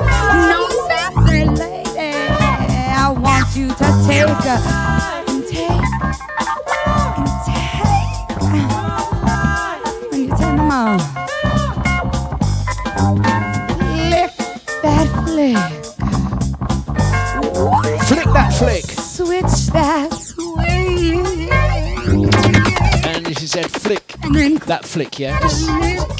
no 0.50 0.60
sassy 0.86 1.46
lady. 1.46 2.14
I 2.94 3.10
want 3.10 3.56
you 3.56 3.66
to 3.70 3.86
take 4.06 4.87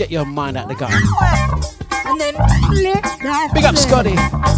get 0.08 0.14
your 0.14 0.24
mind 0.24 0.56
out 0.56 0.68
the 0.68 0.74
gutter. 0.74 0.96
Big 3.54 3.64
up. 3.64 3.76
Scotty. 3.76 4.57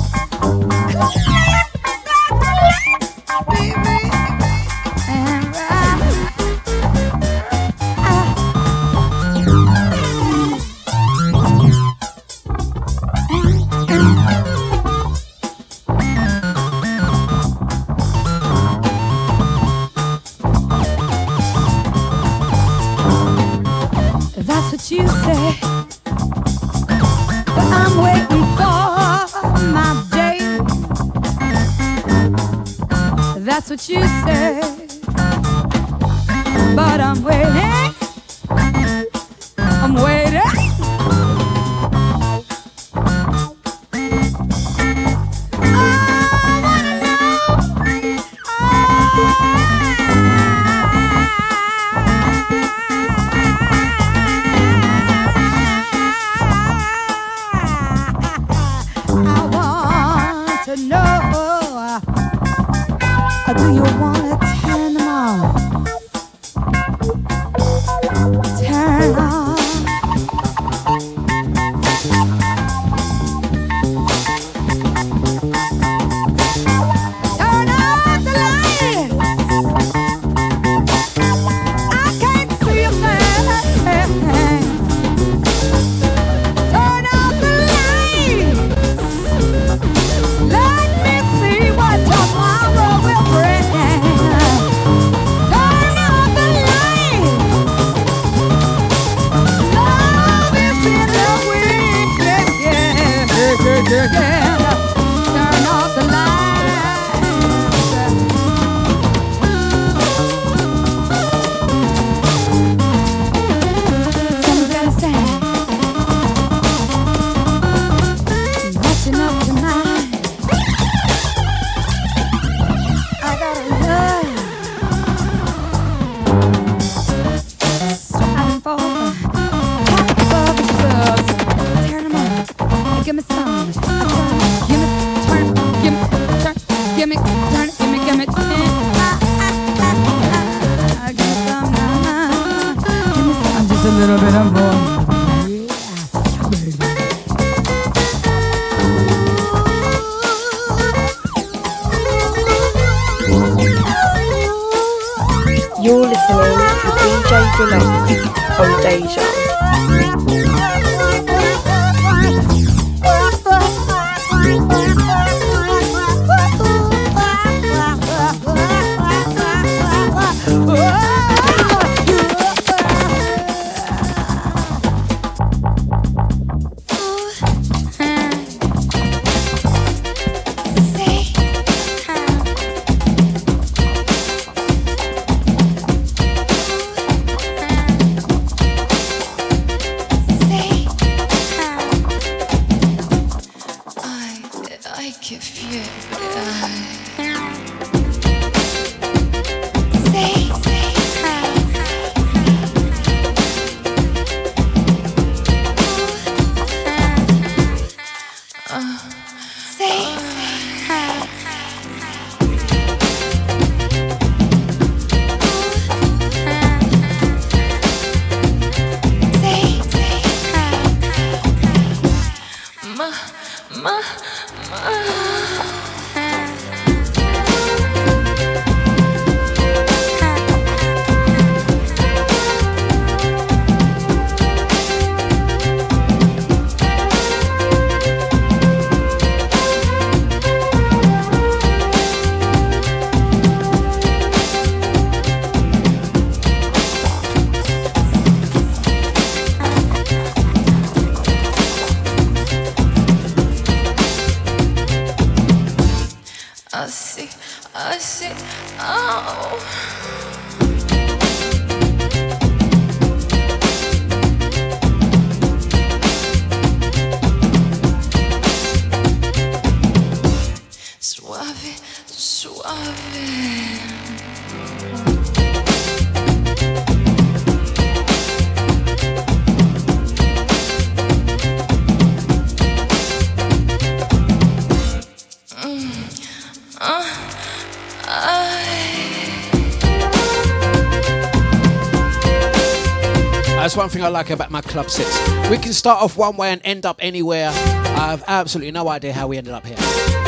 Thing 293.91 294.05
I 294.05 294.09
like 294.09 294.31
about 294.31 294.51
my 294.51 294.61
club 294.61 294.89
sets. 294.89 295.51
We 295.51 295.59
can 295.59 295.73
start 295.73 296.03
off 296.03 296.17
one 296.17 296.37
way 296.37 296.53
and 296.53 296.61
end 296.65 296.87
up 296.87 296.99
anywhere. 297.01 297.49
I 297.49 298.11
have 298.11 298.23
absolutely 298.29 298.71
no 298.71 298.89
idea 298.89 299.13
how 299.13 299.27
we 299.27 299.37
ended 299.37 299.53
up 299.53 299.67
here. 299.67 299.77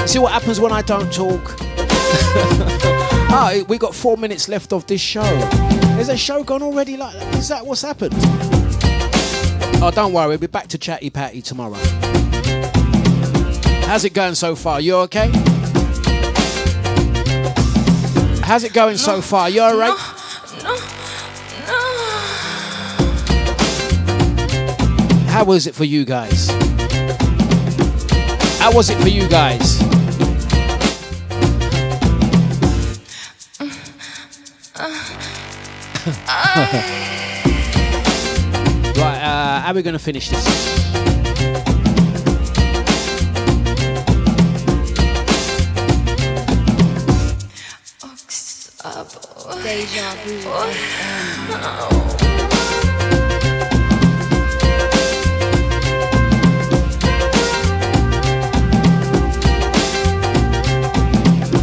See 0.06 0.18
what 0.18 0.32
happens 0.32 0.58
when 0.58 0.72
I 0.72 0.82
don't 0.82 1.12
talk? 1.12 1.54
ah, 3.30 3.54
we 3.68 3.78
got 3.78 3.94
four 3.94 4.16
minutes 4.16 4.48
left 4.48 4.72
of 4.72 4.86
this 4.86 5.00
show. 5.00 5.22
Is 5.98 6.08
a 6.08 6.16
show 6.16 6.42
gone 6.42 6.62
already? 6.62 6.96
Like, 6.96 7.14
is 7.34 7.48
that 7.48 7.64
what's 7.64 7.82
happened? 7.82 8.14
Oh, 9.84 9.92
don't 9.94 10.12
worry, 10.12 10.28
we'll 10.28 10.38
be 10.38 10.48
back 10.48 10.66
to 10.68 10.78
chatty 10.78 11.10
patty 11.10 11.40
tomorrow. 11.40 11.78
How's 13.86 14.04
it 14.04 14.12
going 14.12 14.34
so 14.34 14.56
far? 14.56 14.80
You 14.80 14.96
okay? 14.96 15.30
How's 18.42 18.64
it 18.64 18.72
going 18.72 18.96
so 18.96 19.20
far? 19.20 19.48
You 19.48 19.62
alright? 19.62 20.11
How 25.42 25.48
was 25.48 25.66
it 25.66 25.74
for 25.74 25.82
you 25.82 26.04
guys? 26.04 26.50
How 28.60 28.72
was 28.72 28.90
it 28.90 28.98
for 28.98 29.08
you 29.08 29.26
guys? 29.28 29.82
right, 38.96 39.18
uh, 39.20 39.60
how 39.62 39.72
are 39.72 39.74
we 39.74 39.82
going 39.82 39.94
to 39.94 39.98
finish 39.98 40.30
this? 40.30 40.46
Deja 49.64 50.14
vu. 50.24 52.18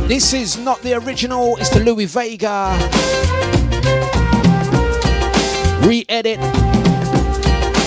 This 0.10 0.34
is 0.34 0.57
not 0.57 0.81
the 0.81 0.95
original, 0.95 1.56
it's 1.57 1.69
the 1.69 1.81
Louie 1.81 2.06
Vega 2.06 2.76
re 5.88 6.03
edit, 6.10 6.40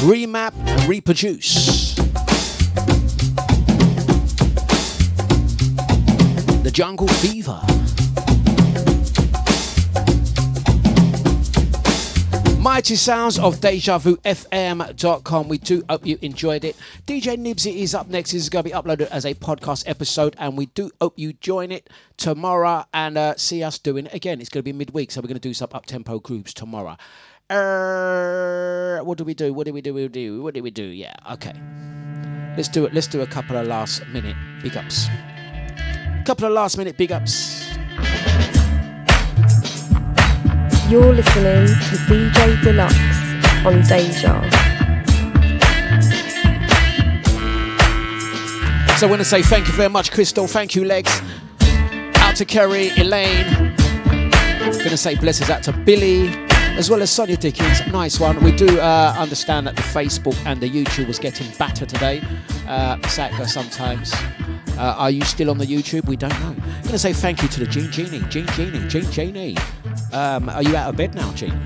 remap, 0.05 0.55
and 0.55 0.89
reproduce. 0.89 1.97
The 6.63 6.71
Jungle 6.73 7.09
Fever. 7.09 7.61
Mighty 12.73 12.97
sounds 12.97 13.39
of 13.39 13.57
DejaVuFM.com. 13.57 15.49
We 15.49 15.59
do 15.59 15.85
hope 15.91 16.07
you 16.07 16.19
enjoyed 16.23 16.65
it. 16.65 16.75
DJ 17.07 17.37
Nibsy 17.37 17.83
is 17.83 17.95
up 17.95 18.09
next. 18.09 18.33
This 18.33 18.45
is 18.45 18.49
going 18.49 18.65
to 18.65 18.71
be 18.71 18.75
uploaded 18.75 19.09
as 19.11 19.27
a 19.27 19.35
podcast 19.35 19.85
episode, 19.87 20.35
and 20.39 20.57
we 20.57 20.65
do 20.65 20.91
hope 20.99 21.19
you 21.19 21.35
join 21.35 21.71
it 21.71 21.91
tomorrow 22.17 22.87
and 22.95 23.19
uh, 23.19 23.37
see 23.37 23.63
us 23.63 23.79
doing 23.79 24.07
it 24.07 24.15
again. 24.15 24.41
It's 24.41 24.49
going 24.49 24.61
to 24.61 24.65
be 24.65 24.73
midweek, 24.73 25.11
so 25.11 25.21
we're 25.21 25.29
going 25.29 25.35
to 25.35 25.49
do 25.49 25.53
some 25.53 25.69
up 25.75 25.85
tempo 25.85 26.19
groups 26.19 26.55
tomorrow. 26.55 26.97
Uh, 27.51 29.05
what 29.05 29.19
do 29.19 29.25
we 29.25 29.35
do? 29.35 29.53
What 29.53 29.67
do 29.67 29.75
we 29.75 29.83
do? 29.83 29.93
We 29.93 30.09
do? 30.09 30.43
What 30.43 30.55
do 30.55 30.63
we 30.63 30.71
do? 30.71 30.85
Yeah, 30.85 31.13
okay. 31.33 31.53
Let's 32.57 32.69
do 32.69 32.87
it. 32.87 32.95
Let's 32.95 33.07
do 33.07 33.21
a 33.21 33.27
couple 33.27 33.59
of 33.59 33.67
last 33.67 34.07
minute 34.07 34.37
big 34.63 34.79
ups. 34.79 35.09
Couple 36.25 36.47
of 36.47 36.55
last 36.55 36.79
minute 36.79 36.97
big 36.97 37.13
ups. 37.13 37.62
You're 40.93 41.15
listening 41.15 41.69
to 41.69 41.97
DJ 42.05 42.55
Dlux 42.57 43.65
on 43.65 43.81
Deja. 43.89 44.43
So 48.99 49.07
I 49.07 49.11
want 49.11 49.23
to 49.23 49.25
say 49.25 49.41
thank 49.41 49.69
you 49.69 49.73
very 49.73 49.89
much, 49.89 50.13
Crystal. 50.13 50.47
Thank 50.47 50.75
you, 50.75 50.85
Legs. 50.85 51.23
Out 52.17 52.37
to 52.37 52.45
Kerry, 52.45 52.91
Elaine. 52.99 53.75
Going 54.05 54.91
to 54.91 54.99
say 54.99 55.15
blessings 55.15 55.49
out 55.49 55.63
to 55.63 55.73
Billy, 55.73 56.29
as 56.77 56.91
well 56.91 57.01
as 57.01 57.11
Sonia 57.11 57.39
Dickens. 57.39 57.87
Nice 57.87 58.21
one. 58.21 58.45
We 58.45 58.55
do 58.55 58.79
uh, 58.79 59.15
understand 59.17 59.69
that 59.69 59.77
the 59.77 59.83
Facebook 59.83 60.37
and 60.45 60.61
the 60.61 60.69
YouTube 60.69 61.07
was 61.07 61.19
getting 61.19 61.51
battered 61.57 61.89
today. 61.89 62.23
Uh, 62.69 62.99
sometimes. 63.09 64.13
Uh, 64.79 64.95
are 64.99 65.11
you 65.11 65.23
still 65.23 65.51
on 65.51 65.59
the 65.59 65.67
YouTube? 65.67 66.07
We 66.07 66.17
don't 66.17 66.31
know. 66.41 66.57
I'm 66.57 66.83
going 66.83 66.93
to 66.93 66.99
say 66.99 67.13
thank 67.13 67.43
you 67.43 67.49
to 67.49 67.61
the 67.61 67.67
Gene 67.67 67.91
Genie, 67.91 68.21
Gene 68.29 68.47
Genie, 68.49 68.89
Gene 68.89 69.11
Genie. 69.11 69.57
Um, 70.13 70.49
are 70.49 70.63
you 70.63 70.77
out 70.77 70.91
of 70.91 70.97
bed 70.97 71.15
now, 71.15 71.33
Gene? 71.33 71.59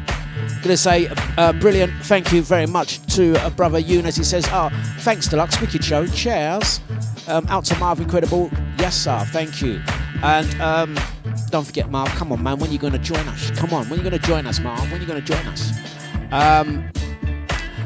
Gonna 0.62 0.76
say, 0.76 1.08
uh, 1.38 1.52
brilliant. 1.54 1.92
Thank 2.04 2.32
you 2.32 2.42
very 2.42 2.66
much 2.66 3.00
to 3.14 3.36
uh, 3.44 3.50
brother 3.50 3.78
Eunice. 3.78 4.16
He 4.16 4.24
says, 4.24 4.46
oh, 4.50 4.70
thanks, 5.00 5.28
Dlux. 5.28 5.60
Wicked 5.60 5.84
show. 5.84 6.06
Cheers. 6.06 6.80
Um, 7.28 7.46
out 7.48 7.64
to 7.66 7.78
Marv 7.78 8.00
Incredible. 8.00 8.50
Yes, 8.78 8.96
sir. 8.96 9.24
Thank 9.28 9.62
you. 9.62 9.80
And 10.22 10.60
um, 10.60 10.98
don't 11.50 11.64
forget, 11.64 11.90
Marv. 11.90 12.08
Come 12.10 12.32
on, 12.32 12.42
man. 12.42 12.58
When 12.58 12.72
you 12.72 12.78
gonna 12.78 12.98
join 12.98 13.26
us? 13.28 13.50
Come 13.52 13.72
on. 13.72 13.88
When 13.88 13.98
you 13.98 14.04
gonna 14.04 14.18
join 14.18 14.46
us, 14.46 14.60
Marv? 14.60 14.90
When 14.90 15.00
you 15.00 15.06
gonna 15.06 15.20
join 15.20 15.46
us? 15.46 15.72
Um, 16.32 16.90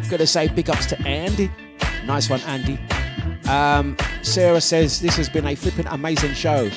gonna 0.09 0.26
say 0.26 0.48
big 0.48 0.70
ups 0.70 0.86
to 0.86 1.01
Andy. 1.02 1.51
Nice 2.06 2.30
one, 2.30 2.40
Andy. 2.42 2.78
Um, 3.51 3.97
Sarah 4.22 4.60
says 4.60 5.01
this 5.01 5.16
has 5.16 5.28
been 5.28 5.44
a 5.44 5.56
flipping 5.56 5.89
amazing 5.89 6.35
show. 6.35 6.70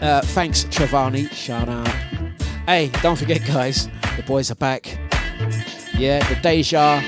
Uh, 0.00 0.22
thanks, 0.22 0.64
Trevani. 0.64 1.30
Shout 1.30 1.68
out. 1.68 1.86
Hey, 2.66 2.90
don't 3.02 3.18
forget, 3.18 3.44
guys. 3.46 3.88
The 4.16 4.22
boys 4.26 4.50
are 4.50 4.54
back. 4.54 4.98
Yeah, 5.94 6.26
the 6.28 6.40
Deja, 6.40 7.02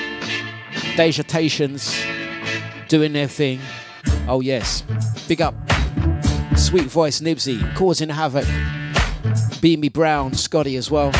Dejatations 0.96 1.98
doing 2.88 3.14
their 3.14 3.26
thing. 3.26 3.60
Oh, 4.28 4.40
yes. 4.40 4.82
Big 5.28 5.40
up. 5.40 5.54
Sweet 6.54 6.84
voice 6.84 7.20
Nibsy, 7.20 7.74
causing 7.74 8.10
havoc. 8.10 8.46
Beamy 9.62 9.88
Brown, 9.88 10.34
Scotty 10.34 10.76
as 10.76 10.90
well. 10.90 11.10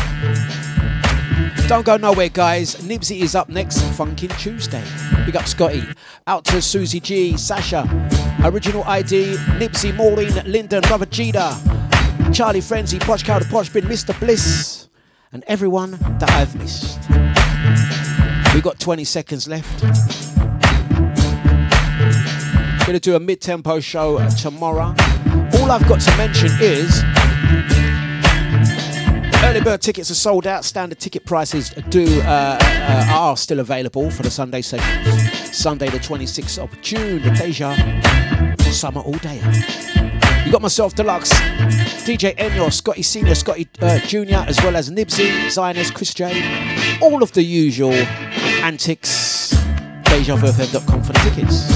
Don't 1.67 1.85
go 1.85 1.97
nowhere, 1.97 2.29
guys. 2.29 2.75
Nibsy 2.75 3.21
is 3.21 3.33
up 3.33 3.49
next, 3.49 3.79
Funkin' 3.97 4.37
Tuesday. 4.37 4.83
Big 5.25 5.35
up 5.35 5.47
Scotty. 5.47 5.83
Out 6.27 6.45
to 6.45 6.61
Susie 6.61 6.99
G, 6.99 7.35
Sasha, 7.35 7.83
Original 8.43 8.83
ID, 8.83 9.35
Nipsey, 9.57 9.95
Maureen, 9.95 10.33
Lyndon, 10.45 10.81
Brother 10.81 11.07
Jida, 11.07 11.51
Charlie 12.31 12.61
Frenzy, 12.61 12.99
Posh 12.99 13.23
Cow, 13.23 13.39
the 13.39 13.45
Posh 13.45 13.69
Bin, 13.69 13.85
Mr. 13.85 14.17
Bliss, 14.19 14.87
and 15.31 15.43
everyone 15.47 15.91
that 16.19 16.29
I've 16.31 16.55
missed. 16.55 16.99
We've 18.53 18.63
got 18.63 18.79
20 18.79 19.03
seconds 19.03 19.47
left. 19.47 19.81
Gonna 22.85 22.99
do 22.99 23.15
a 23.15 23.19
mid-tempo 23.19 23.79
show 23.79 24.25
tomorrow. 24.29 24.93
All 25.59 25.71
I've 25.71 25.87
got 25.87 26.01
to 26.01 26.17
mention 26.17 26.51
is 26.61 27.01
early 29.45 29.61
bird 29.61 29.81
tickets 29.81 30.09
are 30.09 30.15
sold 30.15 30.47
out. 30.47 30.65
Standard 30.65 30.99
ticket 30.99 31.23
prices 31.25 31.69
do 31.89 32.21
uh, 32.21 32.57
uh, 32.61 33.07
are 33.13 33.37
still 33.37 33.59
available 33.59 34.09
for 34.09 34.23
the 34.23 34.31
Sunday 34.31 34.61
sessions. 34.61 35.55
Sunday 35.55 35.89
the 35.89 35.99
26th 35.99 36.57
of 36.57 36.81
June, 36.81 37.21
the 37.21 37.29
Deja 37.31 37.75
Summer 38.71 39.01
All 39.01 39.17
Day. 39.19 39.41
You 40.45 40.51
got 40.51 40.61
myself 40.61 40.95
Dlux, 40.95 41.29
DJ 42.05 42.35
Enyo, 42.37 42.71
Scotty 42.71 43.03
Senior, 43.03 43.35
Scotty 43.35 43.67
uh, 43.81 43.99
Junior, 43.99 44.43
as 44.47 44.61
well 44.63 44.75
as 44.75 44.89
Nibsy, 44.89 45.49
Zionist, 45.49 45.93
Chris 45.93 46.13
J. 46.13 46.99
All 47.01 47.21
of 47.21 47.31
the 47.33 47.43
usual 47.43 47.93
antics. 48.63 49.53
DejaVuFM.com 50.05 51.03
for 51.03 51.13
the 51.13 51.19
tickets. 51.19 51.71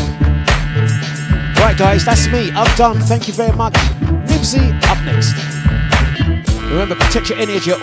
Right, 1.59 1.77
guys, 1.77 2.05
that's 2.05 2.27
me. 2.27 2.51
I'm 2.51 2.75
done. 2.77 2.99
Thank 3.01 3.27
you 3.27 3.33
very 3.33 3.55
much. 3.55 3.73
Nibsy 3.73 4.73
up 4.89 5.03
next. 5.05 5.33
Remember, 6.69 6.93
protect 6.93 7.29
your 7.31 7.39
energy 7.39 7.71